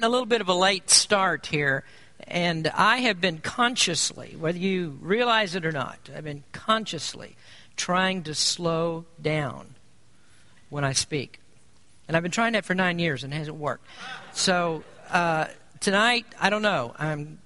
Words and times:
a 0.00 0.08
little 0.08 0.26
bit 0.26 0.40
of 0.40 0.48
a 0.48 0.54
late 0.54 0.88
start 0.90 1.46
here, 1.46 1.82
and 2.20 2.68
I 2.68 2.98
have 2.98 3.20
been 3.20 3.38
consciously, 3.38 4.36
whether 4.38 4.56
you 4.56 4.96
realize 5.00 5.56
it 5.56 5.66
or 5.66 5.72
not, 5.72 5.98
I've 6.16 6.22
been 6.22 6.44
consciously 6.52 7.34
trying 7.74 8.22
to 8.22 8.34
slow 8.36 9.06
down 9.20 9.74
when 10.70 10.84
I 10.84 10.92
speak. 10.92 11.40
And 12.06 12.16
I've 12.16 12.22
been 12.22 12.30
trying 12.30 12.52
that 12.52 12.64
for 12.64 12.74
nine 12.74 13.00
years 13.00 13.24
and 13.24 13.34
it 13.34 13.38
hasn't 13.38 13.56
worked. 13.56 13.84
So 14.34 14.84
uh, 15.10 15.46
tonight, 15.80 16.26
I 16.40 16.48
don't 16.48 16.62
know. 16.62 16.94
I'm 16.96 17.40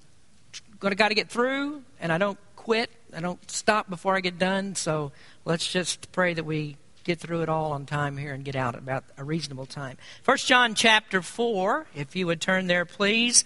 going 0.79 0.91
to 0.91 0.95
got 0.95 1.07
to 1.07 1.15
get 1.15 1.29
through, 1.29 1.81
and 1.99 2.11
I 2.13 2.19
don't 2.19 2.37
quit. 2.55 2.91
I 3.17 3.21
don't 3.21 3.49
stop 3.49 3.89
before 3.89 4.15
I 4.15 4.19
get 4.19 4.37
done. 4.37 4.75
So 4.75 5.11
let's 5.43 5.65
just 5.65 6.11
pray 6.11 6.35
that 6.35 6.45
we 6.45 6.77
get 7.03 7.19
through 7.19 7.41
it 7.41 7.49
all 7.49 7.71
on 7.71 7.85
time 7.85 8.17
here 8.17 8.33
and 8.33 8.43
get 8.43 8.55
out 8.55 8.75
about 8.75 9.03
a 9.17 9.23
reasonable 9.23 9.65
time. 9.65 9.97
First 10.21 10.47
John 10.47 10.75
chapter 10.75 11.21
4, 11.21 11.87
if 11.95 12.15
you 12.15 12.27
would 12.27 12.41
turn 12.41 12.67
there, 12.67 12.85
please. 12.85 13.43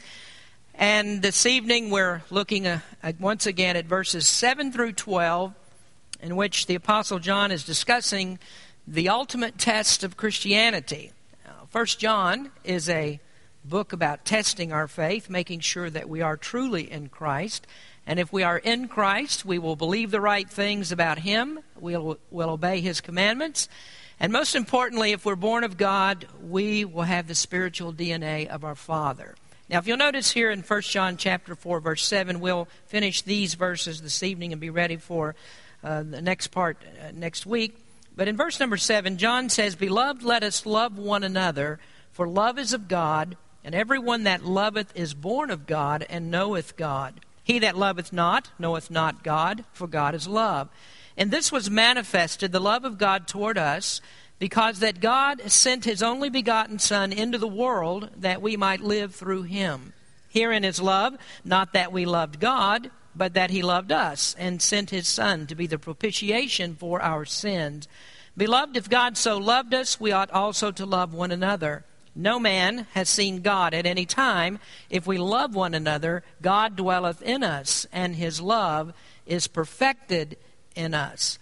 And 0.76 1.22
this 1.22 1.46
evening 1.46 1.90
we're 1.90 2.24
looking 2.30 2.68
uh, 2.68 2.80
once 3.20 3.46
again 3.46 3.76
at 3.76 3.86
verses 3.86 4.28
7 4.28 4.72
through 4.72 4.94
12, 4.94 5.54
in 6.22 6.36
which 6.36 6.66
the 6.68 6.76
Apostle 6.76 7.20
John 7.20 7.52
is 7.52 7.64
discussing 7.64 8.40
the 8.88 9.10
ultimate 9.10 9.58
test 9.58 10.04
of 10.04 10.18
Christianity. 10.18 11.12
First 11.70 12.00
John 12.00 12.52
is 12.64 12.88
a 12.88 13.20
book 13.66 13.92
about 13.92 14.24
testing 14.24 14.72
our 14.72 14.88
faith, 14.88 15.30
making 15.30 15.60
sure 15.60 15.90
that 15.90 16.08
we 16.08 16.22
are 16.22 16.38
truly 16.38 16.90
in 16.90 17.10
Christ. 17.10 17.68
And 18.08 18.20
if 18.20 18.32
we 18.32 18.42
are 18.42 18.58
in 18.58 18.88
Christ, 18.88 19.44
we 19.44 19.60
will 19.60 19.76
believe 19.76 20.12
the 20.12 20.22
right 20.22 20.50
things 20.50 20.94
about 20.94 21.20
Him, 21.20 21.60
we'll, 21.78 22.18
we'll 22.32 22.52
obey 22.52 22.80
His 22.80 23.02
commandments. 23.02 23.68
And 24.18 24.32
most 24.32 24.56
importantly, 24.56 25.12
if 25.12 25.26
we're 25.26 25.36
born 25.36 25.66
of 25.66 25.78
God, 25.78 26.26
we 26.42 26.86
will 26.86 27.04
have 27.04 27.28
the 27.28 27.36
spiritual 27.36 27.94
DNA 27.94 28.48
of 28.48 28.64
our 28.64 28.76
Father. 28.76 29.36
Now, 29.70 29.80
if 29.80 29.88
you'll 29.88 29.98
notice 29.98 30.32
here 30.32 30.50
in 30.50 30.62
1 30.62 30.82
John 30.84 31.18
chapter 31.18 31.54
4, 31.54 31.82
verse 31.82 32.06
7, 32.06 32.40
we'll 32.40 32.70
finish 32.86 33.22
these 33.22 33.56
verses 33.56 34.02
this 34.02 34.24
evening 34.24 34.54
and 34.54 34.62
be 34.62 34.70
ready 34.70 34.96
for 34.96 35.36
uh, 35.84 36.04
the 36.04 36.22
next 36.22 36.48
part 36.48 36.78
uh, 36.84 37.12
next 37.14 37.46
week. 37.46 37.78
But 38.16 38.30
in 38.30 38.38
verse 38.38 38.60
number 38.62 38.78
7, 38.78 39.18
John 39.18 39.50
says, 39.50 39.76
Beloved, 39.76 40.24
let 40.24 40.42
us 40.42 40.66
love 40.66 40.98
one 40.98 41.24
another, 41.24 41.80
for 42.14 42.26
love 42.26 42.58
is 42.58 42.72
of 42.72 42.88
God, 42.88 43.36
and 43.66 43.76
everyone 43.76 44.24
that 44.24 44.46
loveth 44.46 44.96
is 44.96 45.14
born 45.14 45.52
of 45.52 45.68
God 45.68 46.06
and 46.10 46.32
knoweth 46.32 46.78
God. 46.78 47.20
He 47.48 47.60
that 47.60 47.78
loveth 47.78 48.12
not 48.12 48.50
knoweth 48.60 48.92
not 48.92 49.24
God, 49.24 49.64
for 49.72 49.88
God 49.88 50.14
is 50.14 50.28
love. 50.28 50.68
And 51.16 51.32
this 51.32 51.50
was 51.50 51.72
manifested, 51.72 52.52
the 52.52 52.60
love 52.60 52.84
of 52.84 52.98
God 52.98 53.26
toward 53.26 53.58
us, 53.58 54.02
because 54.38 54.80
that 54.80 55.00
God 55.00 55.42
sent 55.50 55.86
his 55.86 56.04
only 56.04 56.30
begotten 56.30 56.78
Son 56.78 57.14
into 57.14 57.38
the 57.38 57.48
world 57.48 58.10
that 58.18 58.42
we 58.42 58.58
might 58.58 58.82
live 58.82 59.16
through 59.16 59.44
him. 59.44 59.94
Herein 60.28 60.66
is 60.66 60.82
love, 60.82 61.16
not 61.46 61.72
that 61.72 61.94
we 61.94 62.06
loved 62.06 62.42
God, 62.42 62.92
but 63.16 63.34
that 63.36 63.50
he 63.50 63.62
loved 63.62 63.94
us 63.94 64.36
and 64.38 64.62
sent 64.62 64.90
his 64.90 65.08
Son 65.08 65.48
to 65.48 65.56
be 65.56 65.68
the 65.68 65.80
propitiation 65.80 66.76
for 66.76 67.02
our 67.02 67.24
sins. 67.24 67.88
Beloved, 68.36 68.76
if 68.76 68.90
God 68.90 69.16
so 69.16 69.38
loved 69.38 69.74
us, 69.74 70.02
we 70.02 70.12
ought 70.12 70.32
also 70.32 70.70
to 70.72 70.86
love 70.86 71.14
one 71.14 71.32
another. 71.32 71.86
No 72.18 72.40
man 72.40 72.88
has 72.94 73.10
seen 73.10 73.42
God 73.44 73.76
at 73.76 73.86
any 73.86 74.08
time. 74.08 74.58
If 74.90 75.06
we 75.06 75.20
love 75.20 75.54
one 75.54 75.76
another, 75.76 76.24
God 76.42 76.76
dwelleth 76.76 77.22
in 77.22 77.44
us, 77.44 77.86
and 77.94 78.16
his 78.16 78.42
love 78.42 78.92
is 79.28 79.46
perfected 79.46 80.36
in 80.76 80.96
us. 80.96 81.38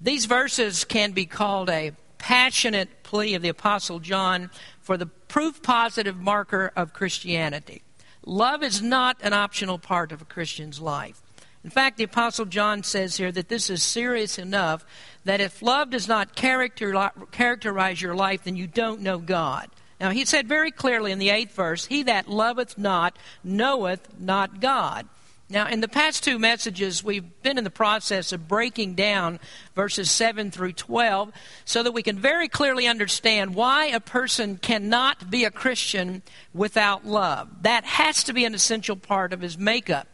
These 0.00 0.24
verses 0.24 0.84
can 0.84 1.12
be 1.12 1.26
called 1.26 1.70
a 1.70 1.92
passionate 2.18 3.04
plea 3.04 3.34
of 3.34 3.42
the 3.42 3.50
Apostle 3.50 4.00
John 4.00 4.50
for 4.80 4.96
the 4.96 5.06
proof 5.06 5.62
positive 5.62 6.16
marker 6.16 6.72
of 6.74 6.92
Christianity. 6.92 7.82
Love 8.26 8.64
is 8.64 8.82
not 8.82 9.16
an 9.22 9.32
optional 9.32 9.78
part 9.78 10.10
of 10.10 10.20
a 10.20 10.24
Christian's 10.26 10.80
life. 10.80 11.22
In 11.62 11.70
fact, 11.70 11.98
the 11.98 12.04
Apostle 12.04 12.46
John 12.46 12.82
says 12.82 13.16
here 13.16 13.30
that 13.30 13.48
this 13.48 13.70
is 13.70 13.82
serious 13.82 14.38
enough 14.38 14.84
that 15.24 15.40
if 15.40 15.62
love 15.62 15.90
does 15.90 16.08
not 16.08 16.34
character, 16.34 17.10
characterize 17.30 18.02
your 18.02 18.14
life, 18.14 18.42
then 18.42 18.56
you 18.56 18.66
don't 18.66 19.02
know 19.02 19.18
God. 19.18 19.70
Now, 20.00 20.10
he 20.10 20.24
said 20.24 20.48
very 20.48 20.70
clearly 20.70 21.12
in 21.12 21.18
the 21.18 21.30
eighth 21.30 21.54
verse, 21.54 21.86
He 21.86 22.02
that 22.04 22.28
loveth 22.28 22.78
not 22.78 23.16
knoweth 23.44 24.08
not 24.18 24.60
God. 24.60 25.06
Now, 25.50 25.66
in 25.66 25.80
the 25.80 25.88
past 25.88 26.22
two 26.22 26.38
messages, 26.38 27.02
we've 27.02 27.42
been 27.42 27.58
in 27.58 27.64
the 27.64 27.70
process 27.70 28.32
of 28.32 28.46
breaking 28.46 28.94
down 28.94 29.40
verses 29.74 30.08
7 30.08 30.52
through 30.52 30.74
12 30.74 31.32
so 31.64 31.82
that 31.82 31.90
we 31.90 32.04
can 32.04 32.20
very 32.20 32.46
clearly 32.46 32.86
understand 32.86 33.56
why 33.56 33.86
a 33.86 33.98
person 33.98 34.58
cannot 34.58 35.28
be 35.28 35.44
a 35.44 35.50
Christian 35.50 36.22
without 36.54 37.04
love. 37.04 37.48
That 37.62 37.84
has 37.84 38.22
to 38.24 38.32
be 38.32 38.44
an 38.44 38.54
essential 38.54 38.94
part 38.94 39.32
of 39.32 39.40
his 39.40 39.58
makeup. 39.58 40.06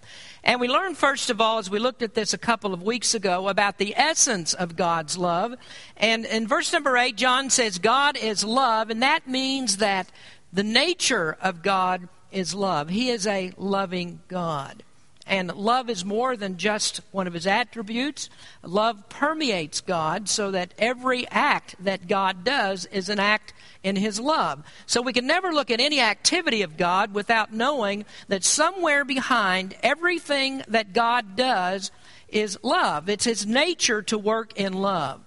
And 0.46 0.60
we 0.60 0.68
learned, 0.68 0.96
first 0.96 1.28
of 1.28 1.40
all, 1.40 1.58
as 1.58 1.68
we 1.68 1.80
looked 1.80 2.02
at 2.02 2.14
this 2.14 2.32
a 2.32 2.38
couple 2.38 2.72
of 2.72 2.80
weeks 2.80 3.14
ago, 3.14 3.48
about 3.48 3.78
the 3.78 3.94
essence 3.96 4.54
of 4.54 4.76
God's 4.76 5.18
love. 5.18 5.56
And 5.96 6.24
in 6.24 6.46
verse 6.46 6.72
number 6.72 6.96
8, 6.96 7.16
John 7.16 7.50
says, 7.50 7.80
God 7.80 8.16
is 8.16 8.44
love, 8.44 8.88
and 8.88 9.02
that 9.02 9.26
means 9.26 9.78
that 9.78 10.08
the 10.52 10.62
nature 10.62 11.36
of 11.42 11.62
God 11.62 12.08
is 12.30 12.54
love. 12.54 12.90
He 12.90 13.10
is 13.10 13.26
a 13.26 13.52
loving 13.56 14.20
God. 14.28 14.84
And 15.28 15.52
love 15.56 15.90
is 15.90 16.04
more 16.04 16.36
than 16.36 16.56
just 16.56 17.00
one 17.10 17.26
of 17.26 17.34
his 17.34 17.48
attributes. 17.48 18.30
Love 18.62 19.08
permeates 19.08 19.80
God 19.80 20.28
so 20.28 20.52
that 20.52 20.72
every 20.78 21.26
act 21.28 21.74
that 21.80 22.06
God 22.06 22.44
does 22.44 22.86
is 22.86 23.08
an 23.08 23.18
act 23.18 23.52
in 23.82 23.96
his 23.96 24.20
love. 24.20 24.64
So 24.86 25.02
we 25.02 25.12
can 25.12 25.26
never 25.26 25.52
look 25.52 25.70
at 25.70 25.80
any 25.80 26.00
activity 26.00 26.62
of 26.62 26.76
God 26.76 27.12
without 27.12 27.52
knowing 27.52 28.04
that 28.28 28.44
somewhere 28.44 29.04
behind 29.04 29.76
everything 29.82 30.62
that 30.68 30.92
God 30.92 31.34
does 31.34 31.90
is 32.28 32.58
love. 32.62 33.08
It's 33.08 33.24
his 33.24 33.46
nature 33.46 34.02
to 34.02 34.18
work 34.18 34.56
in 34.56 34.74
love. 34.74 35.20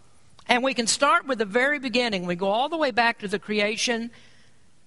And 0.47 0.63
we 0.63 0.73
can 0.73 0.87
start 0.87 1.27
with 1.27 1.39
the 1.39 1.45
very 1.45 1.77
beginning. 1.77 2.25
We 2.25 2.35
go 2.35 2.47
all 2.47 2.69
the 2.69 2.77
way 2.77 2.91
back 2.91 3.19
to 3.19 3.27
the 3.27 3.37
creation, 3.37 4.11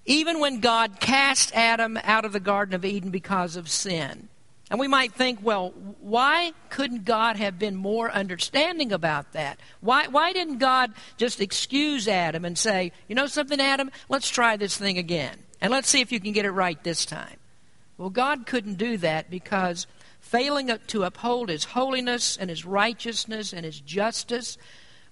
even 0.07 0.41
when 0.41 0.61
God 0.61 1.01
cast 1.01 1.55
Adam 1.55 1.99
out 2.03 2.25
of 2.25 2.33
the 2.33 2.41
Garden 2.41 2.75
of 2.75 2.85
Eden 2.85 3.11
because 3.11 3.57
of 3.57 3.69
sin. 3.69 4.29
And 4.73 4.81
we 4.81 4.89
might 4.89 5.13
think, 5.13 5.41
well, 5.43 5.69
why 6.01 6.53
couldn't 6.71 7.05
God 7.05 7.37
have 7.37 7.59
been 7.59 7.77
more 7.77 8.11
understanding 8.11 8.91
about 8.91 9.33
that? 9.35 9.61
Why, 9.83 10.07
why 10.07 10.33
didn't 10.33 10.61
God 10.61 10.95
just 11.19 11.43
excuse 11.43 12.09
Adam 12.09 12.47
and 12.47 12.57
say, 12.57 12.93
you 13.07 13.15
know 13.15 13.27
something, 13.27 13.61
Adam, 13.61 13.91
let's 14.09 14.31
try 14.31 14.57
this 14.57 14.79
thing 14.79 14.97
again, 14.97 15.37
and 15.61 15.71
let's 15.71 15.91
see 15.91 16.01
if 16.01 16.11
you 16.11 16.21
can 16.21 16.33
get 16.33 16.47
it 16.47 16.53
right 16.53 16.83
this 16.83 17.05
time? 17.05 17.37
Well, 17.99 18.09
God 18.09 18.47
couldn't 18.47 18.79
do 18.79 18.97
that 18.97 19.29
because 19.29 19.87
failing 20.21 20.71
to 20.87 21.03
uphold 21.03 21.51
his 21.51 21.65
holiness 21.65 22.39
and 22.39 22.49
his 22.49 22.65
righteousness 22.65 23.53
and 23.53 23.67
his 23.67 23.79
justice 23.79 24.57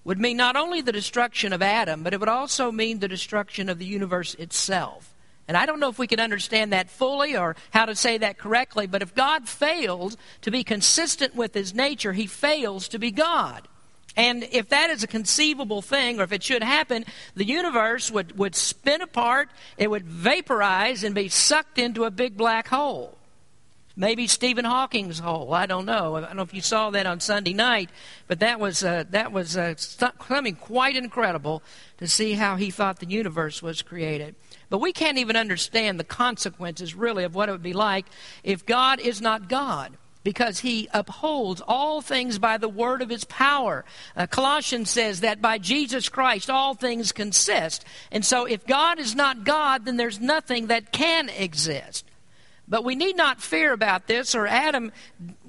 would 0.03 0.17
mean 0.17 0.37
not 0.37 0.55
only 0.55 0.81
the 0.81 0.91
destruction 0.91 1.53
of 1.53 1.61
Adam, 1.61 2.01
but 2.01 2.15
it 2.15 2.19
would 2.19 2.29
also 2.29 2.71
mean 2.71 2.97
the 2.97 3.07
destruction 3.07 3.69
of 3.69 3.77
the 3.77 3.85
universe 3.85 4.33
itself. 4.33 5.13
And 5.47 5.57
I 5.57 5.65
don't 5.65 5.79
know 5.79 5.89
if 5.89 5.99
we 5.99 6.07
can 6.07 6.19
understand 6.19 6.71
that 6.71 6.89
fully 6.89 7.35
or 7.35 7.55
how 7.71 7.85
to 7.85 7.95
say 7.95 8.17
that 8.19 8.37
correctly, 8.37 8.87
but 8.87 9.01
if 9.01 9.13
God 9.13 9.49
fails 9.49 10.15
to 10.41 10.51
be 10.51 10.63
consistent 10.63 11.35
with 11.35 11.53
his 11.53 11.73
nature, 11.73 12.13
he 12.13 12.27
fails 12.27 12.87
to 12.89 12.99
be 12.99 13.11
God. 13.11 13.67
And 14.15 14.43
if 14.51 14.69
that 14.69 14.89
is 14.89 15.03
a 15.03 15.07
conceivable 15.07 15.81
thing, 15.81 16.19
or 16.19 16.23
if 16.23 16.31
it 16.31 16.43
should 16.43 16.63
happen, 16.63 17.05
the 17.35 17.45
universe 17.45 18.11
would, 18.11 18.37
would 18.37 18.55
spin 18.55 19.01
apart, 19.01 19.49
it 19.77 19.89
would 19.89 20.05
vaporize, 20.05 21.03
and 21.03 21.15
be 21.15 21.29
sucked 21.29 21.79
into 21.79 22.03
a 22.03 22.11
big 22.11 22.35
black 22.35 22.67
hole. 22.67 23.17
Maybe 23.95 24.27
Stephen 24.27 24.65
Hawking's 24.65 25.19
hole. 25.19 25.53
I 25.53 25.65
don't 25.65 25.85
know. 25.85 26.15
I 26.15 26.21
don't 26.21 26.35
know 26.35 26.41
if 26.43 26.53
you 26.53 26.61
saw 26.61 26.91
that 26.91 27.05
on 27.05 27.19
Sunday 27.19 27.53
night, 27.53 27.89
but 28.27 28.39
that 28.39 28.59
was 28.59 28.83
uh, 28.83 29.03
that 29.09 29.33
was 29.33 29.57
uh, 29.57 29.75
something 29.75 30.55
quite 30.55 30.95
incredible 30.95 31.61
to 31.97 32.07
see 32.07 32.33
how 32.33 32.55
he 32.55 32.71
thought 32.71 32.99
the 32.99 33.05
universe 33.05 33.61
was 33.61 33.81
created. 33.81 34.35
But 34.71 34.79
we 34.79 34.93
can't 34.93 35.17
even 35.17 35.35
understand 35.35 35.99
the 35.99 36.05
consequences, 36.05 36.95
really, 36.95 37.25
of 37.25 37.35
what 37.35 37.49
it 37.49 37.51
would 37.51 37.61
be 37.61 37.73
like 37.73 38.05
if 38.41 38.65
God 38.65 39.01
is 39.01 39.21
not 39.21 39.49
God 39.49 39.97
because 40.23 40.59
he 40.59 40.87
upholds 40.93 41.61
all 41.67 41.99
things 41.99 42.39
by 42.39 42.57
the 42.57 42.69
word 42.69 43.01
of 43.01 43.09
his 43.09 43.25
power. 43.25 43.83
Uh, 44.15 44.27
Colossians 44.27 44.89
says 44.89 45.21
that 45.21 45.41
by 45.41 45.57
Jesus 45.57 46.07
Christ 46.07 46.49
all 46.49 46.73
things 46.73 47.11
consist. 47.11 47.83
And 48.11 48.23
so 48.23 48.45
if 48.45 48.65
God 48.65 48.97
is 48.97 49.13
not 49.13 49.43
God, 49.43 49.83
then 49.83 49.97
there's 49.97 50.21
nothing 50.21 50.67
that 50.67 50.93
can 50.93 51.27
exist. 51.27 52.05
But 52.71 52.85
we 52.85 52.95
need 52.95 53.17
not 53.17 53.41
fear 53.41 53.73
about 53.73 54.07
this, 54.07 54.33
or 54.33 54.47
Adam, 54.47 54.93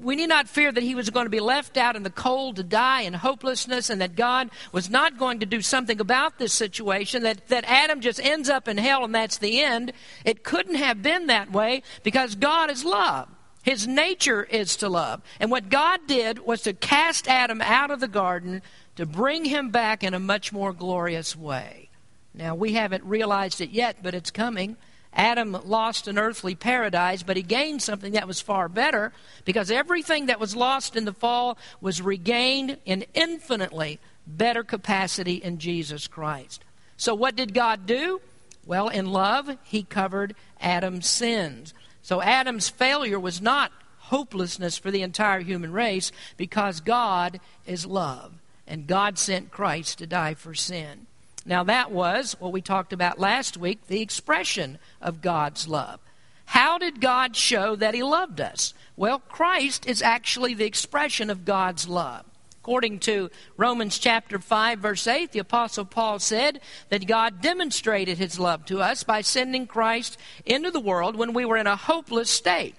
we 0.03 0.17
need 0.17 0.29
not 0.29 0.49
fear 0.49 0.73
that 0.73 0.83
he 0.83 0.97
was 0.97 1.09
going 1.09 1.27
to 1.27 1.31
be 1.31 1.39
left 1.39 1.77
out 1.77 1.95
in 1.95 2.03
the 2.03 2.11
cold 2.11 2.57
to 2.57 2.65
die 2.65 3.03
in 3.03 3.15
hopelessness 3.15 3.91
and 3.91 4.01
that 4.01 4.17
God 4.17 4.51
was 4.73 4.91
not 4.91 5.19
going 5.19 5.39
to 5.39 5.47
do 5.47 5.63
something 5.63 6.01
about 6.01 6.41
this 6.41 6.53
situation, 6.53 7.23
that, 7.23 7.47
that 7.47 7.63
Adam 7.69 8.01
just 8.01 8.19
ends 8.19 8.51
up 8.51 8.67
in 8.67 8.77
hell 8.77 9.05
and 9.05 9.15
that's 9.15 9.39
the 9.39 9.63
end. 9.63 9.93
It 10.25 10.43
couldn't 10.43 10.75
have 10.75 11.01
been 11.01 11.29
that 11.29 11.53
way 11.53 11.85
because 12.03 12.35
God 12.35 12.73
is 12.73 12.85
love. 12.85 13.29
His 13.63 13.87
nature 13.87 14.43
is 14.43 14.75
to 14.79 14.89
love. 14.89 15.23
And 15.39 15.49
what 15.49 15.69
God 15.69 16.01
did 16.09 16.41
was 16.41 16.63
to 16.63 16.73
cast 16.73 17.29
Adam 17.29 17.61
out 17.61 17.93
of 17.93 18.01
the 18.01 18.09
garden 18.09 18.63
to 18.97 19.07
bring 19.07 19.45
him 19.45 19.71
back 19.71 20.03
in 20.03 20.13
a 20.13 20.19
much 20.19 20.53
more 20.53 20.73
glorious 20.73 21.37
way. 21.37 21.89
Now, 22.35 22.57
we 22.57 22.73
haven't 22.73 23.05
realized 23.05 23.61
it 23.61 23.71
yet, 23.71 23.99
but 24.03 24.13
it's 24.13 24.33
coming. 24.33 24.77
Adam 25.15 25.57
lost 25.65 26.09
an 26.09 26.19
earthly 26.19 26.55
paradise, 26.55 27.23
but 27.23 27.37
he 27.37 27.43
gained 27.43 27.83
something 27.83 28.13
that 28.13 28.27
was 28.27 28.41
far 28.41 28.69
better 28.69 29.13
because 29.45 29.71
everything 29.71 30.27
that 30.27 30.41
was 30.41 30.57
lost 30.57 30.97
in 30.97 31.05
the 31.05 31.13
fall 31.13 31.59
was 31.81 32.01
regained 32.01 32.79
in 32.85 33.05
infinitely 33.15 33.99
better 34.27 34.63
capacity 34.63 35.35
in 35.35 35.59
Jesus 35.59 36.07
Christ. 36.07 36.65
So, 36.97 37.15
what 37.15 37.37
did 37.37 37.53
God 37.53 37.87
do? 37.87 38.21
Well, 38.65 38.89
in 38.89 39.07
love, 39.07 39.57
he 39.65 39.83
covered 39.83 40.35
Adam's 40.61 41.09
sins. 41.09 41.75
So, 42.01 42.23
Adam's 42.23 42.69
failure 42.69 43.19
was 43.19 43.43
not 43.43 43.73
hopelessness 43.99 44.79
for 44.79 44.91
the 44.91 45.03
entire 45.03 45.41
human 45.41 45.73
race 45.73 46.13
because 46.37 46.81
God 46.81 47.41
is 47.67 47.87
love, 47.87 48.35
and 48.67 48.87
God 48.87 49.19
sent 49.19 49.51
Christ 49.51 49.99
to 49.99 50.07
die 50.07 50.35
for 50.35 50.55
sin. 50.55 51.07
Now, 51.45 51.65
that 51.65 51.91
was 51.91 52.37
what 52.39 52.53
we 52.53 52.61
talked 52.61 52.93
about 52.93 53.19
last 53.19 53.57
week 53.57 53.87
the 53.87 54.01
expression 54.01 54.79
of 55.01 55.21
God's 55.21 55.67
love. 55.67 56.01
How 56.47 56.79
did 56.79 57.01
God 57.01 57.35
show 57.35 57.75
that 57.77 57.95
He 57.95 58.03
loved 58.03 58.41
us? 58.41 58.75
Well, 58.97 59.19
Christ 59.19 59.87
is 59.87 60.03
actually 60.03 60.55
the 60.55 60.67
expression 60.67 61.31
of 61.31 61.45
God's 61.45 61.89
love. 61.89 62.25
According 62.63 63.01
to 63.01 63.29
Romans 63.57 63.99
chapter 63.99 64.39
5 64.39 64.79
verse 64.79 65.09
8, 65.09 65.33
the 65.33 65.41
apostle 65.41 65.85
Paul 65.85 66.21
said 66.21 66.61
that 66.91 67.09
God 67.09 67.41
demonstrated 67.41 68.19
his 68.19 68.39
love 68.39 68.65
to 68.67 68.81
us 68.81 69.03
by 69.03 69.21
sending 69.23 69.67
Christ 69.67 70.17
into 70.47 70.71
the 70.71 70.79
world 70.79 71.17
when 71.17 71.33
we 71.33 71.45
were 71.45 71.57
in 71.57 71.67
a 71.67 71.75
hopeless 71.75 72.31
state. 72.31 72.77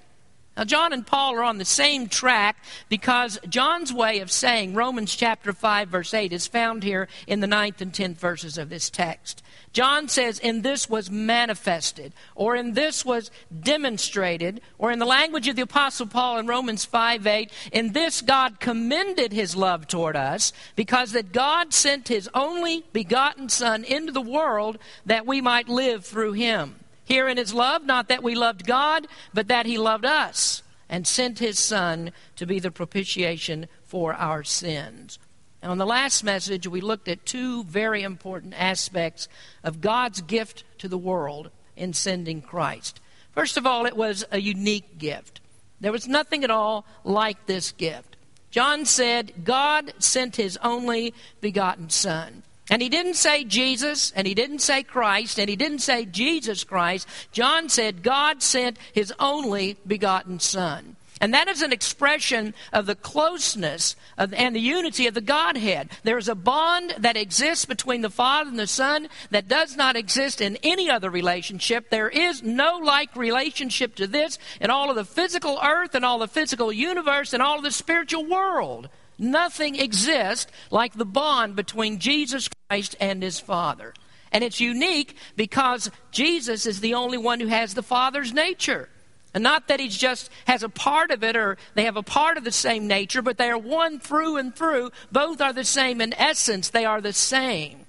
Now, 0.56 0.66
John 0.66 0.94
and 0.94 1.06
Paul 1.06 1.36
are 1.36 1.44
on 1.44 1.58
the 1.58 1.66
same 1.66 2.08
track 2.08 2.58
because 2.88 3.40
John's 3.50 3.92
way 3.92 4.20
of 4.20 4.32
saying 4.32 4.76
Romans 4.76 5.16
chapter 5.16 5.52
5, 5.52 5.90
verse 5.90 6.14
8 6.14 6.32
is 6.32 6.46
found 6.46 6.84
here 6.84 7.08
in 7.26 7.40
the 7.40 7.48
ninth 7.48 7.82
and 7.82 7.92
tenth 7.92 8.20
verses 8.20 8.60
of 8.60 8.70
this 8.70 8.92
text. 8.92 9.42
John 9.72 10.08
says, 10.08 10.38
In 10.38 10.62
this 10.62 10.88
was 10.88 11.10
manifested, 11.10 12.14
or 12.36 12.56
in 12.56 12.74
this 12.74 13.04
was 13.04 13.32
demonstrated, 13.62 14.62
or 14.78 14.92
in 14.92 15.00
the 15.00 15.06
language 15.06 15.48
of 15.48 15.56
the 15.56 15.64
Apostle 15.64 16.06
Paul 16.06 16.38
in 16.38 16.46
Romans 16.46 16.86
5 16.86 17.26
8, 17.26 17.52
in 17.72 17.94
this 17.94 18.22
God 18.22 18.60
commended 18.60 19.34
his 19.34 19.56
love 19.56 19.88
toward 19.88 20.16
us, 20.16 20.54
because 20.76 21.14
that 21.14 21.32
God 21.32 21.74
sent 21.74 22.10
his 22.10 22.30
only 22.36 22.86
begotten 22.94 23.50
Son 23.50 23.84
into 23.84 24.12
the 24.12 24.22
world 24.22 24.78
that 25.08 25.26
we 25.26 25.42
might 25.42 25.68
live 25.68 26.06
through 26.06 26.34
him. 26.34 26.76
Here 27.06 27.28
in 27.28 27.38
his 27.38 27.54
love, 27.54 27.86
not 27.86 28.08
that 28.08 28.24
we 28.24 28.36
loved 28.36 28.66
God, 28.66 29.08
but 29.34 29.48
that 29.48 29.66
he 29.66 29.78
loved 29.78 30.06
us 30.06 30.64
and 30.90 31.08
sent 31.08 31.40
his 31.40 31.60
Son 31.60 32.12
to 32.36 32.46
be 32.46 32.60
the 32.60 32.72
propitiation 32.72 33.68
for 33.84 34.14
our 34.14 34.44
sins. 34.44 35.20
And 35.62 35.72
on 35.72 35.78
the 35.78 35.86
last 35.86 36.24
message, 36.24 36.68
we 36.68 36.82
looked 36.82 37.08
at 37.08 37.26
two 37.26 37.64
very 37.64 38.04
important 38.04 38.54
aspects 38.58 39.28
of 39.64 39.82
God's 39.82 40.22
gift 40.22 40.64
to 40.80 40.88
the 40.88 40.98
world 40.98 41.50
in 41.76 41.94
sending 41.94 42.42
Christ. 42.42 43.00
First 43.32 43.58
of 43.58 43.66
all, 43.66 43.86
it 43.86 43.96
was 43.96 44.26
a 44.32 44.40
unique 44.40 44.98
gift. 44.98 45.40
There 45.80 45.92
was 45.92 46.08
nothing 46.08 46.44
at 46.44 46.52
all 46.52 46.86
like 47.04 47.46
this 47.46 47.72
gift. 47.72 48.16
John 48.52 48.86
said, 48.86 49.46
God 49.46 49.94
sent 50.00 50.36
his 50.36 50.58
only 50.58 51.14
begotten 51.42 51.90
Son. 51.90 52.44
And 52.70 52.82
he 52.82 52.90
didn't 52.90 53.16
say 53.16 53.44
Jesus, 53.44 54.12
and 54.16 54.26
he 54.26 54.34
didn't 54.34 54.60
say 54.60 54.84
Christ, 54.84 55.38
and 55.38 55.50
he 55.50 55.56
didn't 55.56 55.80
say 55.80 56.06
Jesus 56.06 56.64
Christ. 56.64 57.08
John 57.32 57.68
said 57.68 58.04
God 58.04 58.42
sent 58.42 58.78
his 58.94 59.14
only 59.20 59.78
begotten 59.86 60.40
Son. 60.40 60.96
And 61.22 61.34
that 61.34 61.48
is 61.48 61.62
an 61.62 61.72
expression 61.72 62.54
of 62.74 62.86
the 62.86 62.96
closeness 62.96 63.96
of, 64.18 64.34
and 64.34 64.54
the 64.54 64.60
unity 64.60 65.08
of 65.08 65.14
the 65.14 65.22
Godhead. 65.22 65.90
There 66.04 66.18
is 66.18 66.28
a 66.28 66.36
bond 66.36 66.96
that 66.98 67.16
exists 67.16 67.64
between 67.64 68.02
the 68.02 68.10
Father 68.10 68.50
and 68.50 68.60
the 68.60 68.68
Son 68.68 69.08
that 69.30 69.48
does 69.48 69.78
not 69.78 69.96
exist 69.96 70.42
in 70.42 70.58
any 70.64 70.90
other 70.90 71.10
relationship. 71.10 71.90
There 71.90 72.10
is 72.10 72.44
no 72.44 72.78
like 72.78 73.16
relationship 73.16 73.96
to 73.96 74.08
this 74.08 74.38
in 74.60 74.70
all 74.70 74.90
of 74.90 74.98
the 74.98 75.06
physical 75.06 75.60
earth 75.64 75.96
and 75.96 76.04
all 76.04 76.20
the 76.20 76.28
physical 76.28 76.74
universe 76.74 77.34
and 77.34 77.42
all 77.42 77.58
of 77.58 77.64
the 77.64 77.72
spiritual 77.72 78.26
world. 78.26 78.90
Nothing 79.24 79.80
exists 79.80 80.52
like 80.70 80.94
the 80.94 81.06
bond 81.06 81.56
between 81.56 82.00
Jesus 82.00 82.50
Christ 82.68 82.96
and 83.00 83.24
his 83.24 83.40
Father. 83.40 83.94
And 84.34 84.44
it's 84.44 84.60
unique 84.60 85.16
because 85.38 85.90
Jesus 86.12 86.66
is 86.66 86.82
the 86.82 86.96
only 86.96 87.18
one 87.18 87.40
who 87.40 87.48
has 87.48 87.74
the 87.74 87.84
Father's 87.84 88.34
nature. 88.34 88.90
And 89.34 89.42
not 89.42 89.68
that 89.68 89.80
he 89.80 89.88
just 89.88 90.30
has 90.46 90.62
a 90.62 90.70
part 90.70 91.10
of 91.10 91.24
it 91.24 91.36
or 91.36 91.58
they 91.74 91.86
have 91.86 91.96
a 91.96 92.04
part 92.04 92.38
of 92.38 92.44
the 92.44 92.52
same 92.52 92.86
nature, 92.86 93.22
but 93.22 93.38
they 93.38 93.50
are 93.50 93.58
one 93.58 94.00
through 94.00 94.38
and 94.38 94.54
through. 94.54 94.92
Both 95.12 95.40
are 95.40 95.54
the 95.54 95.64
same 95.64 96.02
in 96.02 96.14
essence, 96.16 96.70
they 96.70 96.86
are 96.86 97.00
the 97.00 97.14
same. 97.14 97.86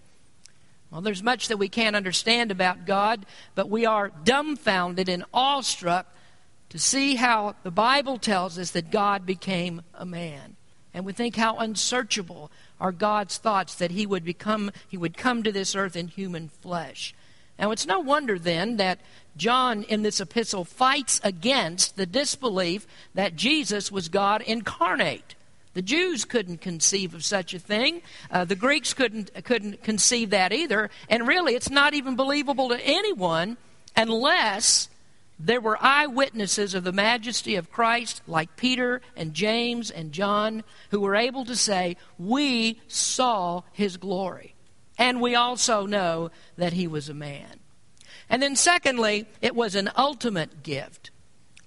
Well, 0.90 1.00
there's 1.00 1.22
much 1.22 1.48
that 1.48 1.56
we 1.56 1.68
can't 1.68 1.96
understand 1.96 2.52
about 2.52 2.86
God, 2.86 3.26
but 3.56 3.68
we 3.68 3.84
are 3.84 4.12
dumbfounded 4.22 5.08
and 5.08 5.24
awestruck 5.34 6.06
to 6.68 6.78
see 6.78 7.16
how 7.16 7.56
the 7.64 7.72
Bible 7.72 8.18
tells 8.18 8.56
us 8.56 8.70
that 8.70 8.92
God 8.92 9.26
became 9.26 9.82
a 9.94 10.06
man. 10.06 10.56
And 10.94 11.04
we 11.04 11.12
think 11.12 11.34
how 11.34 11.58
unsearchable 11.58 12.52
are 12.80 12.92
God's 12.92 13.36
thoughts 13.36 13.74
that 13.74 13.90
he 13.90 14.06
would 14.06 14.24
become 14.24 14.70
he 14.88 14.96
would 14.96 15.16
come 15.16 15.42
to 15.42 15.52
this 15.52 15.74
earth 15.74 15.96
in 15.96 16.08
human 16.08 16.48
flesh. 16.48 17.14
Now 17.58 17.72
it's 17.72 17.86
no 17.86 17.98
wonder 17.98 18.38
then 18.38 18.76
that 18.76 19.00
John 19.36 19.82
in 19.82 20.02
this 20.02 20.20
epistle 20.20 20.64
fights 20.64 21.20
against 21.24 21.96
the 21.96 22.06
disbelief 22.06 22.86
that 23.14 23.34
Jesus 23.36 23.90
was 23.90 24.08
God 24.08 24.40
incarnate. 24.42 25.34
The 25.74 25.82
Jews 25.82 26.24
couldn't 26.24 26.60
conceive 26.60 27.14
of 27.14 27.24
such 27.24 27.52
a 27.52 27.58
thing. 27.58 28.02
Uh, 28.30 28.44
the 28.44 28.54
Greeks 28.54 28.94
couldn't 28.94 29.32
couldn't 29.44 29.82
conceive 29.82 30.30
that 30.30 30.52
either. 30.52 30.90
And 31.08 31.26
really, 31.26 31.56
it's 31.56 31.70
not 31.70 31.94
even 31.94 32.14
believable 32.14 32.68
to 32.68 32.80
anyone 32.80 33.56
unless 33.96 34.88
there 35.38 35.60
were 35.60 35.78
eyewitnesses 35.80 36.74
of 36.74 36.84
the 36.84 36.92
majesty 36.92 37.56
of 37.56 37.70
Christ, 37.70 38.22
like 38.26 38.56
Peter 38.56 39.00
and 39.16 39.34
James 39.34 39.90
and 39.90 40.12
John, 40.12 40.62
who 40.90 41.00
were 41.00 41.16
able 41.16 41.44
to 41.44 41.56
say, 41.56 41.96
We 42.18 42.80
saw 42.86 43.62
his 43.72 43.96
glory. 43.96 44.54
And 44.96 45.20
we 45.20 45.34
also 45.34 45.86
know 45.86 46.30
that 46.56 46.72
he 46.72 46.86
was 46.86 47.08
a 47.08 47.14
man. 47.14 47.58
And 48.30 48.42
then, 48.42 48.54
secondly, 48.56 49.26
it 49.42 49.54
was 49.54 49.74
an 49.74 49.90
ultimate 49.96 50.62
gift. 50.62 51.10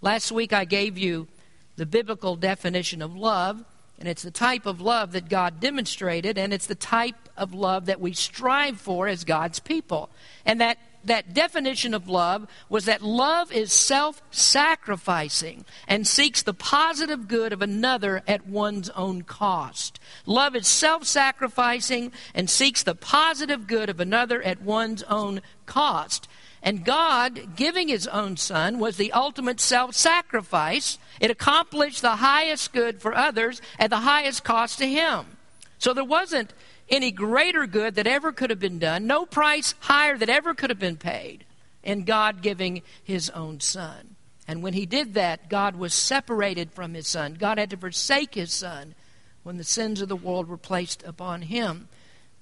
Last 0.01 0.31
week 0.31 0.53
I 0.53 0.65
gave 0.65 0.97
you 0.97 1.27
the 1.75 1.85
biblical 1.85 2.35
definition 2.35 3.01
of 3.01 3.15
love, 3.15 3.63
and 3.99 4.07
it's 4.07 4.23
the 4.23 4.31
type 4.31 4.65
of 4.65 4.79
love 4.79 5.11
that 5.11 5.29
God 5.29 5.59
demonstrated, 5.59 6.37
and 6.37 6.53
it's 6.53 6.67
the 6.67 6.75
type 6.75 7.29
of 7.35 7.53
love 7.53 7.87
that 7.87 7.99
we 7.99 8.13
strive 8.13 8.79
for 8.79 9.07
as 9.07 9.23
God's 9.23 9.59
people. 9.59 10.09
And 10.45 10.61
that 10.61 10.77
that 11.07 11.33
definition 11.33 11.93
of 11.93 12.07
love 12.07 12.47
was 12.69 12.85
that 12.85 13.01
love 13.01 13.51
is 13.51 13.73
self 13.73 14.21
sacrificing 14.31 15.65
and 15.87 16.07
seeks 16.07 16.41
the 16.43 16.53
positive 16.53 17.27
good 17.27 17.51
of 17.51 17.61
another 17.61 18.23
at 18.27 18.47
one's 18.47 18.89
own 18.91 19.23
cost. 19.23 19.99
Love 20.25 20.55
is 20.55 20.67
self 20.67 21.05
sacrificing 21.05 22.11
and 22.33 22.49
seeks 22.49 22.83
the 22.83 22.95
positive 22.95 23.67
good 23.67 23.89
of 23.89 23.99
another 23.99 24.41
at 24.41 24.61
one's 24.61 25.03
own 25.03 25.41
cost. 25.65 26.27
And 26.61 26.83
God, 26.83 27.55
giving 27.55 27.87
His 27.87 28.07
own 28.07 28.35
Son, 28.35 28.79
was 28.79 28.97
the 28.97 29.13
ultimate 29.13 29.59
self 29.59 29.95
sacrifice. 29.95 30.97
It 31.19 31.31
accomplished 31.31 32.01
the 32.01 32.17
highest 32.17 32.73
good 32.73 33.01
for 33.01 33.15
others 33.15 33.61
at 33.79 33.89
the 33.89 33.97
highest 33.97 34.43
cost 34.43 34.79
to 34.79 34.87
Him. 34.87 35.37
So 35.79 35.93
there 35.93 36.03
wasn't 36.03 36.53
any 36.89 37.11
greater 37.11 37.65
good 37.67 37.95
that 37.95 38.07
ever 38.07 38.31
could 38.31 38.49
have 38.49 38.59
been 38.59 38.79
done, 38.79 39.07
no 39.07 39.25
price 39.25 39.75
higher 39.79 40.17
that 40.17 40.29
ever 40.29 40.53
could 40.53 40.69
have 40.69 40.79
been 40.79 40.97
paid 40.97 41.45
in 41.83 42.03
God 42.03 42.41
giving 42.41 42.81
his 43.03 43.29
own 43.31 43.59
son. 43.59 44.15
And 44.47 44.63
when 44.63 44.73
he 44.73 44.85
did 44.85 45.13
that, 45.15 45.49
God 45.49 45.75
was 45.75 45.93
separated 45.93 46.71
from 46.71 46.93
his 46.93 47.07
son. 47.07 47.33
God 47.33 47.57
had 47.57 47.69
to 47.71 47.77
forsake 47.77 48.35
his 48.35 48.53
son 48.53 48.95
when 49.43 49.57
the 49.57 49.63
sins 49.63 50.01
of 50.01 50.09
the 50.09 50.15
world 50.15 50.47
were 50.47 50.57
placed 50.57 51.03
upon 51.03 51.43
him. 51.43 51.89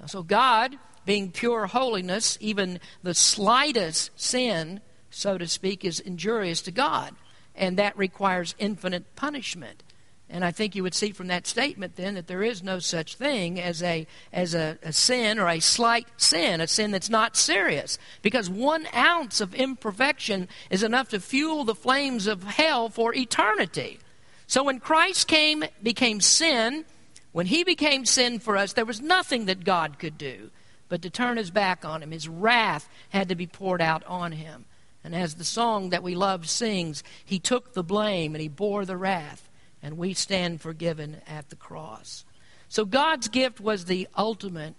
So, 0.08 0.22
God, 0.22 0.78
being 1.06 1.32
pure 1.32 1.68
holiness, 1.68 2.38
even 2.42 2.80
the 3.02 3.14
slightest 3.14 4.12
sin, 4.20 4.82
so 5.10 5.38
to 5.38 5.48
speak, 5.48 5.86
is 5.86 6.00
injurious 6.00 6.62
to 6.64 6.72
God. 6.72 7.16
And 7.56 7.78
that 7.78 7.98
requires 7.98 8.56
infinite 8.60 9.16
punishment. 9.16 9.84
And 10.30 10.44
I 10.44 10.52
think 10.52 10.76
you 10.76 10.82
would 10.84 10.96
see 10.96 11.12
from 11.12 11.28
that 11.28 11.46
statement 11.46 11.96
then 11.96 12.16
that 12.16 12.28
there 12.28 12.42
is 12.42 12.64
no 12.64 12.80
such 12.80 13.16
thing 13.16 13.60
as 13.60 13.84
a 13.84 14.08
as 14.34 14.56
a, 14.56 14.78
a, 14.82 14.92
sin 14.92 15.38
or 15.38 15.48
a 15.48 15.60
slight 15.60 16.08
sin, 16.18 16.62
a 16.62 16.68
sin 16.68 16.92
that's 16.92 17.10
not 17.10 17.38
serious. 17.38 18.00
Because 18.22 18.50
one 18.50 18.88
ounce 18.96 19.40
of 19.40 19.54
imperfection 19.54 20.48
is 20.72 20.82
enough 20.82 21.10
to 21.10 21.20
fuel 21.20 21.64
the 21.64 21.76
flames 21.76 22.26
of 22.26 22.44
hell 22.44 22.90
for 22.90 23.14
eternity. 23.14 24.00
So 24.48 24.64
when 24.64 24.80
Christ 24.80 25.28
came 25.28 25.64
became 25.84 26.22
sin, 26.22 26.86
when 27.32 27.46
he 27.46 27.64
became 27.64 28.06
sin 28.06 28.40
for 28.40 28.58
us, 28.58 28.74
there 28.74 28.86
was 28.86 29.02
nothing 29.02 29.46
that 29.46 29.64
God 29.64 30.00
could 30.00 30.18
do 30.18 30.50
but 30.90 31.02
to 31.04 31.10
turn 31.10 31.38
his 31.38 31.52
back 31.52 31.86
on 31.86 32.02
him. 32.02 32.12
His 32.12 32.28
wrath 32.28 32.90
had 33.10 33.30
to 33.30 33.36
be 33.36 33.48
poured 33.48 33.82
out 33.82 34.04
on 34.06 34.32
him. 34.32 34.66
And 35.04 35.16
as 35.16 35.36
the 35.36 35.44
song 35.44 35.92
that 35.92 36.04
we 36.04 36.16
love 36.16 36.50
sings, 36.50 37.04
he 37.24 37.38
took 37.38 37.74
the 37.74 37.84
blame 37.84 38.34
and 38.34 38.42
he 38.42 38.48
bore 38.48 38.86
the 38.86 38.98
wrath 38.98 39.50
and 39.86 40.00
we 40.00 40.16
stand 40.16 40.60
forgiven 40.60 41.22
at 41.28 41.50
the 41.52 41.56
cross. 41.56 42.26
So 42.68 42.86
God's 42.86 43.28
gift 43.28 43.60
was 43.60 43.86
the 43.86 44.08
ultimate 44.18 44.74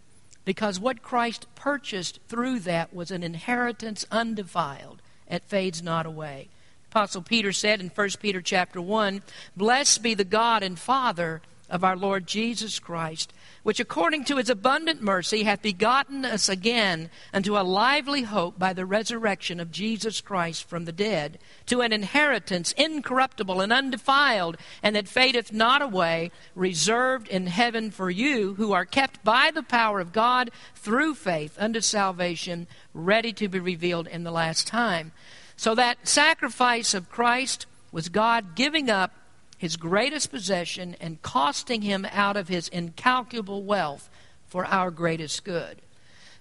because 0.44 0.80
what 0.80 1.00
Christ 1.00 1.46
purchased 1.54 2.18
through 2.26 2.58
that 2.60 2.92
was 2.92 3.12
an 3.12 3.22
inheritance 3.22 4.04
undefiled 4.10 5.00
it 5.28 5.44
fades 5.44 5.80
not 5.80 6.06
away. 6.06 6.48
Apostle 6.90 7.22
Peter 7.22 7.52
said 7.52 7.80
in 7.80 7.88
1 7.88 8.08
Peter 8.20 8.40
chapter 8.40 8.80
1, 8.80 9.22
Blessed 9.56 10.02
be 10.02 10.14
the 10.14 10.24
God 10.24 10.64
and 10.64 10.76
Father 10.76 11.40
of 11.70 11.84
our 11.84 11.96
Lord 11.96 12.26
Jesus 12.26 12.80
Christ, 12.80 13.32
which 13.66 13.80
according 13.80 14.22
to 14.22 14.36
his 14.36 14.48
abundant 14.48 15.02
mercy 15.02 15.42
hath 15.42 15.60
begotten 15.60 16.24
us 16.24 16.48
again 16.48 17.10
unto 17.34 17.58
a 17.58 17.66
lively 17.66 18.22
hope 18.22 18.56
by 18.56 18.72
the 18.72 18.86
resurrection 18.86 19.58
of 19.58 19.72
Jesus 19.72 20.20
Christ 20.20 20.68
from 20.68 20.84
the 20.84 20.92
dead, 20.92 21.36
to 21.66 21.80
an 21.80 21.92
inheritance 21.92 22.70
incorruptible 22.78 23.60
and 23.60 23.72
undefiled, 23.72 24.56
and 24.84 24.94
that 24.94 25.08
fadeth 25.08 25.52
not 25.52 25.82
away, 25.82 26.30
reserved 26.54 27.26
in 27.26 27.48
heaven 27.48 27.90
for 27.90 28.08
you, 28.08 28.54
who 28.54 28.72
are 28.72 28.84
kept 28.84 29.24
by 29.24 29.50
the 29.52 29.64
power 29.64 29.98
of 29.98 30.12
God 30.12 30.52
through 30.76 31.16
faith 31.16 31.56
unto 31.58 31.80
salvation, 31.80 32.68
ready 32.94 33.32
to 33.32 33.48
be 33.48 33.58
revealed 33.58 34.06
in 34.06 34.22
the 34.22 34.30
last 34.30 34.68
time. 34.68 35.10
So 35.56 35.74
that 35.74 36.06
sacrifice 36.06 36.94
of 36.94 37.10
Christ 37.10 37.66
was 37.90 38.10
God 38.10 38.54
giving 38.54 38.88
up 38.88 39.10
his 39.56 39.76
greatest 39.76 40.30
possession 40.30 40.96
and 41.00 41.22
costing 41.22 41.82
him 41.82 42.06
out 42.12 42.36
of 42.36 42.48
his 42.48 42.68
incalculable 42.68 43.62
wealth 43.62 44.08
for 44.46 44.64
our 44.64 44.90
greatest 44.90 45.44
good. 45.44 45.80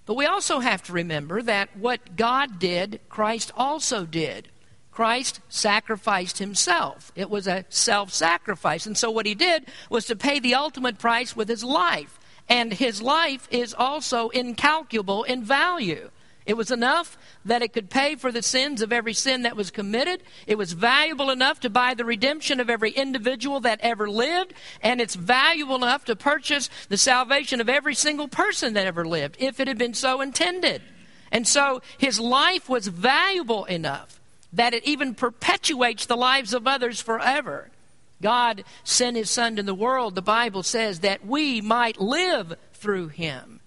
But 0.04 0.14
we 0.14 0.26
also 0.26 0.60
have 0.60 0.82
to 0.84 0.92
remember 0.92 1.42
that 1.42 1.76
what 1.76 2.16
God 2.16 2.58
did, 2.58 3.00
Christ 3.08 3.50
also 3.56 4.06
did. 4.06 4.48
Christ 4.92 5.40
sacrificed 5.48 6.38
himself. 6.38 7.12
It 7.14 7.28
was 7.28 7.46
a 7.46 7.66
self 7.68 8.12
sacrifice. 8.12 8.86
And 8.86 8.96
so 8.96 9.10
what 9.10 9.26
he 9.26 9.34
did 9.34 9.66
was 9.90 10.06
to 10.06 10.16
pay 10.16 10.38
the 10.38 10.54
ultimate 10.54 10.98
price 10.98 11.36
with 11.36 11.48
his 11.48 11.62
life. 11.62 12.18
And 12.48 12.72
his 12.72 13.02
life 13.02 13.48
is 13.50 13.74
also 13.74 14.28
incalculable 14.28 15.24
in 15.24 15.42
value. 15.44 16.10
It 16.46 16.56
was 16.56 16.70
enough 16.70 17.18
that 17.44 17.60
it 17.60 17.72
could 17.72 17.90
pay 17.90 18.14
for 18.14 18.30
the 18.30 18.42
sins 18.42 18.80
of 18.80 18.92
every 18.92 19.12
sin 19.12 19.42
that 19.42 19.56
was 19.56 19.72
committed. 19.72 20.22
It 20.46 20.56
was 20.56 20.72
valuable 20.72 21.30
enough 21.30 21.58
to 21.60 21.70
buy 21.70 21.94
the 21.94 22.04
redemption 22.04 22.60
of 22.60 22.70
every 22.70 22.92
individual 22.92 23.58
that 23.60 23.80
ever 23.82 24.08
lived. 24.08 24.54
And 24.80 25.00
it's 25.00 25.16
valuable 25.16 25.76
enough 25.76 26.04
to 26.04 26.14
purchase 26.14 26.70
the 26.88 26.96
salvation 26.96 27.60
of 27.60 27.68
every 27.68 27.94
single 27.94 28.28
person 28.28 28.74
that 28.74 28.86
ever 28.86 29.04
lived, 29.04 29.36
if 29.40 29.58
it 29.58 29.66
had 29.66 29.76
been 29.76 29.94
so 29.94 30.20
intended. 30.20 30.82
And 31.32 31.48
so 31.48 31.82
his 31.98 32.20
life 32.20 32.68
was 32.68 32.86
valuable 32.86 33.64
enough 33.64 34.20
that 34.52 34.72
it 34.72 34.86
even 34.86 35.14
perpetuates 35.14 36.06
the 36.06 36.16
lives 36.16 36.54
of 36.54 36.68
others 36.68 37.00
forever. 37.00 37.70
God 38.22 38.64
sent 38.84 39.16
his 39.16 39.30
Son 39.30 39.56
to 39.56 39.62
the 39.62 39.74
world, 39.74 40.14
the 40.14 40.22
Bible 40.22 40.62
says, 40.62 41.00
that 41.00 41.26
we 41.26 41.60
might 41.60 42.00
live 42.00 42.54
through 42.72 43.08
him. 43.08 43.60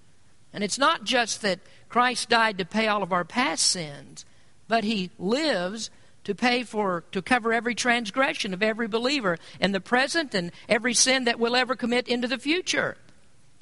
And 0.52 0.64
it's 0.64 0.80
not 0.80 1.04
just 1.04 1.42
that 1.44 1.60
Christ 1.90 2.30
died 2.30 2.60
to 2.60 2.66
pay 2.66 2.88
all 2.88 3.04
of 3.04 3.12
our 3.12 3.26
past 3.26 3.66
sins, 3.66 4.26
but 4.68 4.84
he 4.84 5.10
lives 5.18 5.90
to 6.24 6.36
pay 6.36 6.64
for 6.64 7.04
to 7.12 7.22
cover 7.22 7.52
every 7.52 7.74
transgression 7.74 8.54
of 8.54 8.62
every 8.62 8.88
believer 8.88 9.38
in 9.60 9.72
the 9.72 9.80
present 9.80 10.36
and 10.36 10.52
every 10.68 10.94
sin 10.94 11.26
that 11.26 11.40
we'll 11.40 11.56
ever 11.56 11.76
commit 11.76 12.08
into 12.08 12.28
the 12.28 12.38
future. 12.38 12.98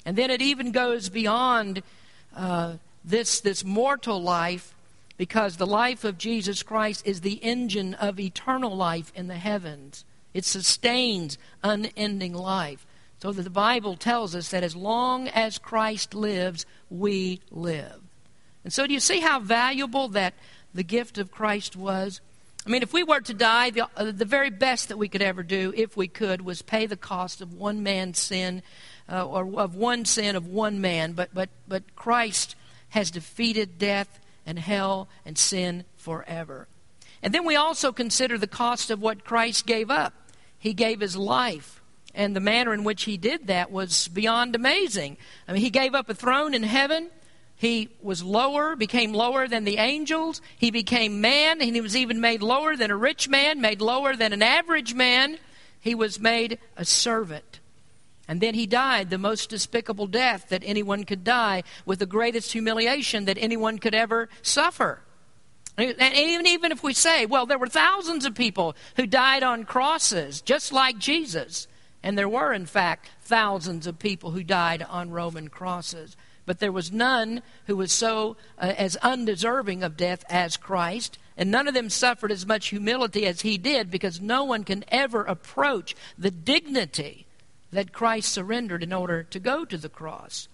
And 0.04 0.16
then 0.16 0.30
it 0.30 0.42
even 0.42 0.72
goes 0.72 1.08
beyond 1.08 1.82
uh, 2.36 2.74
this 3.04 3.40
this 3.40 3.64
mortal 3.64 4.20
life 4.22 4.74
because 5.16 5.56
the 5.56 5.66
life 5.66 6.04
of 6.04 6.18
Jesus 6.18 6.62
Christ 6.62 7.06
is 7.06 7.22
the 7.22 7.42
engine 7.42 7.94
of 7.94 8.20
eternal 8.20 8.76
life 8.76 9.12
in 9.14 9.28
the 9.28 9.34
heavens. 9.34 10.04
It 10.34 10.44
sustains 10.44 11.38
unending 11.64 12.34
life. 12.34 12.86
So 13.20 13.32
that 13.32 13.42
the 13.42 13.50
Bible 13.50 13.96
tells 13.96 14.36
us 14.36 14.50
that 14.50 14.62
as 14.62 14.76
long 14.76 15.26
as 15.28 15.58
Christ 15.58 16.14
lives, 16.14 16.66
we 16.88 17.40
live. 17.50 18.07
And 18.64 18.72
so, 18.72 18.86
do 18.86 18.92
you 18.92 19.00
see 19.00 19.20
how 19.20 19.40
valuable 19.40 20.08
that 20.08 20.34
the 20.74 20.82
gift 20.82 21.18
of 21.18 21.30
Christ 21.30 21.76
was? 21.76 22.20
I 22.66 22.70
mean, 22.70 22.82
if 22.82 22.92
we 22.92 23.02
were 23.02 23.20
to 23.20 23.32
die, 23.32 23.70
the, 23.70 23.88
uh, 23.96 24.12
the 24.12 24.24
very 24.24 24.50
best 24.50 24.88
that 24.88 24.98
we 24.98 25.08
could 25.08 25.22
ever 25.22 25.42
do, 25.42 25.72
if 25.74 25.96
we 25.96 26.06
could, 26.06 26.42
was 26.42 26.60
pay 26.60 26.86
the 26.86 26.96
cost 26.96 27.40
of 27.40 27.54
one 27.54 27.82
man's 27.82 28.18
sin, 28.18 28.62
uh, 29.08 29.26
or 29.26 29.60
of 29.60 29.74
one 29.74 30.04
sin 30.04 30.36
of 30.36 30.46
one 30.46 30.80
man. 30.80 31.12
But, 31.12 31.32
but, 31.32 31.48
but 31.66 31.96
Christ 31.96 32.56
has 32.90 33.10
defeated 33.10 33.78
death 33.78 34.20
and 34.44 34.58
hell 34.58 35.08
and 35.24 35.38
sin 35.38 35.84
forever. 35.96 36.68
And 37.22 37.34
then 37.34 37.44
we 37.44 37.56
also 37.56 37.92
consider 37.92 38.38
the 38.38 38.46
cost 38.46 38.90
of 38.90 39.00
what 39.00 39.24
Christ 39.24 39.66
gave 39.66 39.90
up. 39.90 40.12
He 40.58 40.74
gave 40.74 41.00
his 41.00 41.16
life. 41.16 41.80
And 42.14 42.34
the 42.34 42.40
manner 42.40 42.74
in 42.74 42.84
which 42.84 43.04
he 43.04 43.16
did 43.16 43.46
that 43.46 43.70
was 43.70 44.08
beyond 44.08 44.54
amazing. 44.54 45.16
I 45.46 45.52
mean, 45.52 45.62
he 45.62 45.70
gave 45.70 45.94
up 45.94 46.08
a 46.08 46.14
throne 46.14 46.54
in 46.54 46.62
heaven. 46.64 47.10
He 47.58 47.88
was 48.00 48.22
lower, 48.22 48.76
became 48.76 49.12
lower 49.12 49.48
than 49.48 49.64
the 49.64 49.78
angels. 49.78 50.40
He 50.56 50.70
became 50.70 51.20
man, 51.20 51.60
and 51.60 51.74
he 51.74 51.80
was 51.80 51.96
even 51.96 52.20
made 52.20 52.40
lower 52.40 52.76
than 52.76 52.92
a 52.92 52.96
rich 52.96 53.28
man, 53.28 53.60
made 53.60 53.80
lower 53.80 54.14
than 54.14 54.32
an 54.32 54.42
average 54.42 54.94
man. 54.94 55.38
He 55.80 55.92
was 55.92 56.20
made 56.20 56.60
a 56.76 56.84
servant. 56.84 57.58
And 58.28 58.40
then 58.40 58.54
he 58.54 58.66
died 58.66 59.10
the 59.10 59.18
most 59.18 59.50
despicable 59.50 60.06
death 60.06 60.50
that 60.50 60.62
anyone 60.64 61.02
could 61.02 61.24
die, 61.24 61.64
with 61.84 61.98
the 61.98 62.06
greatest 62.06 62.52
humiliation 62.52 63.24
that 63.24 63.38
anyone 63.40 63.80
could 63.80 63.94
ever 63.94 64.28
suffer. 64.40 65.00
And 65.76 65.96
even, 66.00 66.46
even 66.46 66.70
if 66.70 66.84
we 66.84 66.94
say, 66.94 67.26
well, 67.26 67.46
there 67.46 67.58
were 67.58 67.68
thousands 67.68 68.24
of 68.24 68.36
people 68.36 68.76
who 68.94 69.06
died 69.06 69.42
on 69.42 69.64
crosses, 69.64 70.40
just 70.40 70.72
like 70.72 70.98
Jesus. 70.98 71.66
And 72.04 72.16
there 72.16 72.28
were, 72.28 72.52
in 72.52 72.66
fact, 72.66 73.10
thousands 73.22 73.88
of 73.88 73.98
people 73.98 74.30
who 74.30 74.44
died 74.44 74.86
on 74.88 75.10
Roman 75.10 75.48
crosses 75.48 76.16
but 76.48 76.60
there 76.60 76.72
was 76.72 76.90
none 76.90 77.42
who 77.66 77.76
was 77.76 77.92
so 77.92 78.38
uh, 78.58 78.72
as 78.78 78.96
undeserving 78.96 79.82
of 79.82 79.98
death 79.98 80.24
as 80.30 80.56
Christ. 80.56 81.18
And 81.36 81.50
none 81.50 81.68
of 81.68 81.74
them 81.74 81.90
suffered 81.90 82.32
as 82.32 82.46
much 82.46 82.68
humility 82.68 83.26
as 83.26 83.42
he 83.42 83.58
did 83.58 83.90
because 83.90 84.20
no 84.20 84.44
one 84.44 84.64
can 84.64 84.82
ever 84.88 85.22
approach 85.22 85.94
the 86.16 86.30
dignity 86.30 87.26
that 87.70 87.92
Christ 87.92 88.32
surrendered 88.32 88.82
in 88.82 88.94
order 88.94 89.22
to 89.24 89.38
go 89.38 89.66
to 89.66 89.76
the 89.76 89.90
cross. 89.90 90.48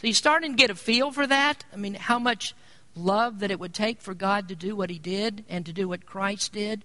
So 0.00 0.06
you 0.06 0.14
starting 0.14 0.52
to 0.52 0.56
get 0.56 0.70
a 0.70 0.74
feel 0.74 1.12
for 1.12 1.26
that? 1.26 1.64
I 1.70 1.76
mean, 1.76 1.94
how 1.94 2.18
much 2.18 2.54
love 2.96 3.40
that 3.40 3.50
it 3.50 3.60
would 3.60 3.74
take 3.74 4.00
for 4.00 4.14
God 4.14 4.48
to 4.48 4.56
do 4.56 4.74
what 4.74 4.90
he 4.90 4.98
did 4.98 5.44
and 5.48 5.66
to 5.66 5.72
do 5.72 5.86
what 5.86 6.06
Christ 6.06 6.54
did. 6.54 6.82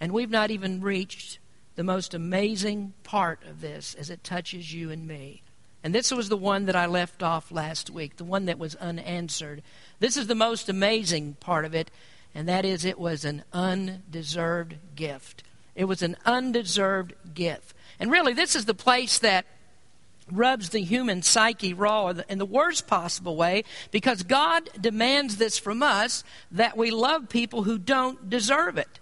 And 0.00 0.12
we've 0.12 0.30
not 0.30 0.50
even 0.50 0.80
reached 0.80 1.38
the 1.76 1.84
most 1.84 2.12
amazing 2.12 2.92
part 3.04 3.40
of 3.48 3.60
this 3.60 3.94
as 3.94 4.10
it 4.10 4.24
touches 4.24 4.74
you 4.74 4.90
and 4.90 5.06
me. 5.06 5.42
And 5.82 5.94
this 5.94 6.10
was 6.10 6.28
the 6.28 6.36
one 6.36 6.66
that 6.66 6.76
I 6.76 6.86
left 6.86 7.22
off 7.22 7.52
last 7.52 7.90
week, 7.90 8.16
the 8.16 8.24
one 8.24 8.46
that 8.46 8.58
was 8.58 8.74
unanswered. 8.76 9.62
This 10.00 10.16
is 10.16 10.26
the 10.26 10.34
most 10.34 10.68
amazing 10.68 11.36
part 11.40 11.64
of 11.64 11.74
it, 11.74 11.90
and 12.34 12.48
that 12.48 12.64
is 12.64 12.84
it 12.84 12.98
was 12.98 13.24
an 13.24 13.44
undeserved 13.52 14.76
gift. 14.96 15.44
It 15.74 15.84
was 15.84 16.02
an 16.02 16.16
undeserved 16.26 17.14
gift. 17.34 17.74
And 18.00 18.10
really, 18.10 18.32
this 18.32 18.56
is 18.56 18.64
the 18.64 18.74
place 18.74 19.18
that 19.20 19.46
rubs 20.30 20.70
the 20.70 20.82
human 20.82 21.22
psyche 21.22 21.72
raw 21.72 22.12
in 22.28 22.38
the 22.38 22.44
worst 22.44 22.86
possible 22.86 23.36
way 23.36 23.64
because 23.90 24.22
God 24.22 24.68
demands 24.78 25.36
this 25.36 25.58
from 25.58 25.82
us 25.82 26.24
that 26.50 26.76
we 26.76 26.90
love 26.90 27.28
people 27.28 27.62
who 27.62 27.78
don't 27.78 28.28
deserve 28.28 28.76
it. 28.76 28.98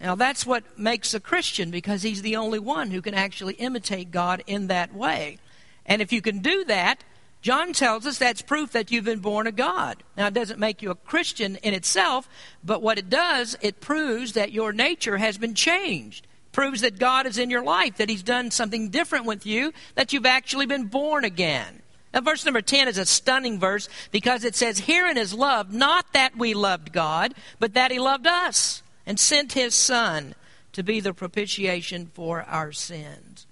Now, 0.00 0.14
that's 0.16 0.44
what 0.44 0.78
makes 0.78 1.14
a 1.14 1.20
Christian 1.20 1.70
because 1.70 2.02
he's 2.02 2.22
the 2.22 2.36
only 2.36 2.58
one 2.58 2.90
who 2.90 3.00
can 3.00 3.14
actually 3.14 3.54
imitate 3.54 4.10
God 4.10 4.42
in 4.46 4.66
that 4.66 4.92
way. 4.92 5.38
And 5.86 6.02
if 6.02 6.12
you 6.12 6.20
can 6.20 6.38
do 6.40 6.64
that, 6.64 7.04
John 7.42 7.72
tells 7.72 8.06
us 8.06 8.18
that's 8.18 8.40
proof 8.40 8.70
that 8.72 8.92
you've 8.92 9.04
been 9.04 9.18
born 9.18 9.48
of 9.48 9.56
God. 9.56 10.04
Now, 10.16 10.28
it 10.28 10.34
doesn't 10.34 10.60
make 10.60 10.80
you 10.80 10.90
a 10.90 10.94
Christian 10.94 11.56
in 11.56 11.74
itself, 11.74 12.28
but 12.62 12.82
what 12.82 12.98
it 12.98 13.10
does, 13.10 13.56
it 13.60 13.80
proves 13.80 14.34
that 14.34 14.52
your 14.52 14.72
nature 14.72 15.18
has 15.18 15.38
been 15.38 15.54
changed. 15.54 16.28
Proves 16.52 16.82
that 16.82 17.00
God 17.00 17.26
is 17.26 17.38
in 17.38 17.50
your 17.50 17.64
life, 17.64 17.96
that 17.96 18.08
He's 18.08 18.22
done 18.22 18.52
something 18.52 18.90
different 18.90 19.26
with 19.26 19.44
you, 19.44 19.72
that 19.96 20.12
you've 20.12 20.26
actually 20.26 20.66
been 20.66 20.84
born 20.84 21.24
again. 21.24 21.82
Now, 22.14 22.20
verse 22.20 22.44
number 22.44 22.60
10 22.60 22.86
is 22.88 22.98
a 22.98 23.06
stunning 23.06 23.58
verse 23.58 23.88
because 24.12 24.44
it 24.44 24.54
says, 24.54 24.80
Herein 24.80 25.16
is 25.16 25.34
love, 25.34 25.72
not 25.72 26.12
that 26.12 26.36
we 26.36 26.54
loved 26.54 26.92
God, 26.92 27.34
but 27.58 27.74
that 27.74 27.90
He 27.90 27.98
loved 27.98 28.26
us 28.26 28.82
and 29.04 29.18
sent 29.18 29.54
His 29.54 29.74
Son 29.74 30.36
to 30.72 30.84
be 30.84 31.00
the 31.00 31.14
propitiation 31.14 32.06
for 32.06 32.42
our 32.42 32.70
sins. 32.70 33.46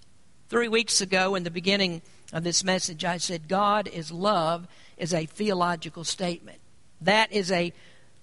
Three 0.49 0.69
weeks 0.69 1.01
ago, 1.01 1.35
in 1.35 1.43
the 1.43 1.51
beginning 1.51 2.03
of 2.33 2.45
this 2.45 2.65
message, 2.65 3.05
I 3.05 3.17
said, 3.17 3.49
God 3.49 3.89
is 3.89 4.13
love 4.13 4.67
is 4.97 5.13
a 5.13 5.27
theological 5.27 6.05
statement. 6.05 6.59
That 7.01 7.33
is 7.33 7.51
a 7.51 7.73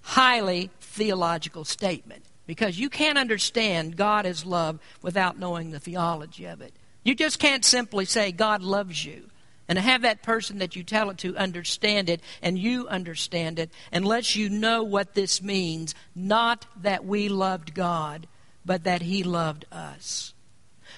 highly 0.00 0.70
theological 0.80 1.64
statement 1.64 2.24
because 2.46 2.78
you 2.78 2.88
can't 2.88 3.18
understand 3.18 3.96
God 3.96 4.24
is 4.24 4.46
love 4.46 4.78
without 5.02 5.38
knowing 5.38 5.70
the 5.70 5.80
theology 5.80 6.46
of 6.46 6.60
it. 6.60 6.72
You 7.04 7.14
just 7.14 7.38
can't 7.38 7.64
simply 7.64 8.04
say 8.04 8.32
God 8.32 8.62
loves 8.62 9.04
you 9.04 9.28
and 9.68 9.78
have 9.78 10.02
that 10.02 10.22
person 10.22 10.58
that 10.58 10.74
you 10.74 10.82
tell 10.82 11.10
it 11.10 11.18
to 11.18 11.36
understand 11.36 12.08
it 12.08 12.22
and 12.40 12.58
you 12.58 12.88
understand 12.88 13.58
it 13.58 13.70
unless 13.92 14.34
you 14.34 14.48
know 14.48 14.82
what 14.82 15.14
this 15.14 15.42
means. 15.42 15.94
Not 16.14 16.66
that 16.80 17.04
we 17.04 17.28
loved 17.28 17.74
God, 17.74 18.26
but 18.64 18.84
that 18.84 19.02
He 19.02 19.22
loved 19.22 19.66
us. 19.70 20.32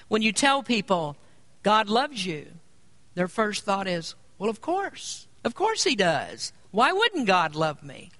When 0.07 0.21
you 0.21 0.31
tell 0.31 0.63
people 0.63 1.17
God 1.63 1.89
loves 1.89 2.25
you, 2.25 2.47
their 3.15 3.27
first 3.27 3.63
thought 3.63 3.87
is, 3.87 4.15
well, 4.37 4.49
of 4.49 4.61
course. 4.61 5.27
Of 5.43 5.55
course 5.55 5.83
he 5.83 5.95
does. 5.95 6.53
Why 6.71 6.91
wouldn't 6.91 7.27
God 7.27 7.55
love 7.55 7.83
me? 7.83 8.11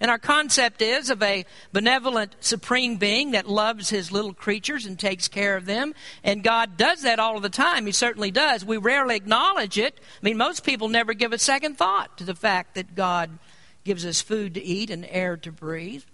And 0.00 0.10
our 0.10 0.18
concept 0.18 0.82
is 0.82 1.08
of 1.08 1.22
a 1.22 1.46
benevolent 1.72 2.36
supreme 2.40 2.96
being 2.96 3.30
that 3.30 3.48
loves 3.48 3.88
his 3.88 4.12
little 4.12 4.34
creatures 4.34 4.84
and 4.86 4.98
takes 4.98 5.28
care 5.28 5.56
of 5.56 5.64
them. 5.64 5.94
And 6.22 6.42
God 6.42 6.76
does 6.76 7.02
that 7.02 7.18
all 7.18 7.40
the 7.40 7.48
time. 7.48 7.86
He 7.86 7.92
certainly 7.92 8.30
does. 8.30 8.64
We 8.64 8.76
rarely 8.76 9.16
acknowledge 9.16 9.78
it. 9.78 9.98
I 9.98 10.24
mean, 10.24 10.36
most 10.36 10.64
people 10.64 10.88
never 10.88 11.14
give 11.14 11.32
a 11.32 11.38
second 11.38 11.78
thought 11.78 12.18
to 12.18 12.24
the 12.24 12.34
fact 12.34 12.74
that 12.74 12.94
God 12.94 13.38
gives 13.84 14.04
us 14.04 14.20
food 14.20 14.54
to 14.54 14.62
eat 14.62 14.90
and 14.90 15.06
air 15.08 15.36
to 15.38 15.52
breathe. 15.52 16.04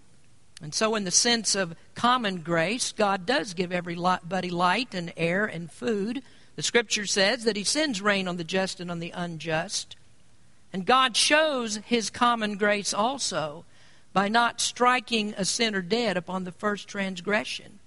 And 0.63 0.75
so, 0.75 0.95
in 0.95 1.05
the 1.05 1.11
sense 1.11 1.55
of 1.55 1.75
common 1.95 2.43
grace, 2.43 2.93
God 2.93 3.25
does 3.25 3.55
give 3.55 3.73
everybody 3.73 4.51
light 4.51 4.95
and 4.95 5.13
air 5.17 5.47
and 5.47 5.73
food. 5.73 6.23
The 6.61 6.65
scripture 6.65 7.07
says 7.07 7.45
that 7.45 7.57
He 7.57 7.65
sends 7.65 8.03
rain 8.03 8.29
on 8.29 8.37
the 8.37 8.45
just 8.45 8.81
and 8.81 8.91
on 8.91 8.99
the 8.99 9.13
unjust. 9.13 9.97
And 10.75 10.85
God 10.85 11.17
shows 11.17 11.77
His 11.87 12.11
common 12.11 12.59
grace 12.59 12.93
also 12.93 13.65
by 14.13 14.29
not 14.29 14.61
striking 14.61 15.33
a 15.39 15.47
sinner 15.47 15.81
dead 15.81 16.19
upon 16.19 16.45
the 16.45 16.53
first 16.53 16.87
transgression. 16.87 17.79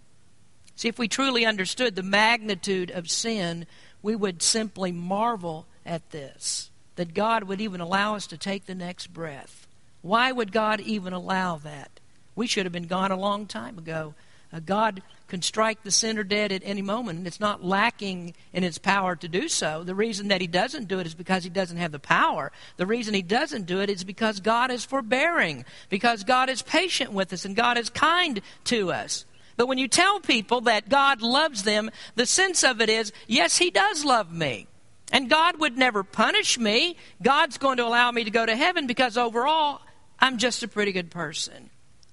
See, 0.75 0.87
if 0.87 0.97
we 0.97 1.07
truly 1.07 1.45
understood 1.45 1.95
the 1.95 2.01
magnitude 2.01 2.89
of 2.89 3.11
sin, 3.11 3.67
we 4.01 4.15
would 4.15 4.41
simply 4.41 4.91
marvel 4.91 5.67
at 5.85 6.09
this 6.09 6.71
that 6.95 7.13
God 7.13 7.43
would 7.43 7.61
even 7.61 7.79
allow 7.79 8.15
us 8.15 8.25
to 8.25 8.39
take 8.39 8.65
the 8.65 8.73
next 8.73 9.13
breath. 9.13 9.67
Why 10.01 10.31
would 10.31 10.51
God 10.51 10.81
even 10.81 11.13
allow 11.13 11.57
that? 11.57 11.99
We 12.35 12.47
should 12.47 12.65
have 12.65 12.73
been 12.73 12.87
gone 12.87 13.11
a 13.11 13.19
long 13.19 13.45
time 13.45 13.77
ago. 13.77 14.15
Uh, 14.53 14.59
God 14.59 15.01
can 15.27 15.41
strike 15.41 15.81
the 15.81 15.89
sinner 15.89 16.23
dead 16.23 16.51
at 16.51 16.61
any 16.63 16.83
moment, 16.83 17.17
and 17.17 17.25
it's 17.25 17.39
not 17.39 17.63
lacking 17.63 18.35
in 18.53 18.63
its 18.63 18.77
power 18.77 19.15
to 19.15 19.27
do 19.27 19.47
so. 19.47 19.83
The 19.83 19.95
reason 19.95 20.27
that 20.27 20.41
he 20.41 20.47
doesn't 20.47 20.87
do 20.87 20.99
it 20.99 21.07
is 21.07 21.15
because 21.15 21.43
he 21.43 21.49
doesn't 21.49 21.77
have 21.77 21.91
the 21.91 21.97
power. 21.97 22.51
The 22.77 22.85
reason 22.85 23.15
he 23.15 23.23
doesn't 23.23 23.65
do 23.65 23.79
it 23.79 23.89
is 23.89 24.03
because 24.03 24.39
God 24.39 24.69
is 24.69 24.85
forbearing, 24.85 25.65
because 25.89 26.23
God 26.23 26.49
is 26.49 26.61
patient 26.61 27.13
with 27.13 27.33
us, 27.33 27.45
and 27.45 27.55
God 27.55 27.79
is 27.79 27.89
kind 27.89 28.41
to 28.65 28.91
us. 28.91 29.25
But 29.57 29.67
when 29.67 29.79
you 29.79 29.87
tell 29.87 30.19
people 30.19 30.61
that 30.61 30.89
God 30.89 31.21
loves 31.23 31.63
them, 31.63 31.89
the 32.15 32.27
sense 32.27 32.63
of 32.63 32.79
it 32.79 32.89
is, 32.89 33.11
yes, 33.27 33.57
he 33.57 33.71
does 33.71 34.05
love 34.05 34.31
me. 34.31 34.67
And 35.11 35.29
God 35.29 35.59
would 35.59 35.77
never 35.77 36.03
punish 36.03 36.57
me. 36.57 36.95
God's 37.21 37.57
going 37.57 37.77
to 37.77 37.85
allow 37.85 38.11
me 38.11 38.23
to 38.23 38.31
go 38.31 38.45
to 38.45 38.55
heaven 38.55 38.87
because 38.87 39.17
overall, 39.17 39.81
I'm 40.19 40.37
just 40.37 40.63
a 40.63 40.67
pretty 40.67 40.91
good 40.91 41.11
person. 41.11 41.69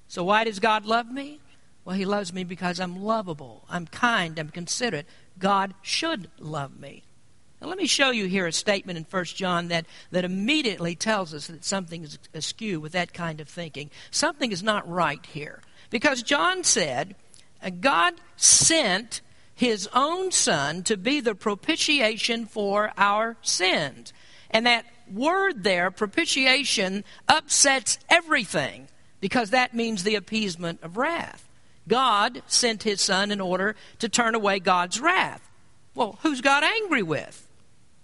So 0.09 0.25
why 0.25 0.45
does 0.45 0.59
God 0.59 0.85
love 0.85 1.11
me? 1.11 1.41
Well, 1.91 1.99
he 1.99 2.05
loves 2.05 2.33
me 2.33 2.45
because 2.45 2.79
I'm 2.79 3.03
lovable, 3.03 3.65
I'm 3.69 3.85
kind, 3.85 4.39
I'm 4.39 4.51
considerate. 4.51 5.09
God 5.41 5.75
should 5.83 6.31
love 6.39 6.79
me. 6.79 7.03
Now, 7.61 7.67
let 7.67 7.79
me 7.79 7.89
show 7.89 8.13
you 8.13 8.27
here 8.27 8.47
a 8.47 8.53
statement 8.53 8.97
in 8.97 9.05
1 9.11 9.25
John 9.25 9.67
that, 9.69 9.87
that 10.13 10.25
immediately 10.25 10.95
tells 10.95 11.35
us 11.35 11.49
that 11.49 11.65
something 11.65 12.05
is 12.05 12.17
askew 12.33 12.79
with 12.79 12.93
that 12.93 13.13
kind 13.13 13.41
of 13.41 13.49
thinking. 13.49 13.91
Something 14.13 14.53
is 14.53 14.63
not 14.63 14.89
right 14.89 15.27
here. 15.27 15.63
Because 15.91 16.23
John 16.23 16.63
said, 16.63 17.17
uh, 17.61 17.71
God 17.71 18.15
sent 18.37 19.21
his 19.53 19.89
own 19.93 20.31
Son 20.31 20.85
to 20.85 20.97
be 20.97 21.19
the 21.19 21.35
propitiation 21.35 22.47
for 22.47 22.93
our 22.97 23.37
sins. 23.43 24.13
And 24.53 24.65
that 24.65 24.87
word 25.13 25.65
there, 25.65 25.91
propitiation, 25.91 27.03
upsets 27.29 27.99
everything 28.09 28.87
because 29.21 29.51
that 29.51 29.75
means 29.75 30.05
the 30.05 30.15
appeasement 30.15 30.85
of 30.85 30.97
wrath. 30.97 31.49
God 31.91 32.43
sent 32.47 32.85
his 32.85 33.01
son 33.01 33.33
in 33.33 33.41
order 33.41 33.75
to 33.99 34.09
turn 34.09 34.37
away 34.37 34.61
God's 34.61 35.01
wrath. 35.01 35.51
Well, 35.97 36.19
who's 36.23 36.41
God 36.41 36.63
angry 36.63 37.03
with? 37.03 37.49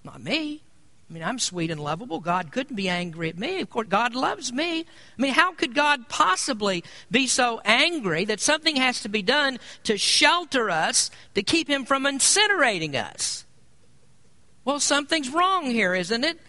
Not 0.03 0.21
me. 0.21 0.63
I 1.09 1.13
mean, 1.13 1.23
I'm 1.23 1.39
sweet 1.39 1.71
and 1.71 1.81
lovable. 1.81 2.19
God 2.19 2.51
couldn't 2.51 2.75
be 2.75 2.89
angry 2.89 3.29
at 3.29 3.39
me. 3.39 3.61
Of 3.61 3.71
course, 3.71 3.87
God 3.87 4.17
loves 4.17 4.53
me. 4.53 4.81
I 4.81 4.85
mean, 5.23 5.33
how 5.33 5.53
could 5.53 5.73
God 5.73 6.09
possibly 6.09 6.83
be 7.13 7.29
so 7.29 7.61
angry 7.65 8.25
that 8.25 8.41
something 8.41 8.75
has 8.75 9.03
to 9.03 9.09
be 9.09 9.23
done 9.23 9.61
to 9.85 9.97
shelter 9.97 10.69
us, 10.69 11.13
to 11.37 11.45
keep 11.45 11.71
him 11.71 11.85
from 11.85 12.07
incinerating 12.07 12.97
us? 12.97 13.45
Well, 14.65 14.81
something's 14.81 15.31
wrong 15.31 15.71
here, 15.71 15.95
isn't 15.95 16.25
it? 16.25 16.41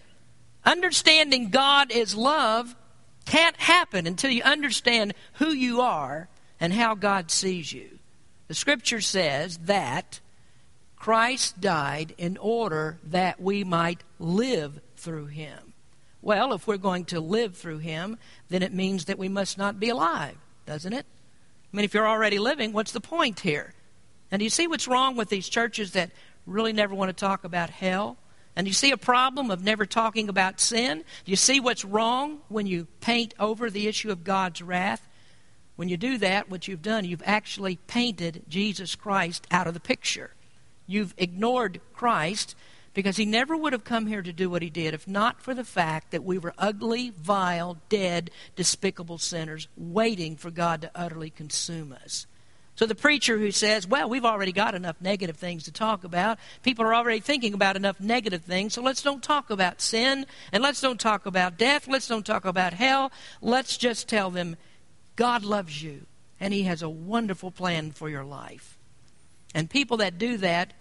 Understanding 0.64 1.50
God 1.50 1.92
is 1.92 2.16
love 2.16 2.74
can't 3.26 3.56
happen 3.58 4.08
until 4.08 4.32
you 4.32 4.42
understand 4.42 5.14
who 5.34 5.50
you 5.50 5.80
are 5.82 6.28
and 6.60 6.72
how 6.72 6.94
God 6.94 7.30
sees 7.30 7.72
you. 7.72 7.98
The 8.48 8.54
scripture 8.54 9.00
says 9.00 9.58
that 9.64 10.20
Christ 10.96 11.60
died 11.60 12.14
in 12.18 12.36
order 12.38 12.98
that 13.04 13.40
we 13.40 13.62
might 13.62 14.02
live 14.18 14.80
through 14.96 15.26
him. 15.26 15.74
Well, 16.20 16.52
if 16.52 16.66
we're 16.66 16.76
going 16.76 17.04
to 17.06 17.20
live 17.20 17.56
through 17.56 17.78
him, 17.78 18.18
then 18.48 18.62
it 18.62 18.72
means 18.72 19.04
that 19.04 19.18
we 19.18 19.28
must 19.28 19.56
not 19.56 19.78
be 19.78 19.90
alive, 19.90 20.36
doesn't 20.66 20.92
it? 20.92 21.06
I 21.72 21.76
mean, 21.76 21.84
if 21.84 21.94
you're 21.94 22.08
already 22.08 22.38
living, 22.38 22.72
what's 22.72 22.92
the 22.92 23.00
point 23.00 23.40
here? 23.40 23.74
And 24.30 24.40
do 24.40 24.44
you 24.44 24.50
see 24.50 24.66
what's 24.66 24.88
wrong 24.88 25.16
with 25.16 25.28
these 25.28 25.48
churches 25.48 25.92
that 25.92 26.10
really 26.46 26.72
never 26.72 26.94
want 26.94 27.10
to 27.10 27.12
talk 27.12 27.44
about 27.44 27.70
hell? 27.70 28.16
And 28.56 28.64
do 28.64 28.68
you 28.68 28.74
see 28.74 28.90
a 28.90 28.96
problem 28.96 29.50
of 29.50 29.62
never 29.62 29.86
talking 29.86 30.28
about 30.28 30.60
sin? 30.60 31.04
Do 31.24 31.30
you 31.30 31.36
see 31.36 31.60
what's 31.60 31.84
wrong 31.84 32.38
when 32.48 32.66
you 32.66 32.88
paint 33.00 33.34
over 33.38 33.70
the 33.70 33.86
issue 33.86 34.10
of 34.10 34.24
God's 34.24 34.60
wrath? 34.60 35.06
When 35.78 35.88
you 35.88 35.96
do 35.96 36.18
that, 36.18 36.50
what 36.50 36.66
you've 36.66 36.82
done, 36.82 37.04
you've 37.04 37.22
actually 37.24 37.76
painted 37.86 38.42
Jesus 38.48 38.96
Christ 38.96 39.46
out 39.48 39.68
of 39.68 39.74
the 39.74 39.80
picture. 39.80 40.32
You've 40.88 41.14
ignored 41.16 41.80
Christ 41.94 42.56
because 42.94 43.16
he 43.16 43.24
never 43.24 43.56
would 43.56 43.72
have 43.72 43.84
come 43.84 44.08
here 44.08 44.22
to 44.22 44.32
do 44.32 44.50
what 44.50 44.60
he 44.60 44.70
did 44.70 44.92
if 44.92 45.06
not 45.06 45.40
for 45.40 45.54
the 45.54 45.62
fact 45.62 46.10
that 46.10 46.24
we 46.24 46.36
were 46.36 46.52
ugly, 46.58 47.10
vile, 47.10 47.78
dead, 47.88 48.32
despicable 48.56 49.18
sinners 49.18 49.68
waiting 49.76 50.34
for 50.34 50.50
God 50.50 50.80
to 50.80 50.90
utterly 50.96 51.30
consume 51.30 51.92
us. 51.92 52.26
So 52.74 52.84
the 52.84 52.96
preacher 52.96 53.38
who 53.38 53.52
says, 53.52 53.86
well, 53.86 54.08
we've 54.08 54.24
already 54.24 54.50
got 54.50 54.74
enough 54.74 54.96
negative 55.00 55.36
things 55.36 55.62
to 55.66 55.72
talk 55.72 56.02
about. 56.02 56.40
People 56.64 56.86
are 56.86 56.94
already 56.94 57.20
thinking 57.20 57.54
about 57.54 57.76
enough 57.76 58.00
negative 58.00 58.42
things, 58.42 58.74
so 58.74 58.82
let's 58.82 59.02
don't 59.02 59.22
talk 59.22 59.48
about 59.48 59.80
sin 59.80 60.26
and 60.50 60.60
let's 60.60 60.80
don't 60.80 60.98
talk 60.98 61.24
about 61.24 61.56
death. 61.56 61.86
Let's 61.86 62.08
don't 62.08 62.26
talk 62.26 62.44
about 62.44 62.72
hell. 62.72 63.12
Let's 63.40 63.76
just 63.76 64.08
tell 64.08 64.32
them 64.32 64.56
God 65.18 65.42
loves 65.42 65.82
you, 65.82 66.06
and 66.38 66.54
He 66.54 66.62
has 66.62 66.80
a 66.80 66.88
wonderful 66.88 67.50
plan 67.50 67.90
for 67.90 68.08
your 68.08 68.24
life. 68.24 68.78
And 69.52 69.68
people 69.68 69.96
that 69.96 70.16
do 70.16 70.36
that 70.36 70.74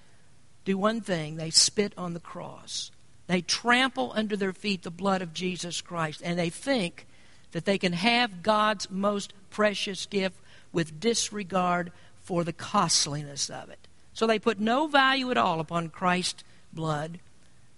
do 0.64 0.78
one 0.78 1.02
thing 1.02 1.38
they 1.38 1.50
spit 1.50 1.92
on 1.98 2.14
the 2.14 2.20
cross. 2.20 2.92
They 3.26 3.42
trample 3.42 4.14
under 4.14 4.38
their 4.38 4.54
feet 4.54 4.84
the 4.84 4.92
blood 4.92 5.24
of 5.24 5.34
Jesus 5.34 5.82
Christ, 5.82 6.22
and 6.24 6.38
they 6.38 6.52
think 6.52 7.08
that 7.52 7.66
they 7.66 7.80
can 7.80 7.94
have 7.94 8.44
God's 8.44 8.92
most 8.92 9.34
precious 9.50 10.06
gift 10.06 10.38
with 10.72 11.00
disregard 11.00 11.92
for 12.22 12.44
the 12.44 12.54
costliness 12.54 13.50
of 13.50 13.72
it. 13.72 13.88
So 14.14 14.28
they 14.28 14.38
put 14.38 14.60
no 14.60 14.86
value 14.86 15.32
at 15.32 15.38
all 15.38 15.60
upon 15.60 15.90
Christ's 15.90 16.44
blood, 16.72 17.18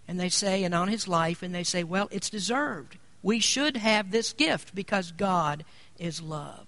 and 0.10 0.20
they 0.20 0.28
say, 0.28 0.66
and 0.66 0.76
on 0.76 0.90
his 0.90 1.08
life, 1.08 1.42
and 1.42 1.56
they 1.56 1.64
say, 1.64 1.86
well, 1.86 2.10
it's 2.12 2.30
deserved. 2.30 2.98
We 3.24 3.40
should 3.40 3.78
have 3.78 4.12
this 4.12 4.34
gift 4.34 4.76
because 4.76 5.14
God 5.14 5.64
is 6.00 6.22
love. 6.22 6.66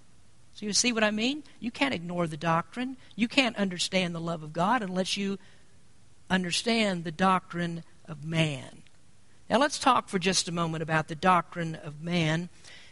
So 0.53 0.65
you 0.65 0.73
see 0.73 0.91
what 0.91 1.03
I 1.03 1.11
mean? 1.11 1.43
You 1.59 1.71
can't 1.71 1.93
ignore 1.93 2.27
the 2.27 2.37
doctrine. 2.37 2.97
You 3.15 3.27
can't 3.27 3.55
understand 3.55 4.13
the 4.13 4.19
love 4.19 4.43
of 4.43 4.53
God 4.53 4.83
unless 4.83 5.17
you 5.17 5.39
understand 6.29 7.03
the 7.03 7.11
doctrine 7.11 7.83
of 8.05 8.23
man. 8.23 8.83
Now 9.49 9.57
let's 9.57 9.79
talk 9.79 10.07
for 10.07 10.19
just 10.19 10.47
a 10.47 10.51
moment 10.51 10.83
about 10.83 11.07
the 11.07 11.15
doctrine 11.15 11.75
of 11.75 12.01
man. 12.01 12.49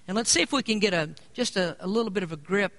And 0.08 0.16
let's 0.16 0.32
see 0.32 0.42
if 0.42 0.52
we 0.52 0.64
can 0.64 0.80
get 0.80 0.94
a 0.94 1.12
just 1.34 1.56
a, 1.56 1.78
a 1.80 1.88
little 1.88 2.12
bit 2.12 2.24
of 2.24 2.32
a 2.32 2.38
grip 2.38 2.74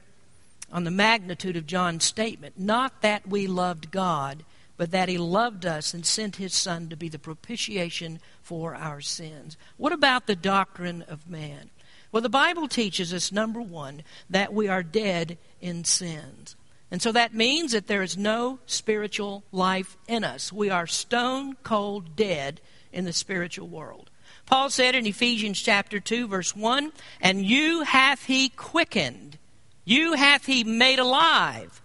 on 0.73 0.85
the 0.85 0.91
magnitude 0.91 1.57
of 1.57 1.67
John's 1.67 2.05
statement. 2.05 2.59
Not 2.59 3.03
that 3.03 3.29
we 3.29 3.47
loved 3.47 3.91
God, 3.91 4.45
but 4.77 4.91
that 4.91 5.09
he 5.09 5.19
loved 5.19 5.67
us 5.67 5.95
and 5.95 6.07
sent 6.07 6.37
his 6.37 6.55
son 6.55 6.89
to 6.89 6.97
be 6.97 7.09
the 7.09 7.19
propitiation 7.19 8.21
for 8.43 8.75
our 8.75 9.01
sins. 9.01 9.57
What 9.77 9.93
about 9.93 10.27
the 10.27 10.37
doctrine 10.37 11.03
of 11.03 11.29
man? 11.29 11.71
Well, 12.13 12.23
the 12.23 12.29
Bible 12.29 12.67
teaches 12.67 13.15
us, 13.15 13.31
number 13.31 13.61
one, 13.61 14.03
that 14.29 14.53
we 14.53 14.69
are 14.69 14.83
dead 14.83 15.39
in 15.61 15.85
sins. 15.85 16.57
And 16.91 17.01
so 17.01 17.13
that 17.13 17.35
means 17.35 17.73
that 17.73 17.87
there 17.87 18.03
is 18.03 18.19
no 18.19 18.59
spiritual 18.67 19.45
life 19.53 19.97
in 20.09 20.25
us. 20.25 20.53
We 20.53 20.71
are 20.71 20.87
stone 20.89 21.55
cold 21.63 22.17
dead 22.17 22.61
in 22.93 23.05
the 23.05 23.13
spiritual 23.13 23.69
world. 23.69 24.11
Paul 24.47 24.71
said 24.71 24.97
in 24.97 25.07
Ephesians 25.07 25.61
chapter 25.61 26.01
2, 26.01 26.27
verse 26.27 26.57
1 26.57 26.93
And 27.21 27.45
you 27.45 27.83
hath 27.83 28.25
he 28.25 28.49
quickened, 28.49 29.39
you 29.85 30.15
hath 30.15 30.47
he 30.47 30.65
made 30.65 30.99
alive, 30.99 31.81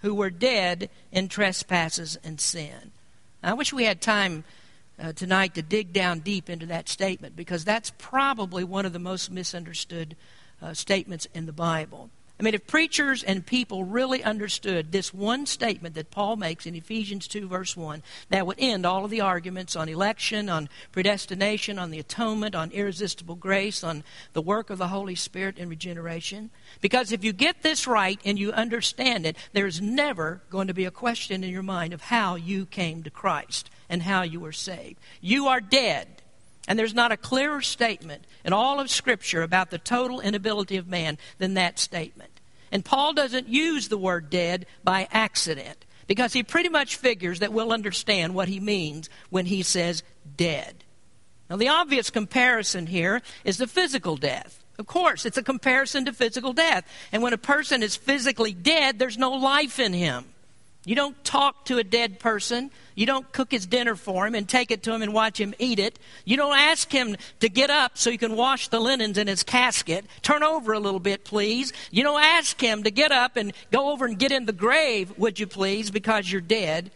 who 0.00 0.14
were 0.14 0.30
dead 0.30 0.90
in 1.10 1.28
trespasses 1.28 2.18
and 2.22 2.38
sin. 2.38 2.92
I 3.42 3.54
wish 3.54 3.72
we 3.72 3.84
had 3.84 4.02
time 4.02 4.44
uh, 4.98 5.12
tonight 5.12 5.54
to 5.54 5.62
dig 5.62 5.92
down 5.92 6.20
deep 6.20 6.48
into 6.48 6.66
that 6.66 6.88
statement 6.88 7.36
because 7.36 7.64
that's 7.64 7.92
probably 7.98 8.64
one 8.64 8.86
of 8.86 8.92
the 8.92 8.98
most 8.98 9.30
misunderstood 9.30 10.16
uh, 10.62 10.72
statements 10.72 11.26
in 11.34 11.46
the 11.46 11.52
Bible. 11.52 12.10
I 12.38 12.42
mean, 12.42 12.54
if 12.54 12.66
preachers 12.66 13.22
and 13.22 13.46
people 13.46 13.84
really 13.84 14.24
understood 14.24 14.90
this 14.90 15.14
one 15.14 15.46
statement 15.46 15.94
that 15.94 16.10
Paul 16.10 16.34
makes 16.34 16.66
in 16.66 16.74
Ephesians 16.74 17.28
2, 17.28 17.46
verse 17.46 17.76
1, 17.76 18.02
that 18.30 18.44
would 18.44 18.58
end 18.58 18.84
all 18.84 19.04
of 19.04 19.12
the 19.12 19.20
arguments 19.20 19.76
on 19.76 19.88
election, 19.88 20.48
on 20.48 20.68
predestination, 20.90 21.78
on 21.78 21.92
the 21.92 22.00
atonement, 22.00 22.56
on 22.56 22.72
irresistible 22.72 23.36
grace, 23.36 23.84
on 23.84 24.02
the 24.32 24.42
work 24.42 24.68
of 24.68 24.78
the 24.78 24.88
Holy 24.88 25.14
Spirit 25.14 25.58
in 25.58 25.68
regeneration. 25.68 26.50
Because 26.80 27.12
if 27.12 27.22
you 27.22 27.32
get 27.32 27.62
this 27.62 27.86
right 27.86 28.20
and 28.24 28.36
you 28.36 28.50
understand 28.50 29.26
it, 29.26 29.36
there's 29.52 29.80
never 29.80 30.42
going 30.50 30.66
to 30.66 30.74
be 30.74 30.86
a 30.86 30.90
question 30.90 31.44
in 31.44 31.50
your 31.50 31.62
mind 31.62 31.92
of 31.92 32.02
how 32.02 32.34
you 32.34 32.66
came 32.66 33.04
to 33.04 33.10
Christ 33.10 33.70
and 33.88 34.02
how 34.02 34.22
you 34.22 34.40
were 34.40 34.52
saved. 34.52 34.98
You 35.20 35.48
are 35.48 35.60
dead. 35.60 36.08
And 36.66 36.78
there's 36.78 36.94
not 36.94 37.12
a 37.12 37.16
clearer 37.16 37.60
statement 37.60 38.24
in 38.44 38.52
all 38.52 38.80
of 38.80 38.90
Scripture 38.90 39.42
about 39.42 39.70
the 39.70 39.78
total 39.78 40.20
inability 40.20 40.76
of 40.76 40.88
man 40.88 41.18
than 41.38 41.54
that 41.54 41.78
statement. 41.78 42.40
And 42.72 42.84
Paul 42.84 43.12
doesn't 43.12 43.48
use 43.48 43.88
the 43.88 43.98
word 43.98 44.30
dead 44.30 44.66
by 44.82 45.08
accident 45.12 45.84
because 46.06 46.32
he 46.32 46.42
pretty 46.42 46.68
much 46.68 46.96
figures 46.96 47.40
that 47.40 47.52
we'll 47.52 47.72
understand 47.72 48.34
what 48.34 48.48
he 48.48 48.60
means 48.60 49.08
when 49.30 49.46
he 49.46 49.62
says 49.62 50.02
dead. 50.36 50.84
Now, 51.48 51.56
the 51.56 51.68
obvious 51.68 52.10
comparison 52.10 52.86
here 52.86 53.22
is 53.44 53.58
the 53.58 53.66
physical 53.66 54.16
death. 54.16 54.64
Of 54.78 54.86
course, 54.86 55.24
it's 55.24 55.38
a 55.38 55.42
comparison 55.42 56.06
to 56.06 56.12
physical 56.12 56.52
death. 56.52 56.84
And 57.12 57.22
when 57.22 57.32
a 57.32 57.38
person 57.38 57.82
is 57.82 57.94
physically 57.94 58.52
dead, 58.52 58.98
there's 58.98 59.18
no 59.18 59.32
life 59.32 59.78
in 59.78 59.92
him. 59.92 60.24
You 60.86 60.94
don't 60.94 61.24
talk 61.24 61.64
to 61.66 61.78
a 61.78 61.84
dead 61.84 62.18
person. 62.18 62.70
You 62.94 63.06
don't 63.06 63.30
cook 63.32 63.50
his 63.50 63.66
dinner 63.66 63.96
for 63.96 64.26
him 64.26 64.34
and 64.34 64.46
take 64.46 64.70
it 64.70 64.82
to 64.82 64.92
him 64.92 65.00
and 65.00 65.14
watch 65.14 65.40
him 65.40 65.54
eat 65.58 65.78
it. 65.78 65.98
You 66.26 66.36
don't 66.36 66.56
ask 66.56 66.92
him 66.92 67.16
to 67.40 67.48
get 67.48 67.70
up 67.70 67.96
so 67.96 68.10
you 68.10 68.18
can 68.18 68.36
wash 68.36 68.68
the 68.68 68.80
linens 68.80 69.16
in 69.16 69.26
his 69.26 69.42
casket. 69.42 70.04
Turn 70.20 70.42
over 70.42 70.74
a 70.74 70.78
little 70.78 71.00
bit, 71.00 71.24
please. 71.24 71.72
You 71.90 72.02
don't 72.02 72.22
ask 72.22 72.60
him 72.60 72.82
to 72.82 72.90
get 72.90 73.12
up 73.12 73.36
and 73.36 73.54
go 73.72 73.92
over 73.92 74.04
and 74.04 74.18
get 74.18 74.30
in 74.30 74.44
the 74.44 74.52
grave, 74.52 75.16
would 75.16 75.40
you 75.40 75.46
please, 75.46 75.90
because 75.90 76.30
you're 76.30 76.42
dead. 76.42 76.90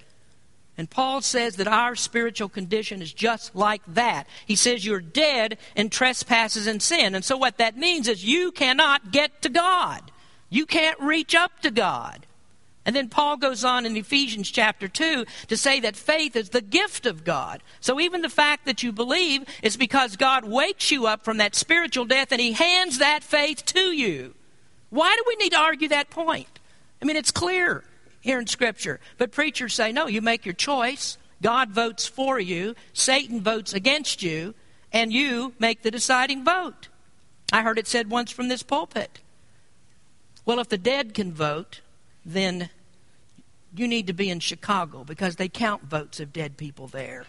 And 0.76 0.88
Paul 0.88 1.22
says 1.22 1.56
that 1.56 1.66
our 1.66 1.96
spiritual 1.96 2.48
condition 2.48 3.02
is 3.02 3.12
just 3.12 3.56
like 3.56 3.82
that. 3.88 4.28
He 4.46 4.54
says 4.54 4.86
you're 4.86 5.00
dead 5.00 5.58
in 5.74 5.88
trespasses 5.88 6.68
and 6.68 6.80
sin. 6.80 7.16
And 7.16 7.24
so 7.24 7.36
what 7.36 7.58
that 7.58 7.76
means 7.76 8.06
is 8.06 8.24
you 8.24 8.52
cannot 8.52 9.10
get 9.10 9.42
to 9.42 9.48
God. 9.48 10.12
You 10.50 10.66
can't 10.66 11.00
reach 11.00 11.34
up 11.34 11.60
to 11.62 11.70
God. 11.72 12.26
And 12.88 12.96
then 12.96 13.10
Paul 13.10 13.36
goes 13.36 13.64
on 13.64 13.84
in 13.84 13.98
Ephesians 13.98 14.50
chapter 14.50 14.88
2 14.88 15.26
to 15.48 15.56
say 15.58 15.78
that 15.80 15.94
faith 15.94 16.34
is 16.34 16.48
the 16.48 16.62
gift 16.62 17.04
of 17.04 17.22
God. 17.22 17.62
So 17.80 18.00
even 18.00 18.22
the 18.22 18.30
fact 18.30 18.64
that 18.64 18.82
you 18.82 18.92
believe 18.92 19.44
is 19.62 19.76
because 19.76 20.16
God 20.16 20.46
wakes 20.46 20.90
you 20.90 21.06
up 21.06 21.22
from 21.22 21.36
that 21.36 21.54
spiritual 21.54 22.06
death 22.06 22.32
and 22.32 22.40
he 22.40 22.52
hands 22.52 22.96
that 22.96 23.22
faith 23.22 23.66
to 23.66 23.92
you. 23.92 24.32
Why 24.88 25.14
do 25.14 25.24
we 25.26 25.36
need 25.36 25.52
to 25.52 25.60
argue 25.60 25.88
that 25.88 26.08
point? 26.08 26.60
I 27.02 27.04
mean, 27.04 27.16
it's 27.16 27.30
clear 27.30 27.84
here 28.22 28.40
in 28.40 28.46
Scripture. 28.46 29.00
But 29.18 29.32
preachers 29.32 29.74
say, 29.74 29.92
no, 29.92 30.06
you 30.06 30.22
make 30.22 30.46
your 30.46 30.54
choice. 30.54 31.18
God 31.42 31.68
votes 31.68 32.06
for 32.08 32.40
you, 32.40 32.74
Satan 32.94 33.42
votes 33.42 33.74
against 33.74 34.22
you, 34.22 34.54
and 34.94 35.12
you 35.12 35.52
make 35.58 35.82
the 35.82 35.90
deciding 35.90 36.42
vote. 36.42 36.88
I 37.52 37.60
heard 37.60 37.78
it 37.78 37.86
said 37.86 38.08
once 38.08 38.30
from 38.30 38.48
this 38.48 38.62
pulpit. 38.62 39.20
Well, 40.46 40.58
if 40.58 40.70
the 40.70 40.78
dead 40.78 41.12
can 41.12 41.34
vote, 41.34 41.82
then 42.24 42.70
you 43.78 43.88
need 43.88 44.06
to 44.08 44.12
be 44.12 44.30
in 44.30 44.40
Chicago 44.40 45.04
because 45.04 45.36
they 45.36 45.48
count 45.48 45.82
votes 45.84 46.20
of 46.20 46.32
dead 46.32 46.56
people 46.56 46.86
there. 46.86 47.24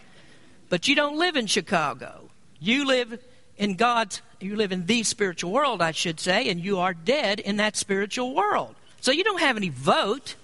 But 0.68 0.88
you 0.88 0.94
don't 0.94 1.18
live 1.18 1.36
in 1.36 1.46
Chicago. 1.46 2.30
You 2.58 2.86
live 2.86 3.18
in 3.56 3.74
God's, 3.74 4.22
you 4.40 4.56
live 4.56 4.72
in 4.72 4.86
the 4.86 5.02
spiritual 5.02 5.52
world, 5.52 5.82
I 5.82 5.90
should 5.90 6.20
say, 6.20 6.48
and 6.48 6.60
you 6.60 6.78
are 6.78 6.94
dead 6.94 7.40
in 7.40 7.56
that 7.56 7.76
spiritual 7.76 8.34
world. 8.34 8.74
So 9.00 9.12
you 9.12 9.24
don't 9.24 9.40
have 9.40 9.56
any 9.56 9.68
vote. 9.68 10.36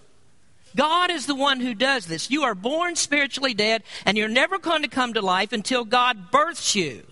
God 0.74 1.10
is 1.10 1.26
the 1.26 1.34
one 1.34 1.60
who 1.60 1.74
does 1.74 2.06
this. 2.06 2.30
You 2.30 2.42
are 2.44 2.54
born 2.54 2.96
spiritually 2.96 3.54
dead, 3.54 3.82
and 4.04 4.18
you're 4.18 4.28
never 4.28 4.58
going 4.58 4.82
to 4.82 4.88
come 4.88 5.14
to 5.14 5.22
life 5.22 5.52
until 5.52 5.84
God 5.84 6.30
births 6.30 6.74
you. 6.74 7.04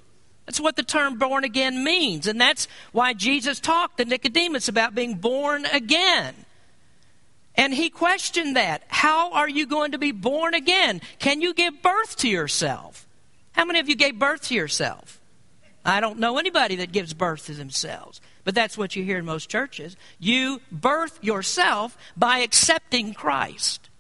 That's 0.46 0.60
what 0.60 0.76
the 0.76 0.82
term 0.82 1.18
born 1.18 1.44
again 1.44 1.82
means. 1.82 2.26
And 2.26 2.38
that's 2.38 2.68
why 2.92 3.14
Jesus 3.14 3.60
talked 3.60 3.96
to 3.98 4.04
Nicodemus 4.04 4.68
about 4.68 4.94
being 4.94 5.14
born 5.14 5.64
again. 5.66 6.34
And 7.56 7.72
he 7.72 7.88
questioned 7.90 8.56
that. 8.56 8.82
How 8.88 9.32
are 9.32 9.48
you 9.48 9.66
going 9.66 9.92
to 9.92 9.98
be 9.98 10.12
born 10.12 10.54
again? 10.54 11.00
Can 11.18 11.40
you 11.40 11.54
give 11.54 11.82
birth 11.82 12.16
to 12.16 12.28
yourself? 12.28 13.06
How 13.52 13.64
many 13.64 13.78
of 13.78 13.88
you 13.88 13.94
gave 13.94 14.18
birth 14.18 14.42
to 14.48 14.54
yourself? 14.54 15.20
I 15.84 16.00
don't 16.00 16.18
know 16.18 16.38
anybody 16.38 16.76
that 16.76 16.92
gives 16.92 17.12
birth 17.14 17.46
to 17.46 17.54
themselves, 17.54 18.20
but 18.42 18.54
that's 18.54 18.78
what 18.78 18.96
you 18.96 19.04
hear 19.04 19.18
in 19.18 19.24
most 19.24 19.50
churches. 19.50 19.96
You 20.18 20.60
birth 20.72 21.22
yourself 21.22 21.96
by 22.16 22.38
accepting 22.38 23.14
Christ. 23.14 23.90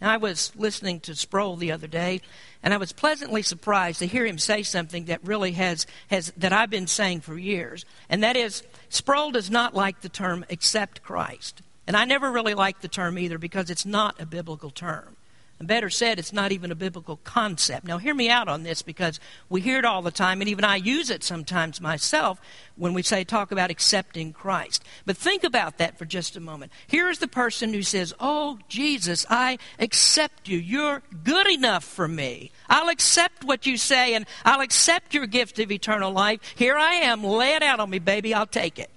Now, 0.00 0.12
I 0.12 0.16
was 0.16 0.52
listening 0.56 1.00
to 1.00 1.14
Sproul 1.14 1.56
the 1.56 1.72
other 1.72 1.86
day, 1.86 2.22
and 2.62 2.72
I 2.72 2.78
was 2.78 2.92
pleasantly 2.92 3.42
surprised 3.42 3.98
to 3.98 4.06
hear 4.06 4.24
him 4.24 4.38
say 4.38 4.62
something 4.62 5.06
that 5.06 5.24
really 5.24 5.52
has, 5.52 5.86
has 6.08 6.32
that 6.36 6.52
I've 6.52 6.70
been 6.70 6.86
saying 6.86 7.20
for 7.20 7.36
years, 7.36 7.84
and 8.08 8.22
that 8.22 8.36
is 8.36 8.62
Sproul 8.88 9.32
does 9.32 9.50
not 9.50 9.74
like 9.74 10.00
the 10.00 10.08
term 10.08 10.46
accept 10.50 11.02
Christ. 11.02 11.62
And 11.88 11.96
I 11.96 12.04
never 12.04 12.30
really 12.30 12.52
liked 12.52 12.82
the 12.82 12.88
term 12.88 13.18
either 13.18 13.38
because 13.38 13.70
it's 13.70 13.86
not 13.86 14.20
a 14.20 14.26
biblical 14.26 14.68
term. 14.68 15.16
And 15.58 15.66
better 15.66 15.88
said, 15.88 16.18
it's 16.18 16.34
not 16.34 16.52
even 16.52 16.70
a 16.70 16.76
biblical 16.76 17.16
concept. 17.24 17.86
Now, 17.86 17.96
hear 17.96 18.14
me 18.14 18.28
out 18.28 18.46
on 18.46 18.62
this 18.62 18.82
because 18.82 19.18
we 19.48 19.62
hear 19.62 19.78
it 19.78 19.86
all 19.86 20.02
the 20.02 20.10
time, 20.12 20.40
and 20.40 20.48
even 20.48 20.64
I 20.64 20.76
use 20.76 21.08
it 21.08 21.24
sometimes 21.24 21.80
myself 21.80 22.40
when 22.76 22.92
we 22.92 23.02
say 23.02 23.24
talk 23.24 23.50
about 23.50 23.70
accepting 23.70 24.34
Christ. 24.34 24.84
But 25.06 25.16
think 25.16 25.42
about 25.42 25.78
that 25.78 25.98
for 25.98 26.04
just 26.04 26.36
a 26.36 26.40
moment. 26.40 26.72
Here 26.86 27.08
is 27.08 27.20
the 27.20 27.26
person 27.26 27.72
who 27.72 27.82
says, 27.82 28.14
Oh, 28.20 28.58
Jesus, 28.68 29.24
I 29.30 29.58
accept 29.80 30.46
you. 30.46 30.58
You're 30.58 31.02
good 31.24 31.48
enough 31.48 31.84
for 31.84 32.06
me. 32.06 32.52
I'll 32.68 32.90
accept 32.90 33.44
what 33.44 33.66
you 33.66 33.78
say, 33.78 34.14
and 34.14 34.26
I'll 34.44 34.60
accept 34.60 35.14
your 35.14 35.26
gift 35.26 35.58
of 35.58 35.72
eternal 35.72 36.12
life. 36.12 36.40
Here 36.54 36.76
I 36.76 36.96
am. 36.96 37.24
Lay 37.24 37.54
it 37.54 37.62
out 37.62 37.80
on 37.80 37.90
me, 37.90 37.98
baby. 37.98 38.34
I'll 38.34 38.46
take 38.46 38.78
it. 38.78 38.90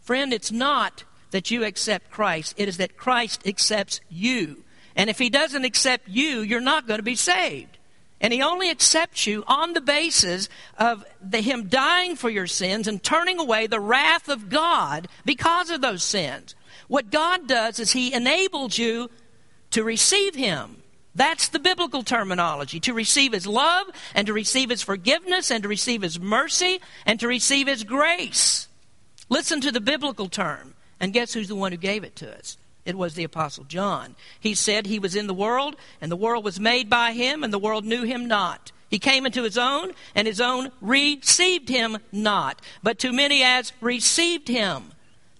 Friend, 0.00 0.32
it's 0.32 0.50
not 0.50 1.04
that 1.30 1.50
you 1.50 1.64
accept 1.64 2.10
Christ, 2.10 2.54
it 2.56 2.68
is 2.68 2.78
that 2.78 2.96
Christ 2.96 3.46
accepts 3.46 4.00
you. 4.08 4.64
And 4.96 5.08
if 5.08 5.18
he 5.18 5.30
doesn't 5.30 5.64
accept 5.64 6.08
you, 6.08 6.40
you're 6.40 6.60
not 6.60 6.86
going 6.86 6.98
to 6.98 7.04
be 7.04 7.14
saved. 7.14 7.78
And 8.20 8.32
he 8.32 8.42
only 8.42 8.68
accepts 8.68 9.26
you 9.26 9.44
on 9.46 9.72
the 9.72 9.80
basis 9.80 10.48
of 10.76 11.04
the, 11.22 11.40
him 11.40 11.68
dying 11.68 12.16
for 12.16 12.28
your 12.28 12.48
sins 12.48 12.88
and 12.88 13.02
turning 13.02 13.38
away 13.38 13.66
the 13.66 13.80
wrath 13.80 14.28
of 14.28 14.48
God 14.48 15.06
because 15.24 15.70
of 15.70 15.80
those 15.80 16.02
sins. 16.02 16.56
What 16.88 17.10
God 17.10 17.46
does 17.46 17.78
is 17.78 17.92
he 17.92 18.12
enables 18.12 18.76
you 18.76 19.08
to 19.70 19.84
receive 19.84 20.34
him. 20.34 20.82
That's 21.14 21.48
the 21.48 21.58
biblical 21.58 22.02
terminology 22.02 22.80
to 22.80 22.92
receive 22.92 23.32
his 23.32 23.46
love 23.46 23.86
and 24.14 24.26
to 24.26 24.32
receive 24.32 24.70
his 24.70 24.82
forgiveness 24.82 25.50
and 25.50 25.62
to 25.62 25.68
receive 25.68 26.02
his 26.02 26.18
mercy 26.18 26.80
and 27.06 27.20
to 27.20 27.28
receive 27.28 27.66
his 27.66 27.84
grace. 27.84 28.68
Listen 29.28 29.60
to 29.60 29.70
the 29.70 29.80
biblical 29.80 30.28
term. 30.28 30.74
And 31.00 31.12
guess 31.12 31.32
who's 31.32 31.48
the 31.48 31.54
one 31.54 31.72
who 31.72 31.78
gave 31.78 32.04
it 32.04 32.16
to 32.16 32.36
us? 32.36 32.56
It 32.84 32.96
was 32.96 33.14
the 33.14 33.24
Apostle 33.24 33.64
John. 33.64 34.16
He 34.40 34.54
said 34.54 34.86
he 34.86 34.98
was 34.98 35.14
in 35.14 35.26
the 35.26 35.34
world, 35.34 35.76
and 36.00 36.10
the 36.10 36.16
world 36.16 36.44
was 36.44 36.58
made 36.58 36.88
by 36.88 37.12
him, 37.12 37.44
and 37.44 37.52
the 37.52 37.58
world 37.58 37.84
knew 37.84 38.04
him 38.04 38.26
not. 38.26 38.72
He 38.88 38.98
came 38.98 39.26
into 39.26 39.42
his 39.42 39.58
own, 39.58 39.92
and 40.14 40.26
his 40.26 40.40
own 40.40 40.72
received 40.80 41.68
him 41.68 41.98
not. 42.10 42.62
But 42.82 42.98
to 43.00 43.12
many 43.12 43.42
as 43.42 43.72
received 43.80 44.48
him, 44.48 44.92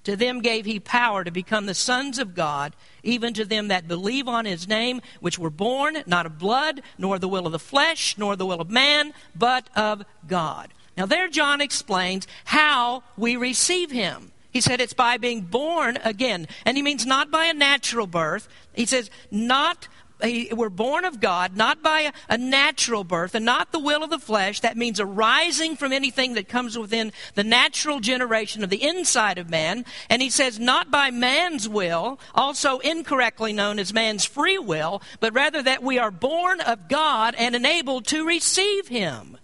to 0.05 0.17
them 0.17 0.41
gave 0.41 0.67
he 0.67 0.79
power 0.79 1.25
to 1.25 1.31
become 1.31 1.67
the 1.67 1.75
sons 1.75 2.19
of 2.19 2.35
God, 2.35 2.75
even 3.03 3.33
to 3.35 3.45
them 3.45 3.69
that 3.69 3.89
believe 3.89 4.29
on 4.29 4.45
his 4.45 4.69
name, 4.69 5.01
which 5.21 5.39
were 5.39 5.51
born 5.51 6.03
not 6.07 6.27
of 6.27 6.39
blood, 6.39 6.83
nor 6.99 7.19
the 7.19 7.29
will 7.29 7.47
of 7.47 7.53
the 7.53 7.59
flesh, 7.59 8.17
nor 8.19 8.37
the 8.37 8.47
will 8.47 8.61
of 8.61 8.71
man, 8.71 9.15
but 9.35 9.71
of 9.75 10.05
God. 10.27 10.73
Now, 10.97 11.07
there 11.07 11.29
John 11.29 11.61
explains 11.61 12.27
how 12.45 13.03
we 13.17 13.37
receive 13.37 13.91
him. 13.91 14.33
He 14.59 14.63
said 14.63 14.81
it's 14.81 14.93
by 14.93 15.19
being 15.19 15.43
born 15.43 15.99
again. 16.03 16.49
And 16.65 16.77
he 16.77 16.83
means 16.83 17.07
not 17.07 17.31
by 17.31 17.45
a 17.45 17.55
natural 17.55 18.09
birth. 18.09 18.49
He 18.75 18.87
says, 18.87 19.09
not 19.31 19.87
we're 20.21 20.69
born 20.69 21.05
of 21.05 21.21
God, 21.21 21.57
not 21.57 21.81
by 21.81 22.13
a, 22.29 22.37
natural 22.37 23.05
birth 23.05 23.37
and 23.37 23.45
not 23.45 23.71
the 23.71 23.79
will 23.79 24.03
of 24.03 24.11
the 24.11 24.19
flesh. 24.19 24.59
That 24.59 24.77
means 24.77 24.99
arising 24.99 25.77
from 25.77 25.93
anything 25.93 26.35
that 26.35 26.49
comes 26.49 26.77
within 26.77 27.13
the 27.37 27.45
natural 27.45 28.01
generation 28.01 28.65
of 28.65 28.71
the 28.71 28.83
inside 28.83 29.39
of 29.39 29.49
man. 29.49 29.85
And 30.11 30.21
he 30.21 30.29
says, 30.29 30.59
not 30.59 30.91
by 30.91 31.13
man's 31.13 31.69
will, 31.69 32.19
also 32.35 32.79
incorrectly 32.81 33.53
known 33.53 33.79
as 33.79 33.95
man's 33.95 34.25
free 34.25 34.59
will, 34.59 35.03
but 35.21 35.35
rather 35.35 35.63
that 35.63 35.85
we 35.85 36.01
are 36.01 36.11
born 36.11 36.61
of 36.63 36.89
God 36.89 37.37
and 37.39 37.55
enabled 37.55 38.09
to 38.09 38.27
receive 38.27 38.89
him. 38.89 39.39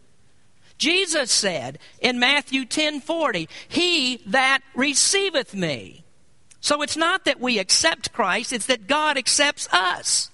Jesus 0.84 1.30
said 1.30 1.78
in 1.98 2.18
Matthew 2.18 2.66
10:40, 2.66 3.48
"He 3.66 4.18
that 4.26 4.60
receiveth 4.74 5.54
me." 5.54 6.04
So 6.60 6.82
it's 6.82 6.96
not 6.96 7.24
that 7.24 7.40
we 7.40 7.58
accept 7.58 8.12
Christ, 8.12 8.52
it's 8.52 8.66
that 8.66 8.86
God 8.86 9.16
accepts 9.16 9.66
us. 9.72 10.28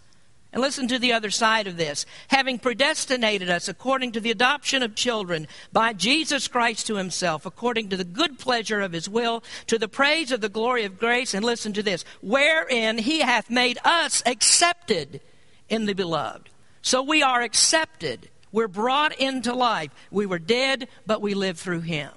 And 0.52 0.60
listen 0.60 0.88
to 0.88 0.98
the 0.98 1.12
other 1.12 1.30
side 1.30 1.68
of 1.68 1.76
this. 1.76 2.04
Having 2.28 2.58
predestinated 2.58 3.48
us 3.48 3.68
according 3.68 4.10
to 4.10 4.20
the 4.20 4.32
adoption 4.32 4.82
of 4.82 4.96
children 4.96 5.46
by 5.72 5.92
Jesus 5.92 6.48
Christ 6.48 6.88
to 6.88 6.96
himself, 6.96 7.46
according 7.46 7.88
to 7.90 7.96
the 7.96 8.02
good 8.02 8.36
pleasure 8.36 8.80
of 8.80 8.90
his 8.90 9.08
will, 9.08 9.44
to 9.68 9.78
the 9.78 9.86
praise 9.86 10.32
of 10.32 10.40
the 10.40 10.48
glory 10.48 10.82
of 10.82 10.98
grace, 10.98 11.32
and 11.32 11.44
listen 11.44 11.72
to 11.74 11.82
this, 11.84 12.04
wherein 12.20 12.98
he 12.98 13.20
hath 13.20 13.50
made 13.50 13.78
us 13.84 14.20
accepted 14.26 15.20
in 15.68 15.86
the 15.86 15.94
beloved. 15.94 16.48
So 16.82 17.00
we 17.02 17.22
are 17.22 17.42
accepted. 17.42 18.28
We're 18.52 18.68
brought 18.68 19.14
into 19.18 19.54
life. 19.54 19.90
We 20.10 20.26
were 20.26 20.38
dead, 20.38 20.88
but 21.06 21.22
we 21.22 21.34
live 21.34 21.58
through 21.58 21.80
him. 21.80 22.10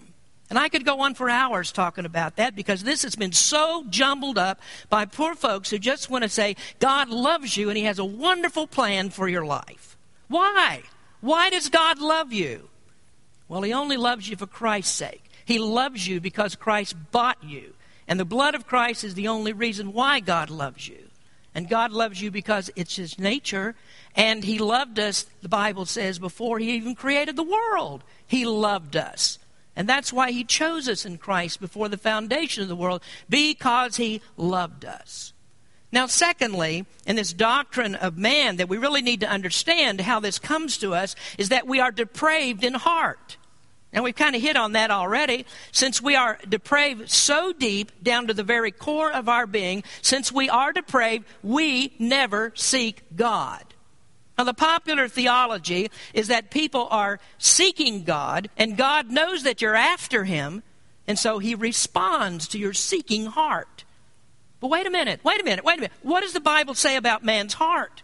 And 0.50 0.60
I 0.60 0.70
could 0.70 0.86
go 0.86 1.02
on 1.02 1.16
for 1.16 1.32
hours 1.32 1.72
talking 1.72 2.06
about 2.06 2.36
that 2.36 2.56
because 2.56 2.84
this 2.84 3.02
has 3.02 3.16
been 3.16 3.32
so 3.32 3.86
jumbled 3.90 4.38
up 4.38 4.60
by 4.88 5.06
poor 5.06 5.34
folks 5.34 5.72
who 5.72 5.80
just 5.80 6.12
want 6.12 6.24
to 6.24 6.30
say, 6.30 6.56
God 6.80 7.10
loves 7.10 7.58
you 7.58 7.70
and 7.70 7.78
He 7.78 7.86
has 7.86 7.98
a 7.98 8.06
wonderful 8.06 8.68
plan 8.68 9.10
for 9.10 9.28
your 9.28 9.46
life. 9.46 9.98
Why? 10.28 10.84
Why 11.22 11.50
does 11.50 11.70
God 11.70 12.00
love 12.00 12.34
you? 12.34 12.70
Well, 13.48 13.64
He 13.64 13.74
only 13.74 13.98
loves 13.98 14.30
you 14.30 14.36
for 14.36 14.46
Christ's 14.46 14.94
sake. 14.94 15.24
He 15.46 15.58
loves 15.58 16.08
you 16.08 16.22
because 16.22 16.56
Christ 16.56 16.96
bought 17.12 17.44
you. 17.44 17.74
And 18.08 18.20
the 18.20 18.26
blood 18.26 18.54
of 18.54 18.68
Christ 18.68 19.04
is 19.04 19.16
the 19.16 19.30
only 19.30 19.54
reason 19.54 19.92
why 19.92 20.20
God 20.20 20.50
loves 20.50 20.88
you. 20.88 21.03
And 21.56 21.70
God 21.70 21.92
loves 21.92 22.22
you 22.22 22.32
because 22.32 22.72
it's 22.76 22.96
His 22.96 23.20
nature. 23.20 23.76
And 24.16 24.44
He 24.44 24.58
loved 24.58 25.00
us, 25.00 25.26
the 25.42 25.50
Bible 25.50 25.86
says, 25.86 26.20
before 26.20 26.60
He 26.60 26.72
even 26.72 26.96
created 26.96 27.36
the 27.36 27.44
world. 27.44 28.04
He 28.26 28.46
loved 28.46 28.96
us. 28.96 29.40
And 29.76 29.90
that's 29.90 30.14
why 30.14 30.32
he 30.32 30.44
chose 30.44 30.88
us 30.88 31.06
in 31.06 31.18
Christ 31.18 31.60
before 31.60 31.90
the 31.90 31.98
foundation 31.98 32.64
of 32.64 32.70
the 32.70 32.76
world, 32.76 33.02
because 33.28 33.96
he 33.96 34.22
loved 34.38 34.86
us. 34.86 35.34
Now, 35.92 36.08
secondly, 36.08 36.86
in 37.06 37.16
this 37.16 37.34
doctrine 37.34 37.96
of 37.96 38.18
man 38.18 38.58
that 38.58 38.70
we 38.70 38.78
really 38.78 39.02
need 39.02 39.20
to 39.22 39.30
understand 39.30 40.02
how 40.02 40.20
this 40.20 40.40
comes 40.40 40.78
to 40.78 40.94
us 40.94 41.16
is 41.38 41.50
that 41.50 41.68
we 41.68 41.80
are 41.80 41.92
depraved 41.92 42.64
in 42.64 42.74
heart. 42.74 43.38
And 43.94 44.04
we've 44.04 44.16
kind 44.16 44.36
of 44.36 44.42
hit 44.42 44.58
on 44.58 44.72
that 44.72 44.90
already. 44.90 45.46
Since 45.72 46.02
we 46.02 46.16
are 46.16 46.40
depraved 46.50 47.12
so 47.12 47.54
deep 47.54 47.92
down 48.04 48.28
to 48.28 48.34
the 48.34 48.44
very 48.44 48.72
core 48.72 49.12
of 49.12 49.30
our 49.30 49.46
being, 49.46 49.84
since 50.02 50.32
we 50.32 50.50
are 50.50 50.74
depraved, 50.74 51.26
we 51.44 51.94
never 52.00 52.52
seek 52.56 53.04
God. 53.16 53.64
Now, 54.38 54.46
the 54.46 54.54
popular 54.56 55.08
theology 55.08 55.92
is 56.14 56.28
that 56.30 56.50
people 56.50 56.88
are 56.90 57.20
seeking 57.38 58.04
God, 58.04 58.50
and 58.58 58.76
God 58.76 59.12
knows 59.12 59.44
that 59.44 59.62
you're 59.62 59.76
after 59.76 60.24
Him, 60.24 60.64
and 61.08 61.20
so 61.20 61.38
He 61.38 61.54
responds 61.54 62.48
to 62.48 62.58
your 62.58 62.74
seeking 62.74 63.28
heart. 63.28 63.84
But 64.60 64.70
wait 64.70 64.88
a 64.88 64.90
minute, 64.90 65.20
wait 65.24 65.40
a 65.40 65.44
minute, 65.44 65.64
wait 65.64 65.78
a 65.78 65.82
minute. 65.82 65.92
What 66.02 66.22
does 66.22 66.34
the 66.34 66.40
Bible 66.40 66.74
say 66.74 66.96
about 66.96 67.24
man's 67.24 67.54
heart? 67.54 68.02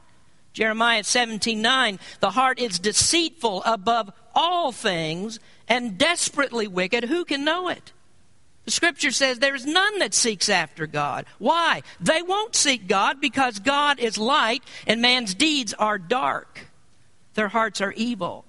Jeremiah 0.53 1.03
17 1.03 1.61
9, 1.61 1.99
the 2.19 2.31
heart 2.31 2.59
is 2.59 2.79
deceitful 2.79 3.63
above 3.65 4.11
all 4.35 4.71
things 4.71 5.39
and 5.69 5.97
desperately 5.97 6.67
wicked. 6.67 7.05
Who 7.05 7.23
can 7.23 7.45
know 7.45 7.69
it? 7.69 7.93
The 8.65 8.71
scripture 8.71 9.11
says 9.11 9.39
there 9.39 9.55
is 9.55 9.65
none 9.65 9.99
that 9.99 10.13
seeks 10.13 10.49
after 10.49 10.85
God. 10.85 11.25
Why? 11.37 11.81
They 11.99 12.21
won't 12.21 12.55
seek 12.55 12.87
God 12.87 13.21
because 13.21 13.59
God 13.59 13.99
is 13.99 14.17
light 14.17 14.63
and 14.85 15.01
man's 15.01 15.33
deeds 15.33 15.73
are 15.73 15.97
dark. 15.97 16.67
Their 17.35 17.47
hearts 17.47 17.79
are 17.81 17.93
evil. 17.93 18.45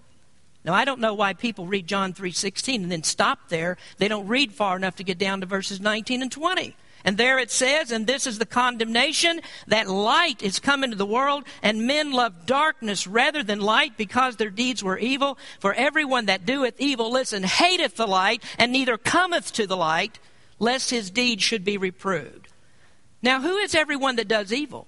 Now 0.64 0.74
I 0.74 0.85
don't 0.85 1.00
know 1.00 1.14
why 1.14 1.33
people 1.33 1.66
read 1.66 1.87
John 1.87 2.12
3:16 2.12 2.83
and 2.83 2.92
then 2.92 3.02
stop 3.02 3.48
there. 3.48 3.78
They 3.98 4.09
don't 4.09 4.26
read 4.26 4.52
far 4.52 4.76
enough 4.76 4.96
to 4.96 5.04
get 5.04 5.16
down 5.16 5.40
to 5.40 5.46
verses 5.46 5.80
19 5.80 6.22
and 6.22 6.30
20. 6.33 6.76
And 7.04 7.16
there 7.16 7.38
it 7.38 7.50
says, 7.50 7.90
and 7.90 8.06
this 8.06 8.26
is 8.26 8.38
the 8.38 8.46
condemnation, 8.46 9.40
that 9.66 9.88
light 9.88 10.42
is 10.42 10.58
come 10.58 10.84
into 10.84 10.96
the 10.96 11.06
world, 11.06 11.44
and 11.62 11.86
men 11.86 12.12
love 12.12 12.46
darkness 12.46 13.06
rather 13.06 13.42
than 13.42 13.60
light 13.60 13.96
because 13.96 14.36
their 14.36 14.50
deeds 14.50 14.84
were 14.84 14.98
evil. 14.98 15.38
For 15.58 15.72
everyone 15.74 16.26
that 16.26 16.44
doeth 16.44 16.78
evil, 16.78 17.10
listen, 17.10 17.42
hateth 17.42 17.96
the 17.96 18.06
light, 18.06 18.42
and 18.58 18.72
neither 18.72 18.98
cometh 18.98 19.52
to 19.54 19.66
the 19.66 19.76
light, 19.76 20.18
lest 20.58 20.90
his 20.90 21.10
deeds 21.10 21.42
should 21.42 21.64
be 21.64 21.78
reproved. 21.78 22.48
Now, 23.22 23.40
who 23.40 23.56
is 23.56 23.74
everyone 23.74 24.16
that 24.16 24.28
does 24.28 24.52
evil? 24.52 24.86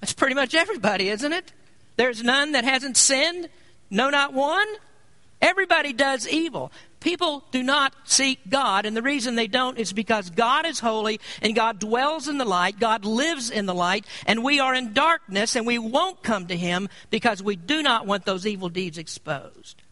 That's 0.00 0.12
pretty 0.12 0.34
much 0.34 0.54
everybody, 0.54 1.08
isn't 1.08 1.32
it? 1.32 1.52
There's 1.96 2.22
none 2.22 2.52
that 2.52 2.64
hasn't 2.64 2.96
sinned, 2.96 3.48
no, 3.90 4.08
not 4.08 4.32
one. 4.32 4.66
Everybody 5.42 5.92
does 5.92 6.28
evil. 6.28 6.72
People 7.00 7.42
do 7.50 7.62
not 7.62 7.94
seek 8.04 8.38
God, 8.48 8.84
and 8.84 8.94
the 8.94 9.02
reason 9.02 9.34
they 9.34 9.46
don't 9.46 9.78
is 9.78 9.92
because 9.92 10.28
God 10.28 10.66
is 10.66 10.80
holy 10.80 11.18
and 11.40 11.54
God 11.54 11.78
dwells 11.78 12.28
in 12.28 12.36
the 12.36 12.44
light, 12.44 12.78
God 12.78 13.06
lives 13.06 13.50
in 13.50 13.64
the 13.64 13.74
light, 13.74 14.04
and 14.26 14.44
we 14.44 14.60
are 14.60 14.74
in 14.74 14.92
darkness 14.92 15.56
and 15.56 15.66
we 15.66 15.78
won't 15.78 16.22
come 16.22 16.46
to 16.48 16.56
Him 16.56 16.90
because 17.08 17.42
we 17.42 17.56
do 17.56 17.82
not 17.82 18.06
want 18.06 18.26
those 18.26 18.46
evil 18.46 18.68
deeds 18.68 18.98
exposed. 18.98 19.82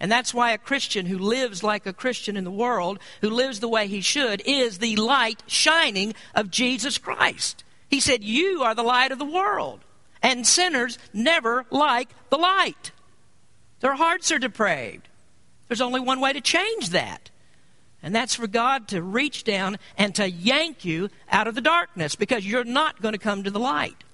And 0.00 0.10
that's 0.10 0.34
why 0.34 0.52
a 0.52 0.58
Christian 0.58 1.06
who 1.06 1.18
lives 1.18 1.62
like 1.62 1.86
a 1.86 1.92
Christian 1.92 2.36
in 2.36 2.44
the 2.44 2.50
world, 2.50 2.98
who 3.20 3.30
lives 3.30 3.60
the 3.60 3.68
way 3.68 3.86
he 3.86 4.00
should, 4.00 4.42
is 4.44 4.78
the 4.78 4.96
light 4.96 5.42
shining 5.46 6.14
of 6.34 6.50
Jesus 6.50 6.98
Christ. 6.98 7.62
He 7.88 8.00
said, 8.00 8.24
You 8.24 8.62
are 8.62 8.74
the 8.74 8.82
light 8.82 9.12
of 9.12 9.18
the 9.18 9.24
world, 9.24 9.80
and 10.22 10.46
sinners 10.46 10.98
never 11.12 11.64
like 11.70 12.08
the 12.30 12.38
light. 12.38 12.92
Their 13.80 13.94
hearts 13.94 14.32
are 14.32 14.38
depraved. 14.38 15.08
There's 15.68 15.80
only 15.80 16.00
one 16.00 16.20
way 16.20 16.32
to 16.32 16.40
change 16.40 16.90
that. 16.90 17.30
And 18.02 18.14
that's 18.14 18.34
for 18.34 18.46
God 18.46 18.88
to 18.88 19.02
reach 19.02 19.44
down 19.44 19.78
and 19.96 20.14
to 20.16 20.30
yank 20.30 20.84
you 20.84 21.08
out 21.30 21.46
of 21.46 21.54
the 21.54 21.62
darkness 21.62 22.14
because 22.16 22.46
you're 22.46 22.62
not 22.62 23.00
going 23.00 23.14
to 23.14 23.18
come 23.18 23.42
to 23.44 23.50
the 23.50 23.58
light. 23.58 24.04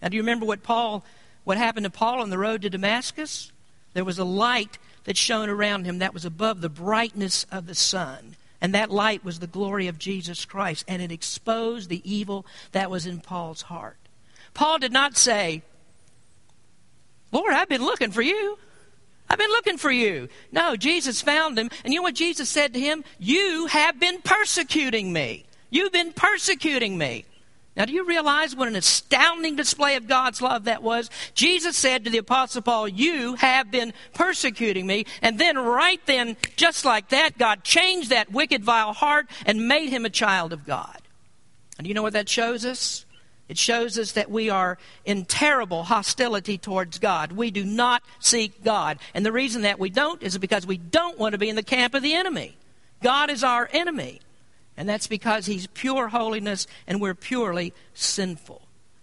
Now, 0.00 0.08
do 0.08 0.16
you 0.16 0.22
remember 0.22 0.46
what 0.46 0.62
Paul, 0.62 1.04
what 1.42 1.58
happened 1.58 1.84
to 1.84 1.90
Paul 1.90 2.20
on 2.20 2.30
the 2.30 2.38
road 2.38 2.62
to 2.62 2.70
Damascus? 2.70 3.50
There 3.92 4.04
was 4.04 4.20
a 4.20 4.24
light 4.24 4.78
that 5.02 5.16
shone 5.16 5.48
around 5.48 5.84
him 5.84 5.98
that 5.98 6.14
was 6.14 6.24
above 6.24 6.60
the 6.60 6.68
brightness 6.68 7.44
of 7.50 7.66
the 7.66 7.74
sun. 7.74 8.36
And 8.60 8.72
that 8.72 8.90
light 8.90 9.24
was 9.24 9.40
the 9.40 9.46
glory 9.48 9.88
of 9.88 9.98
Jesus 9.98 10.44
Christ. 10.44 10.84
And 10.86 11.02
it 11.02 11.10
exposed 11.10 11.88
the 11.88 12.08
evil 12.08 12.46
that 12.70 12.90
was 12.90 13.04
in 13.04 13.20
Paul's 13.20 13.62
heart. 13.62 13.96
Paul 14.54 14.78
did 14.78 14.92
not 14.92 15.16
say, 15.16 15.62
Lord, 17.32 17.52
I've 17.52 17.68
been 17.68 17.84
looking 17.84 18.12
for 18.12 18.22
you. 18.22 18.58
I've 19.28 19.38
been 19.38 19.50
looking 19.50 19.78
for 19.78 19.90
you. 19.90 20.28
No, 20.52 20.76
Jesus 20.76 21.22
found 21.22 21.58
him. 21.58 21.70
And 21.84 21.92
you 21.92 22.00
know 22.00 22.04
what 22.04 22.14
Jesus 22.14 22.48
said 22.48 22.74
to 22.74 22.80
him? 22.80 23.04
You 23.18 23.66
have 23.66 23.98
been 23.98 24.20
persecuting 24.22 25.12
me. 25.12 25.44
You've 25.70 25.92
been 25.92 26.12
persecuting 26.12 26.96
me. 26.98 27.24
Now, 27.76 27.86
do 27.86 27.92
you 27.92 28.04
realize 28.04 28.54
what 28.54 28.68
an 28.68 28.76
astounding 28.76 29.56
display 29.56 29.96
of 29.96 30.06
God's 30.06 30.40
love 30.40 30.64
that 30.64 30.82
was? 30.82 31.10
Jesus 31.34 31.76
said 31.76 32.04
to 32.04 32.10
the 32.10 32.18
Apostle 32.18 32.62
Paul, 32.62 32.86
You 32.86 33.34
have 33.34 33.70
been 33.72 33.92
persecuting 34.12 34.86
me. 34.86 35.06
And 35.22 35.40
then, 35.40 35.58
right 35.58 36.00
then, 36.06 36.36
just 36.54 36.84
like 36.84 37.08
that, 37.08 37.36
God 37.36 37.64
changed 37.64 38.10
that 38.10 38.30
wicked, 38.30 38.62
vile 38.62 38.92
heart 38.92 39.26
and 39.44 39.66
made 39.66 39.88
him 39.88 40.04
a 40.04 40.10
child 40.10 40.52
of 40.52 40.64
God. 40.64 40.98
And 41.76 41.84
do 41.84 41.88
you 41.88 41.94
know 41.94 42.02
what 42.02 42.12
that 42.12 42.28
shows 42.28 42.64
us? 42.64 43.04
It 43.48 43.58
shows 43.58 43.98
us 43.98 44.12
that 44.12 44.30
we 44.30 44.48
are 44.48 44.78
in 45.04 45.26
terrible 45.26 45.84
hostility 45.84 46.56
towards 46.56 46.98
God. 46.98 47.32
We 47.32 47.50
do 47.50 47.64
not 47.64 48.02
seek 48.18 48.64
God. 48.64 48.98
And 49.12 49.24
the 49.24 49.32
reason 49.32 49.62
that 49.62 49.78
we 49.78 49.90
don't 49.90 50.22
is 50.22 50.38
because 50.38 50.66
we 50.66 50.78
don't 50.78 51.18
want 51.18 51.32
to 51.32 51.38
be 51.38 51.50
in 51.50 51.56
the 51.56 51.62
camp 51.62 51.94
of 51.94 52.02
the 52.02 52.14
enemy. 52.14 52.56
God 53.02 53.30
is 53.30 53.44
our 53.44 53.68
enemy. 53.72 54.20
And 54.76 54.88
that's 54.88 55.06
because 55.06 55.46
he's 55.46 55.66
pure 55.68 56.08
holiness 56.08 56.66
and 56.86 57.00
we're 57.00 57.14
purely 57.14 57.74
sinful. 57.92 58.62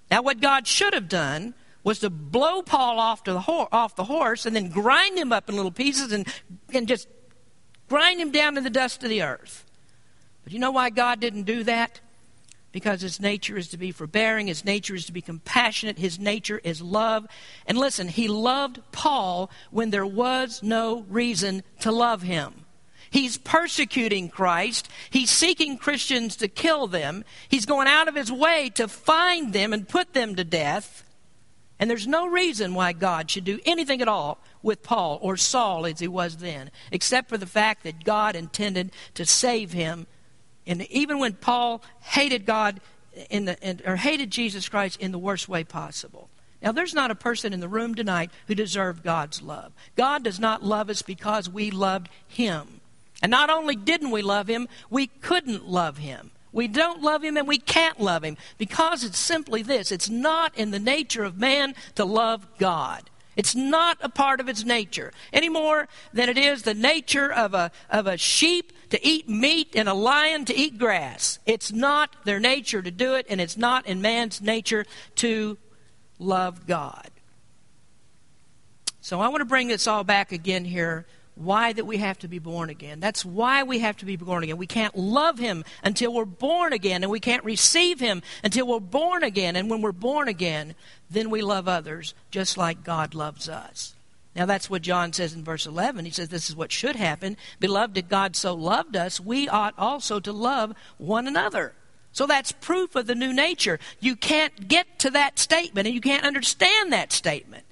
Now, 0.10 0.22
what 0.24 0.42
God 0.42 0.68
should 0.68 0.94
have 0.94 1.08
done 1.08 1.54
was 1.84 2.00
to 2.00 2.10
blow 2.10 2.62
Paul 2.62 3.00
off, 3.00 3.24
the, 3.24 3.40
ho- 3.40 3.70
off 3.72 3.96
the 3.96 4.04
horse 4.04 4.46
and 4.46 4.56
then 4.56 4.70
grind 4.70 5.18
him 5.18 5.32
up 5.32 5.50
in 5.50 5.56
little 5.56 5.72
pieces 5.72 6.12
and, 6.12 6.28
and 6.74 6.88
just 6.88 7.08
grind 7.90 8.20
him 8.20 8.32
down 8.32 8.56
to 8.56 8.62
the 8.62 8.70
dust 8.70 9.04
of 9.04 9.10
the 9.10 9.22
earth. 9.22 9.66
But 10.44 10.52
you 10.54 10.60
know 10.60 10.72
why 10.72 10.90
God 10.90 11.20
didn't 11.20 11.44
do 11.44 11.64
that? 11.64 12.00
Because 12.72 13.02
his 13.02 13.20
nature 13.20 13.58
is 13.58 13.68
to 13.70 13.78
be 13.78 13.92
forbearing, 13.92 14.48
his 14.48 14.66
nature 14.66 14.96
is 14.96 15.06
to 15.06 15.12
be 15.12 15.22
compassionate, 15.22 15.98
his 15.98 16.20
nature 16.20 16.62
is 16.64 16.82
love. 16.82 17.28
And 17.66 17.78
listen, 17.78 18.08
he 18.08 18.28
loved 18.28 18.82
Paul 18.92 19.50
when 19.72 19.90
there 19.90 20.06
was 20.06 20.64
no 20.64 21.06
reason 21.10 21.64
to 21.82 21.92
love 21.92 22.22
him. 22.22 22.66
He's 23.10 23.38
persecuting 23.38 24.30
Christ. 24.30 24.90
He's 25.10 25.30
seeking 25.30 25.78
Christians 25.78 26.38
to 26.38 26.48
kill 26.48 26.88
them. 26.88 27.26
He's 27.50 27.66
going 27.66 27.88
out 27.88 28.08
of 28.08 28.16
his 28.16 28.32
way 28.32 28.70
to 28.76 28.88
find 28.88 29.52
them 29.52 29.74
and 29.74 29.88
put 29.88 30.14
them 30.14 30.36
to 30.36 30.46
death. 30.46 31.04
And 31.78 31.90
there's 31.90 32.08
no 32.08 32.28
reason 32.28 32.74
why 32.74 32.94
God 32.94 33.30
should 33.30 33.44
do 33.44 33.60
anything 33.66 34.02
at 34.02 34.08
all 34.08 34.38
with 34.64 34.82
Paul 34.82 35.20
or 35.22 35.36
Saul 35.36 35.86
as 35.86 36.00
he 36.00 36.08
was 36.08 36.38
then, 36.38 36.72
except 36.92 37.28
for 37.28 37.38
the 37.38 37.46
fact 37.46 37.84
that 37.84 38.06
God 38.06 38.36
intended 38.36 38.92
to 39.16 39.26
save 39.26 39.74
him 39.74 40.08
and 40.68 40.84
even 40.92 41.20
when 41.20 41.34
Paul 41.34 41.82
hated 42.02 42.46
God 42.46 42.80
in 43.30 43.46
the, 43.46 43.60
in, 43.68 43.82
or 43.86 43.96
hated 43.96 44.32
Jesus 44.32 44.70
Christ 44.70 45.00
in 45.02 45.12
the 45.12 45.20
worst 45.20 45.50
way 45.50 45.64
possible. 45.64 46.30
Now, 46.62 46.72
there's 46.72 46.94
not 46.94 47.10
a 47.10 47.16
person 47.16 47.54
in 47.54 47.60
the 47.60 47.68
room 47.68 47.96
tonight 47.96 48.30
who 48.48 48.54
deserved 48.54 49.04
God's 49.04 49.42
love. 49.42 49.74
God 49.96 50.24
does 50.24 50.40
not 50.40 50.64
love 50.64 50.90
us 50.90 51.02
because 51.02 51.50
we 51.50 51.72
loved 51.72 52.08
Him. 52.28 52.82
And 53.22 53.32
not 53.32 53.50
only 53.50 53.76
didn't 53.76 54.12
we 54.12 54.22
love 54.22 54.48
Him, 54.48 54.68
we 54.90 55.08
couldn't 55.08 55.68
love 55.68 55.98
Him. 55.98 56.32
We 56.54 56.68
don't 56.68 57.02
love 57.02 57.24
him 57.24 57.38
and 57.38 57.48
we 57.48 57.60
can't 57.60 58.00
love 58.00 58.24
him 58.24 58.36
because 58.58 59.04
it's 59.04 59.18
simply 59.18 59.64
this 59.64 59.92
it's 59.92 60.10
not 60.10 60.58
in 60.58 60.72
the 60.72 60.80
nature 60.80 61.24
of 61.24 61.38
man 61.38 61.76
to 61.96 62.06
love 62.06 62.46
God. 62.58 63.10
It's 63.36 63.56
not 63.56 63.98
a 64.02 64.10
part 64.10 64.40
of 64.40 64.50
its 64.50 64.66
nature 64.66 65.14
any 65.32 65.48
more 65.48 65.88
than 66.14 66.30
it 66.30 66.38
is 66.38 66.64
the 66.64 66.74
nature 66.74 67.32
of 67.32 67.54
a, 67.54 67.72
of 67.90 68.08
a 68.08 68.18
sheep 68.18 68.74
to 68.90 69.06
eat 69.06 69.30
meat 69.30 69.76
and 69.76 69.88
a 69.88 69.94
lion 69.94 70.46
to 70.46 70.56
eat 70.56 70.78
grass. 70.78 71.40
It's 71.46 71.72
not 71.72 72.26
their 72.26 72.40
nature 72.40 72.82
to 72.82 72.92
do 72.92 73.16
it, 73.16 73.26
and 73.30 73.40
it's 73.40 73.58
not 73.58 73.86
in 73.86 74.02
man's 74.02 74.42
nature 74.42 74.86
to 75.16 75.58
love 76.20 76.68
God. 76.68 77.10
So 79.00 79.22
I 79.22 79.30
want 79.30 79.42
to 79.42 79.46
bring 79.46 79.68
this 79.68 79.88
all 79.88 80.04
back 80.04 80.32
again 80.32 80.66
here 80.66 81.06
why 81.44 81.74
that 81.74 81.86
we 81.86 81.98
have 81.98 82.20
to 82.20 82.28
be 82.28 82.40
born 82.40 82.70
again. 82.70 83.00
That's 83.00 83.26
why 83.26 83.64
we 83.64 83.80
have 83.80 83.98
to 83.98 84.06
be 84.06 84.16
born 84.16 84.44
again. 84.44 84.58
We 84.58 84.68
can't 84.68 84.98
love 84.98 85.40
him 85.40 85.64
until 85.84 86.14
we're 86.14 86.26
born 86.26 86.74
again, 86.74 87.04
and 87.04 87.12
we 87.12 87.20
can't 87.20 87.44
receive 87.44 88.00
him 88.00 88.22
until 88.44 88.68
we're 88.68 88.80
born 88.80 89.24
again. 89.24 89.56
And 89.56 89.70
when 89.70 89.82
we're 89.82 89.92
born 89.92 90.28
again, 90.28 90.76
then 91.10 91.30
we 91.30 91.42
love 91.42 91.68
others 91.68 92.14
just 92.30 92.58
like 92.58 92.84
God 92.84 93.14
loves 93.14 93.50
us. 93.50 93.96
Now, 94.36 94.46
that's 94.46 94.70
what 94.70 94.82
John 94.82 95.12
says 95.12 95.34
in 95.34 95.44
verse 95.44 95.66
11. 95.66 96.06
He 96.06 96.12
says, 96.12 96.30
This 96.30 96.50
is 96.50 96.56
what 96.56 96.72
should 96.72 96.96
happen. 96.96 97.36
Beloved, 97.60 97.98
if 97.98 98.08
God 98.08 98.36
so 98.36 98.54
loved 98.54 98.96
us, 98.96 99.20
we 99.20 99.50
ought 99.50 99.74
also 99.78 100.20
to 100.22 100.32
love 100.32 100.74
one 100.98 101.28
another. 101.28 101.74
So 102.14 102.26
that's 102.26 102.52
proof 102.52 102.96
of 102.96 103.08
the 103.08 103.16
new 103.16 103.34
nature. 103.34 103.80
You 104.00 104.16
can't 104.16 104.68
get 104.68 105.00
to 105.00 105.10
that 105.12 105.40
statement, 105.40 105.88
and 105.88 105.96
you 105.96 106.02
can't 106.02 106.26
understand 106.26 106.94
that 106.94 107.12
statement 107.12 107.66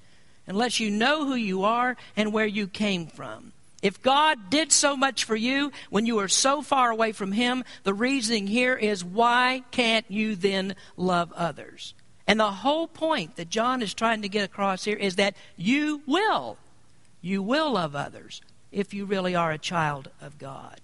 unless 0.47 0.79
you 0.79 0.89
know 0.89 1.25
who 1.25 1.35
you 1.35 1.63
are 1.63 1.95
and 2.17 2.33
where 2.33 2.45
you 2.45 2.67
came 2.67 3.07
from. 3.07 3.53
If 3.81 4.01
God 4.01 4.49
did 4.49 4.71
so 4.71 4.97
much 4.97 5.23
for 5.23 5.35
you 5.35 5.71
when 5.89 6.05
you 6.05 6.15
were 6.15 6.27
so 6.27 6.61
far 6.61 6.91
away 6.91 7.11
from 7.13 7.31
Him, 7.31 7.63
the 7.83 7.93
reasoning 7.93 8.47
here 8.47 8.75
is 8.75 9.03
why 9.03 9.63
can't 9.71 10.05
you 10.09 10.35
then 10.35 10.75
love 10.97 11.31
others? 11.33 11.93
And 12.27 12.39
the 12.39 12.51
whole 12.51 12.87
point 12.87 13.37
that 13.37 13.49
John 13.49 13.81
is 13.81 13.93
trying 13.93 14.21
to 14.21 14.29
get 14.29 14.43
across 14.43 14.83
here 14.83 14.97
is 14.97 15.15
that 15.15 15.35
you 15.55 16.01
will. 16.05 16.57
You 17.21 17.41
will 17.41 17.71
love 17.71 17.95
others 17.95 18.41
if 18.71 18.93
you 18.93 19.05
really 19.05 19.33
are 19.33 19.51
a 19.51 19.57
child 19.57 20.09
of 20.21 20.37
God. 20.37 20.81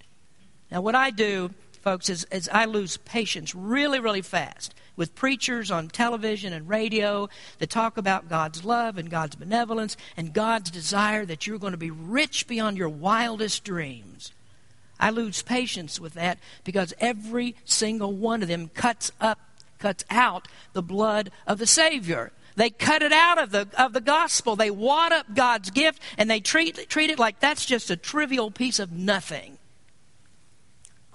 Now, 0.71 0.81
what 0.81 0.95
I 0.95 1.11
do, 1.11 1.51
folks, 1.81 2.09
is, 2.09 2.25
is 2.31 2.49
I 2.51 2.65
lose 2.65 2.97
patience 2.97 3.53
really, 3.53 3.99
really 3.99 4.21
fast 4.23 4.73
with 4.95 5.15
preachers 5.15 5.71
on 5.71 5.87
television 5.87 6.53
and 6.53 6.69
radio 6.69 7.29
that 7.59 7.69
talk 7.69 7.97
about 7.97 8.29
God's 8.29 8.63
love 8.63 8.97
and 8.97 9.09
God's 9.09 9.35
benevolence 9.35 9.97
and 10.15 10.33
God's 10.33 10.71
desire 10.71 11.25
that 11.25 11.45
you're 11.45 11.59
going 11.59 11.71
to 11.71 11.77
be 11.77 11.91
rich 11.91 12.47
beyond 12.47 12.77
your 12.77 12.89
wildest 12.89 13.63
dreams. 13.63 14.31
I 14.99 15.09
lose 15.09 15.41
patience 15.41 15.99
with 15.99 16.13
that 16.13 16.39
because 16.63 16.93
every 16.99 17.55
single 17.65 18.13
one 18.13 18.41
of 18.41 18.47
them 18.47 18.69
cuts 18.69 19.11
up 19.19 19.39
cuts 19.77 20.05
out 20.09 20.47
the 20.73 20.81
blood 20.81 21.31
of 21.45 21.59
the 21.59 21.67
Savior. 21.67 22.31
They 22.55 22.69
cut 22.69 23.01
it 23.01 23.11
out 23.11 23.37
of 23.37 23.51
the, 23.51 23.67
of 23.77 23.91
the 23.91 24.01
gospel. 24.01 24.55
They 24.55 24.71
wad 24.71 25.11
up 25.11 25.35
God's 25.35 25.69
gift 25.69 26.01
and 26.17 26.29
they 26.29 26.39
treat, 26.39 26.89
treat 26.89 27.09
it 27.09 27.19
like 27.19 27.39
that's 27.39 27.65
just 27.65 27.91
a 27.91 27.97
trivial 27.97 28.49
piece 28.49 28.79
of 28.79 28.91
nothing. 28.91 29.57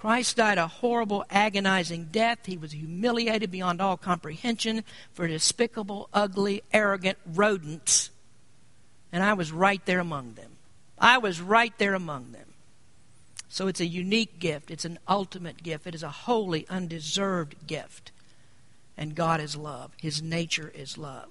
Christ 0.01 0.37
died 0.37 0.57
a 0.57 0.65
horrible, 0.65 1.23
agonizing 1.29 2.05
death. 2.05 2.47
He 2.47 2.57
was 2.57 2.71
humiliated 2.71 3.51
beyond 3.51 3.79
all 3.79 3.97
comprehension 3.97 4.83
for 5.13 5.27
despicable, 5.27 6.09
ugly, 6.11 6.63
arrogant 6.73 7.19
rodents. 7.23 8.09
And 9.11 9.21
I 9.21 9.33
was 9.33 9.51
right 9.51 9.85
there 9.85 9.99
among 9.99 10.33
them. 10.33 10.53
I 10.97 11.19
was 11.19 11.39
right 11.39 11.77
there 11.77 11.93
among 11.93 12.31
them. 12.31 12.47
So 13.47 13.67
it's 13.67 13.79
a 13.79 13.85
unique 13.85 14.39
gift. 14.39 14.71
It's 14.71 14.85
an 14.85 14.97
ultimate 15.07 15.61
gift. 15.61 15.85
It 15.85 15.93
is 15.93 16.01
a 16.01 16.09
holy, 16.09 16.67
undeserved 16.67 17.67
gift. 17.67 18.11
And 18.97 19.13
God 19.13 19.39
is 19.39 19.55
love. 19.55 19.91
His 20.01 20.19
nature 20.19 20.71
is 20.73 20.97
love. 20.97 21.29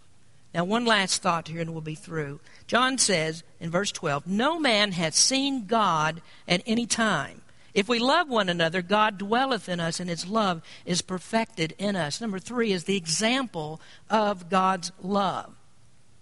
Now, 0.54 0.62
one 0.62 0.84
last 0.84 1.22
thought 1.22 1.48
here, 1.48 1.60
and 1.60 1.72
we'll 1.72 1.80
be 1.80 1.96
through. 1.96 2.38
John 2.68 2.98
says 2.98 3.42
in 3.58 3.72
verse 3.72 3.90
12 3.90 4.28
No 4.28 4.60
man 4.60 4.92
has 4.92 5.16
seen 5.16 5.66
God 5.66 6.22
at 6.46 6.62
any 6.66 6.86
time. 6.86 7.39
If 7.74 7.88
we 7.88 7.98
love 7.98 8.28
one 8.28 8.48
another, 8.48 8.82
God 8.82 9.18
dwelleth 9.18 9.68
in 9.68 9.80
us, 9.80 10.00
and 10.00 10.10
his 10.10 10.26
love 10.26 10.62
is 10.84 11.02
perfected 11.02 11.74
in 11.78 11.96
us. 11.96 12.20
Number 12.20 12.38
three 12.38 12.72
is 12.72 12.84
the 12.84 12.96
example 12.96 13.80
of 14.08 14.48
God's 14.48 14.92
love. 15.02 15.54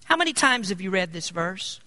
How 0.04 0.16
many 0.16 0.32
times 0.32 0.68
have 0.68 0.80
you 0.80 0.90
read 0.90 1.12
this 1.12 1.30
verse? 1.30 1.80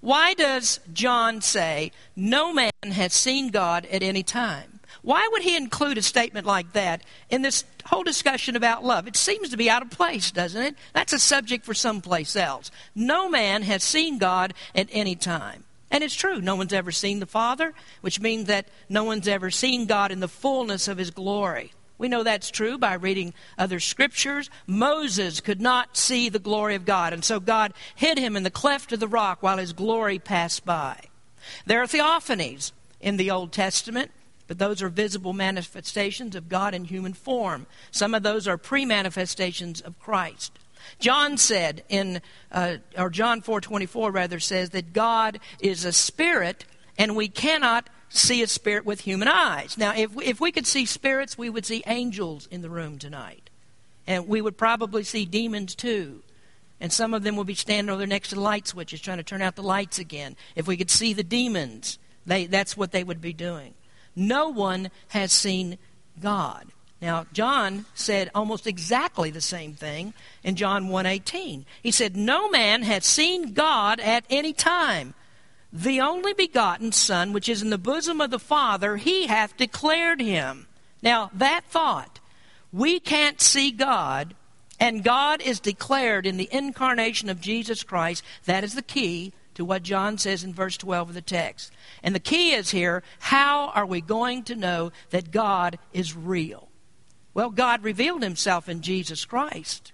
Why 0.00 0.34
does 0.34 0.80
John 0.92 1.40
say, 1.40 1.92
No 2.14 2.52
man 2.52 2.70
has 2.82 3.12
seen 3.12 3.48
God 3.48 3.86
at 3.86 4.02
any 4.02 4.22
time? 4.22 4.78
Why 5.02 5.28
would 5.32 5.42
he 5.42 5.56
include 5.56 5.98
a 5.98 6.02
statement 6.02 6.46
like 6.46 6.72
that 6.72 7.02
in 7.30 7.42
this 7.42 7.64
whole 7.86 8.02
discussion 8.02 8.56
about 8.56 8.84
love? 8.84 9.06
It 9.06 9.16
seems 9.16 9.50
to 9.50 9.56
be 9.56 9.70
out 9.70 9.82
of 9.82 9.90
place, 9.90 10.30
doesn't 10.30 10.60
it? 10.60 10.76
That's 10.92 11.12
a 11.12 11.18
subject 11.18 11.64
for 11.64 11.74
someplace 11.74 12.36
else. 12.36 12.70
No 12.94 13.28
man 13.28 13.62
has 13.62 13.82
seen 13.82 14.18
God 14.18 14.54
at 14.74 14.88
any 14.90 15.14
time. 15.14 15.64
And 15.90 16.04
it's 16.04 16.14
true. 16.14 16.40
No 16.40 16.54
one's 16.54 16.72
ever 16.72 16.92
seen 16.92 17.20
the 17.20 17.26
Father, 17.26 17.72
which 18.00 18.20
means 18.20 18.46
that 18.46 18.68
no 18.88 19.04
one's 19.04 19.28
ever 19.28 19.50
seen 19.50 19.86
God 19.86 20.10
in 20.10 20.20
the 20.20 20.28
fullness 20.28 20.86
of 20.88 20.98
His 20.98 21.10
glory. 21.10 21.72
We 21.98 22.08
know 22.08 22.22
that's 22.22 22.50
true 22.50 22.78
by 22.78 22.94
reading 22.94 23.34
other 23.58 23.80
scriptures. 23.80 24.48
Moses 24.66 25.40
could 25.40 25.60
not 25.60 25.96
see 25.96 26.28
the 26.28 26.38
glory 26.38 26.76
of 26.76 26.84
God, 26.84 27.12
and 27.12 27.24
so 27.24 27.40
God 27.40 27.72
hid 27.96 28.18
him 28.18 28.36
in 28.36 28.44
the 28.44 28.50
cleft 28.50 28.92
of 28.92 29.00
the 29.00 29.08
rock 29.08 29.42
while 29.42 29.58
His 29.58 29.72
glory 29.72 30.18
passed 30.18 30.64
by. 30.64 31.00
There 31.66 31.82
are 31.82 31.86
theophanies 31.86 32.72
in 33.00 33.16
the 33.16 33.30
Old 33.30 33.52
Testament, 33.52 34.12
but 34.46 34.58
those 34.58 34.80
are 34.80 34.88
visible 34.88 35.32
manifestations 35.32 36.36
of 36.36 36.48
God 36.48 36.72
in 36.72 36.84
human 36.84 37.14
form. 37.14 37.66
Some 37.90 38.14
of 38.14 38.22
those 38.22 38.46
are 38.46 38.56
pre 38.56 38.84
manifestations 38.84 39.80
of 39.80 39.98
Christ. 39.98 40.52
John 40.98 41.36
said 41.36 41.82
in, 41.88 42.20
uh, 42.52 42.76
or 42.96 43.10
John 43.10 43.42
4.24 43.42 44.12
rather 44.12 44.40
says 44.40 44.70
that 44.70 44.92
God 44.92 45.40
is 45.60 45.84
a 45.84 45.92
spirit 45.92 46.64
and 46.96 47.14
we 47.14 47.28
cannot 47.28 47.88
see 48.08 48.42
a 48.42 48.46
spirit 48.46 48.84
with 48.84 49.02
human 49.02 49.28
eyes. 49.28 49.76
Now, 49.78 49.94
if 49.94 50.14
we, 50.14 50.24
if 50.24 50.40
we 50.40 50.52
could 50.52 50.66
see 50.66 50.86
spirits, 50.86 51.36
we 51.36 51.50
would 51.50 51.66
see 51.66 51.82
angels 51.86 52.48
in 52.50 52.62
the 52.62 52.70
room 52.70 52.98
tonight. 52.98 53.50
And 54.06 54.26
we 54.26 54.40
would 54.40 54.56
probably 54.56 55.04
see 55.04 55.24
demons 55.24 55.74
too. 55.74 56.22
And 56.80 56.92
some 56.92 57.12
of 57.12 57.22
them 57.22 57.36
would 57.36 57.46
be 57.46 57.54
standing 57.54 57.90
over 57.90 57.98
there 57.98 58.06
next 58.06 58.30
to 58.30 58.36
the 58.36 58.40
light 58.40 58.66
switches 58.66 59.00
trying 59.00 59.18
to 59.18 59.24
turn 59.24 59.42
out 59.42 59.56
the 59.56 59.62
lights 59.62 59.98
again. 59.98 60.36
If 60.54 60.66
we 60.66 60.76
could 60.76 60.90
see 60.90 61.12
the 61.12 61.24
demons, 61.24 61.98
they, 62.24 62.46
that's 62.46 62.76
what 62.76 62.92
they 62.92 63.04
would 63.04 63.20
be 63.20 63.32
doing. 63.32 63.74
No 64.14 64.48
one 64.48 64.90
has 65.08 65.32
seen 65.32 65.78
God. 66.20 66.72
Now, 67.00 67.26
John 67.32 67.86
said 67.94 68.30
almost 68.34 68.66
exactly 68.66 69.30
the 69.30 69.40
same 69.40 69.74
thing 69.74 70.14
in 70.42 70.56
John 70.56 70.88
1:18. 70.88 71.64
He 71.82 71.92
said, 71.92 72.16
"No 72.16 72.50
man 72.50 72.82
hath 72.82 73.04
seen 73.04 73.52
God 73.52 74.00
at 74.00 74.24
any 74.28 74.52
time. 74.52 75.14
The 75.72 76.00
only 76.00 76.32
begotten 76.32 76.92
Son, 76.92 77.32
which 77.32 77.48
is 77.48 77.62
in 77.62 77.70
the 77.70 77.78
bosom 77.78 78.20
of 78.20 78.30
the 78.30 78.38
Father, 78.38 78.96
he 78.96 79.26
hath 79.26 79.56
declared 79.56 80.20
him." 80.20 80.66
Now, 81.00 81.30
that 81.34 81.64
thought, 81.70 82.18
we 82.72 82.98
can't 82.98 83.40
see 83.40 83.70
God, 83.70 84.34
and 84.80 85.04
God 85.04 85.40
is 85.40 85.60
declared 85.60 86.26
in 86.26 86.36
the 86.36 86.48
incarnation 86.50 87.28
of 87.28 87.40
Jesus 87.40 87.84
Christ. 87.84 88.24
That 88.44 88.64
is 88.64 88.74
the 88.74 88.82
key 88.82 89.32
to 89.54 89.64
what 89.64 89.82
John 89.82 90.18
says 90.18 90.42
in 90.42 90.52
verse 90.52 90.76
12 90.76 91.10
of 91.10 91.14
the 91.14 91.22
text. 91.22 91.72
And 92.02 92.14
the 92.14 92.20
key 92.20 92.52
is 92.52 92.70
here 92.70 93.02
how 93.18 93.68
are 93.68 93.86
we 93.86 94.00
going 94.00 94.42
to 94.44 94.56
know 94.56 94.90
that 95.10 95.30
God 95.30 95.78
is 95.92 96.16
real? 96.16 96.67
Well, 97.38 97.50
God 97.50 97.84
revealed 97.84 98.24
himself 98.24 98.68
in 98.68 98.80
Jesus 98.80 99.24
Christ. 99.24 99.92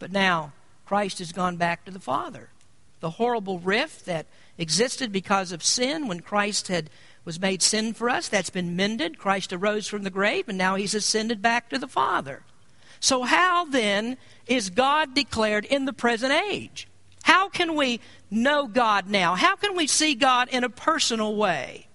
But 0.00 0.10
now, 0.10 0.54
Christ 0.84 1.20
has 1.20 1.30
gone 1.30 1.56
back 1.56 1.84
to 1.84 1.92
the 1.92 2.00
Father. 2.00 2.48
The 2.98 3.10
horrible 3.10 3.60
rift 3.60 4.06
that 4.06 4.26
existed 4.58 5.12
because 5.12 5.52
of 5.52 5.62
sin 5.62 6.08
when 6.08 6.18
Christ 6.18 6.66
had 6.66 6.90
was 7.24 7.38
made 7.38 7.62
sin 7.62 7.92
for 7.94 8.10
us, 8.10 8.26
that's 8.26 8.50
been 8.50 8.74
mended. 8.74 9.18
Christ 9.18 9.52
arose 9.52 9.86
from 9.86 10.02
the 10.02 10.10
grave, 10.10 10.48
and 10.48 10.58
now 10.58 10.74
he's 10.74 10.96
ascended 10.96 11.40
back 11.40 11.70
to 11.70 11.78
the 11.78 11.86
Father. 11.86 12.42
So, 12.98 13.22
how 13.22 13.66
then 13.66 14.16
is 14.48 14.68
God 14.68 15.14
declared 15.14 15.64
in 15.66 15.84
the 15.84 15.92
present 15.92 16.32
age? 16.32 16.88
How 17.22 17.48
can 17.48 17.76
we 17.76 18.00
know 18.32 18.66
God 18.66 19.08
now? 19.08 19.36
How 19.36 19.54
can 19.54 19.76
we 19.76 19.86
see 19.86 20.16
God 20.16 20.48
in 20.48 20.64
a 20.64 20.68
personal 20.68 21.36
way? 21.36 21.86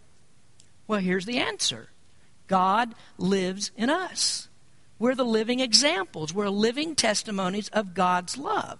Well, 0.87 1.01
here's 1.01 1.25
the 1.25 1.39
answer 1.39 1.89
God 2.47 2.95
lives 3.17 3.71
in 3.75 3.89
us. 3.89 4.45
We're 4.99 5.15
the 5.15 5.25
living 5.25 5.61
examples. 5.61 6.33
We're 6.33 6.49
living 6.49 6.95
testimonies 6.95 7.69
of 7.69 7.93
God's 7.93 8.37
love. 8.37 8.79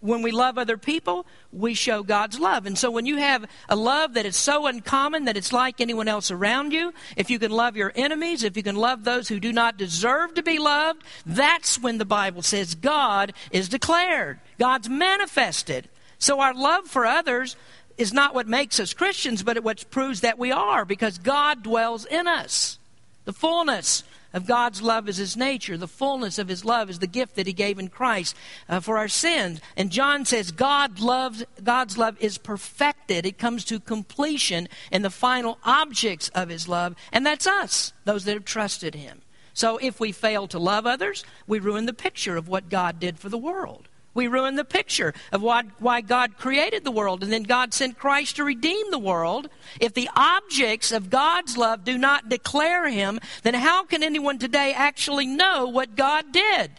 When 0.00 0.20
we 0.20 0.30
love 0.30 0.58
other 0.58 0.76
people, 0.76 1.24
we 1.52 1.72
show 1.72 2.02
God's 2.02 2.38
love. 2.38 2.66
And 2.66 2.76
so 2.76 2.90
when 2.90 3.06
you 3.06 3.16
have 3.16 3.46
a 3.68 3.76
love 3.76 4.14
that 4.14 4.26
is 4.26 4.36
so 4.36 4.66
uncommon 4.66 5.24
that 5.24 5.36
it's 5.36 5.52
like 5.52 5.80
anyone 5.80 6.06
else 6.06 6.30
around 6.30 6.72
you, 6.72 6.92
if 7.16 7.30
you 7.30 7.38
can 7.38 7.50
love 7.50 7.76
your 7.76 7.92
enemies, 7.96 8.44
if 8.44 8.56
you 8.56 8.62
can 8.62 8.76
love 8.76 9.04
those 9.04 9.28
who 9.28 9.40
do 9.40 9.52
not 9.52 9.78
deserve 9.78 10.34
to 10.34 10.42
be 10.42 10.58
loved, 10.58 11.02
that's 11.24 11.80
when 11.80 11.98
the 11.98 12.04
Bible 12.04 12.42
says 12.42 12.74
God 12.74 13.32
is 13.50 13.68
declared. 13.68 14.38
God's 14.58 14.88
manifested. 14.88 15.88
So 16.18 16.40
our 16.40 16.54
love 16.54 16.86
for 16.86 17.06
others 17.06 17.56
is 17.96 18.12
not 18.12 18.34
what 18.34 18.46
makes 18.46 18.78
us 18.78 18.92
Christians, 18.92 19.42
but 19.42 19.56
it 19.56 19.64
what 19.64 19.90
proves 19.90 20.20
that 20.20 20.38
we 20.38 20.52
are 20.52 20.84
because 20.84 21.18
God 21.18 21.62
dwells 21.62 22.04
in 22.04 22.26
us. 22.26 22.78
The 23.24 23.32
fullness 23.32 24.04
of 24.36 24.46
God's 24.46 24.82
love 24.82 25.08
is 25.08 25.16
his 25.16 25.34
nature. 25.34 25.78
The 25.78 25.88
fullness 25.88 26.38
of 26.38 26.46
his 26.46 26.62
love 26.62 26.90
is 26.90 26.98
the 26.98 27.06
gift 27.06 27.36
that 27.36 27.46
he 27.46 27.54
gave 27.54 27.78
in 27.78 27.88
Christ 27.88 28.36
uh, 28.68 28.80
for 28.80 28.98
our 28.98 29.08
sins. 29.08 29.62
And 29.78 29.90
John 29.90 30.26
says 30.26 30.50
God 30.50 31.00
loves, 31.00 31.42
God's 31.64 31.96
love 31.96 32.18
is 32.20 32.36
perfected. 32.36 33.24
It 33.24 33.38
comes 33.38 33.64
to 33.64 33.80
completion 33.80 34.68
in 34.92 35.00
the 35.00 35.08
final 35.08 35.58
objects 35.64 36.28
of 36.34 36.50
his 36.50 36.68
love, 36.68 36.94
and 37.12 37.24
that's 37.24 37.46
us, 37.46 37.94
those 38.04 38.26
that 38.26 38.34
have 38.34 38.44
trusted 38.44 38.94
him. 38.94 39.22
So 39.54 39.78
if 39.78 39.98
we 40.00 40.12
fail 40.12 40.46
to 40.48 40.58
love 40.58 40.86
others, 40.86 41.24
we 41.46 41.58
ruin 41.58 41.86
the 41.86 41.94
picture 41.94 42.36
of 42.36 42.46
what 42.46 42.68
God 42.68 43.00
did 43.00 43.18
for 43.18 43.30
the 43.30 43.38
world. 43.38 43.88
We 44.16 44.28
ruin 44.28 44.56
the 44.56 44.64
picture 44.64 45.12
of 45.30 45.42
what, 45.42 45.66
why 45.78 46.00
God 46.00 46.38
created 46.38 46.84
the 46.84 46.90
world 46.90 47.22
and 47.22 47.30
then 47.30 47.42
God 47.42 47.74
sent 47.74 47.98
Christ 47.98 48.36
to 48.36 48.44
redeem 48.44 48.90
the 48.90 48.98
world. 48.98 49.50
If 49.78 49.92
the 49.92 50.08
objects 50.16 50.90
of 50.90 51.10
God's 51.10 51.58
love 51.58 51.84
do 51.84 51.98
not 51.98 52.30
declare 52.30 52.88
Him, 52.88 53.20
then 53.42 53.52
how 53.52 53.84
can 53.84 54.02
anyone 54.02 54.38
today 54.38 54.72
actually 54.74 55.26
know 55.26 55.66
what 55.66 55.96
God 55.96 56.32
did? 56.32 56.70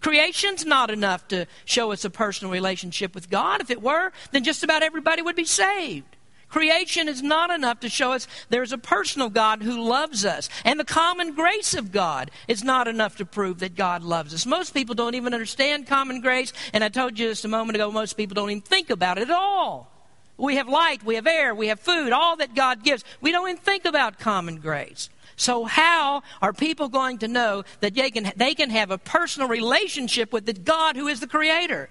Creation's 0.00 0.64
not 0.64 0.90
enough 0.90 1.28
to 1.28 1.46
show 1.66 1.92
us 1.92 2.06
a 2.06 2.10
personal 2.10 2.50
relationship 2.50 3.14
with 3.14 3.28
God. 3.28 3.60
If 3.60 3.70
it 3.70 3.82
were, 3.82 4.10
then 4.30 4.42
just 4.42 4.64
about 4.64 4.82
everybody 4.82 5.20
would 5.20 5.36
be 5.36 5.44
saved. 5.44 6.16
Creation 6.52 7.08
is 7.08 7.22
not 7.22 7.50
enough 7.50 7.80
to 7.80 7.88
show 7.88 8.12
us 8.12 8.28
there's 8.50 8.72
a 8.72 8.78
personal 8.78 9.30
God 9.30 9.62
who 9.62 9.88
loves 9.88 10.26
us. 10.26 10.50
And 10.66 10.78
the 10.78 10.84
common 10.84 11.34
grace 11.34 11.72
of 11.72 11.90
God 11.90 12.30
is 12.46 12.62
not 12.62 12.86
enough 12.86 13.16
to 13.16 13.24
prove 13.24 13.60
that 13.60 13.74
God 13.74 14.02
loves 14.02 14.34
us. 14.34 14.44
Most 14.44 14.74
people 14.74 14.94
don't 14.94 15.14
even 15.14 15.32
understand 15.32 15.86
common 15.86 16.20
grace. 16.20 16.52
And 16.74 16.84
I 16.84 16.90
told 16.90 17.18
you 17.18 17.30
just 17.30 17.46
a 17.46 17.48
moment 17.48 17.76
ago, 17.76 17.90
most 17.90 18.18
people 18.18 18.34
don't 18.34 18.50
even 18.50 18.60
think 18.60 18.90
about 18.90 19.16
it 19.16 19.30
at 19.30 19.30
all. 19.30 19.90
We 20.36 20.56
have 20.56 20.68
light, 20.68 21.02
we 21.02 21.14
have 21.14 21.26
air, 21.26 21.54
we 21.54 21.68
have 21.68 21.80
food, 21.80 22.12
all 22.12 22.36
that 22.36 22.54
God 22.54 22.84
gives. 22.84 23.02
We 23.22 23.32
don't 23.32 23.48
even 23.48 23.62
think 23.62 23.86
about 23.86 24.18
common 24.18 24.56
grace. 24.56 25.08
So, 25.36 25.64
how 25.64 26.22
are 26.42 26.52
people 26.52 26.90
going 26.90 27.18
to 27.18 27.28
know 27.28 27.64
that 27.80 27.94
they 27.94 28.10
can, 28.10 28.30
they 28.36 28.54
can 28.54 28.68
have 28.68 28.90
a 28.90 28.98
personal 28.98 29.48
relationship 29.48 30.34
with 30.34 30.44
the 30.44 30.52
God 30.52 30.96
who 30.96 31.08
is 31.08 31.20
the 31.20 31.26
Creator? 31.26 31.88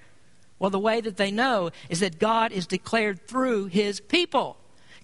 Well, 0.62 0.70
the 0.70 0.78
way 0.78 1.01
that 1.01 1.18
they 1.18 1.32
know 1.32 1.72
is 1.89 2.01
that 2.01 2.20
God 2.20 2.51
is 2.51 2.68
declared 2.68 3.26
through 3.26 3.66
his 3.66 3.99
people. 3.99 4.57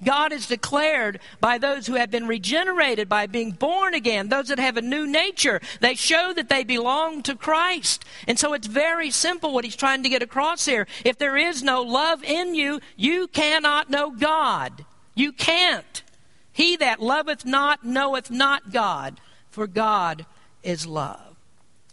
God 0.03 0.31
is 0.31 0.45
declared 0.45 1.19
by 1.41 1.57
those 1.57 1.87
who 1.87 1.95
have 1.95 2.11
been 2.11 2.27
regenerated 2.27 3.09
by 3.09 3.25
being 3.25 3.53
born 3.53 3.95
again, 3.95 4.29
those 4.29 4.49
that 4.49 4.59
have 4.59 4.77
a 4.77 4.83
new 4.83 5.07
nature. 5.07 5.59
They 5.81 5.95
show 5.95 6.31
that 6.35 6.49
they 6.49 6.63
belong 6.63 7.23
to 7.23 7.33
Christ. 7.33 8.05
And 8.27 8.37
so 8.37 8.53
it's 8.53 8.67
very 8.67 9.09
simple 9.09 9.51
what 9.51 9.65
he's 9.65 9.75
trying 9.75 10.03
to 10.03 10.09
get 10.09 10.21
across 10.21 10.67
here. 10.67 10.85
If 11.03 11.17
there 11.17 11.35
is 11.35 11.63
no 11.63 11.81
love 11.81 12.23
in 12.23 12.53
you, 12.53 12.79
you 12.95 13.25
cannot 13.25 13.89
know 13.89 14.11
God. 14.11 14.85
You 15.15 15.31
can't. 15.31 16.03
He 16.53 16.75
that 16.75 17.01
loveth 17.01 17.47
not 17.47 17.83
knoweth 17.83 18.29
not 18.29 18.71
God, 18.71 19.19
for 19.49 19.65
God 19.65 20.27
is 20.61 20.85
love. 20.85 21.26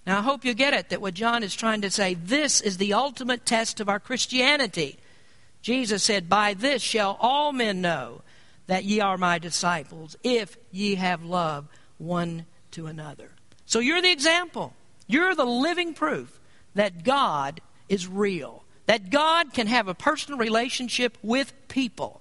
Now, 0.06 0.18
I 0.18 0.22
hope 0.22 0.44
you 0.44 0.52
get 0.54 0.74
it 0.74 0.90
that 0.90 1.00
what 1.00 1.14
John 1.14 1.42
is 1.42 1.54
trying 1.54 1.80
to 1.80 1.90
say, 1.90 2.14
this 2.14 2.60
is 2.60 2.76
the 2.76 2.92
ultimate 2.92 3.46
test 3.46 3.80
of 3.80 3.88
our 3.88 3.98
Christianity. 3.98 4.98
Jesus 5.62 6.02
said, 6.02 6.28
By 6.28 6.52
this 6.54 6.82
shall 6.82 7.16
all 7.20 7.52
men 7.52 7.80
know 7.80 8.20
that 8.66 8.84
ye 8.84 9.00
are 9.00 9.16
my 9.16 9.38
disciples, 9.38 10.16
if 10.22 10.56
ye 10.70 10.96
have 10.96 11.24
love 11.24 11.68
one 11.96 12.44
to 12.72 12.86
another. 12.86 13.30
So 13.64 13.78
you're 13.78 14.02
the 14.02 14.12
example. 14.12 14.74
You're 15.06 15.34
the 15.34 15.44
living 15.44 15.94
proof 15.94 16.38
that 16.74 17.04
God 17.04 17.60
is 17.88 18.06
real, 18.06 18.64
that 18.86 19.10
God 19.10 19.54
can 19.54 19.66
have 19.66 19.88
a 19.88 19.94
personal 19.94 20.38
relationship 20.38 21.16
with 21.22 21.52
people. 21.68 22.20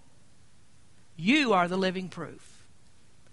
You 1.17 1.53
are 1.53 1.67
the 1.67 1.77
living 1.77 2.09
proof. 2.09 2.65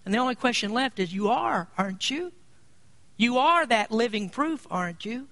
And 0.05 0.15
the 0.15 0.19
only 0.19 0.35
question 0.35 0.73
left 0.73 0.99
is, 0.99 1.13
You 1.13 1.29
are, 1.29 1.69
aren't 1.79 2.11
you? 2.11 2.33
You 3.21 3.37
are 3.37 3.67
that 3.67 3.91
living 3.91 4.31
proof, 4.31 4.67
aren't 4.71 5.05
you? 5.05 5.29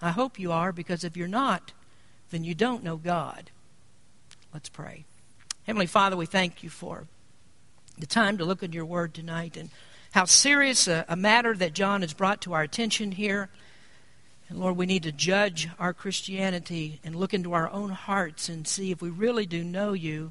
I 0.00 0.12
hope 0.12 0.38
you 0.38 0.52
are, 0.52 0.70
because 0.70 1.02
if 1.02 1.16
you're 1.16 1.26
not, 1.26 1.72
then 2.30 2.44
you 2.44 2.54
don't 2.54 2.84
know 2.84 2.96
God. 2.96 3.50
Let's 4.54 4.68
pray. 4.68 5.06
Heavenly 5.64 5.88
Father, 5.88 6.16
we 6.16 6.26
thank 6.26 6.62
you 6.62 6.70
for 6.70 7.08
the 7.98 8.06
time 8.06 8.38
to 8.38 8.44
look 8.44 8.62
at 8.62 8.72
your 8.72 8.84
word 8.84 9.12
tonight 9.12 9.56
and 9.56 9.70
how 10.12 10.24
serious 10.24 10.86
a, 10.86 11.04
a 11.08 11.16
matter 11.16 11.52
that 11.56 11.72
John 11.72 12.02
has 12.02 12.12
brought 12.12 12.42
to 12.42 12.52
our 12.52 12.62
attention 12.62 13.10
here. 13.10 13.48
And 14.48 14.60
Lord, 14.60 14.76
we 14.76 14.86
need 14.86 15.02
to 15.02 15.10
judge 15.10 15.68
our 15.80 15.92
Christianity 15.92 17.00
and 17.02 17.16
look 17.16 17.34
into 17.34 17.54
our 17.54 17.68
own 17.70 17.90
hearts 17.90 18.48
and 18.48 18.68
see 18.68 18.92
if 18.92 19.02
we 19.02 19.10
really 19.10 19.46
do 19.46 19.64
know 19.64 19.94
you 19.94 20.30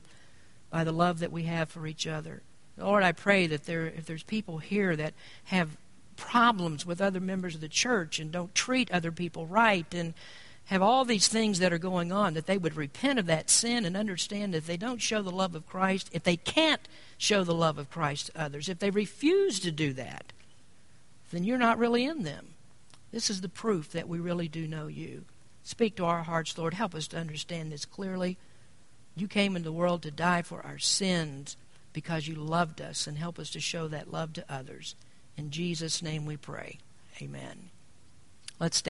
by 0.70 0.86
the 0.86 0.94
love 0.94 1.20
that 1.20 1.34
we 1.34 1.44
have 1.44 1.68
for 1.68 1.88
each 1.88 2.08
other. 2.08 2.42
Lord, 2.78 3.04
I 3.04 3.12
pray 3.12 3.48
that 3.48 3.66
there, 3.66 3.86
if 3.86 4.06
there's 4.06 4.24
people 4.24 4.60
here 4.60 4.96
that 4.96 5.14
have 5.46 5.76
problems 6.16 6.86
with 6.86 7.02
other 7.02 7.20
members 7.20 7.56
of 7.56 7.62
the 7.62 7.68
church 7.68 8.20
and 8.20 8.32
don't 8.32 8.56
treat 8.56 8.92
other 8.92 9.12
people 9.12 9.46
right 9.46 9.92
and 9.94 10.14
have 10.66 10.82
all 10.82 11.06
these 11.06 11.28
things 11.28 11.60
that 11.60 11.72
are 11.72 11.78
going 11.78 12.12
on, 12.12 12.34
that 12.34 12.48
they 12.48 12.58
would 12.58 12.76
repent 12.76 13.20
of 13.20 13.28
that 13.28 13.50
sin 13.50 13.86
and 13.86 13.96
understand 13.96 14.54
that 14.54 14.60
if 14.60 14.68
they 14.68 14.78
don't 14.78 15.02
show 15.02 15.22
the 15.22 15.32
love 15.32 15.54
of 15.54 15.68
Christ, 15.68 16.10
if 16.12 16.24
they 16.24 16.38
can't 16.38 16.88
show 17.18 17.44
the 17.44 17.54
love 17.54 17.78
of 17.78 17.92
Christ 17.92 18.28
to 18.28 18.42
others, 18.42 18.68
if 18.68 18.80
they 18.80 18.90
refuse 18.90 19.60
to 19.60 19.72
do 19.72 19.94
that, 19.94 20.34
then 21.32 21.44
you're 21.44 21.58
not 21.58 21.78
really 21.78 22.06
in 22.06 22.24
them. 22.24 22.48
This 23.12 23.30
is 23.30 23.42
the 23.42 23.50
proof 23.50 23.92
that 23.92 24.10
we 24.10 24.20
really 24.20 24.48
do 24.48 24.68
know 24.68 24.88
you. 24.88 25.26
Speak 25.64 25.96
to 25.96 26.06
our 26.06 26.24
hearts, 26.24 26.58
Lord. 26.58 26.74
Help 26.74 26.96
us 26.96 27.08
to 27.10 27.18
understand 27.18 27.72
this 27.72 27.86
clearly. 27.86 28.38
You 29.16 29.28
came 29.28 29.56
into 29.56 29.70
the 29.70 29.74
world 29.74 30.02
to 30.02 30.12
die 30.12 30.42
for 30.42 30.62
our 30.66 30.80
sins 30.80 31.58
because 31.94 32.28
you 32.28 32.36
loved 32.36 32.82
us, 32.82 33.08
and 33.08 33.18
help 33.18 33.40
us 33.40 33.50
to 33.52 33.60
show 33.62 33.88
that 33.88 34.12
love 34.12 34.34
to 34.34 34.46
others. 34.50 34.96
In 35.38 35.52
Jesus' 35.52 36.02
name 36.02 36.26
we 36.26 36.38
pray. 36.38 36.80
Amen. 37.22 37.70
Let's 38.60 38.82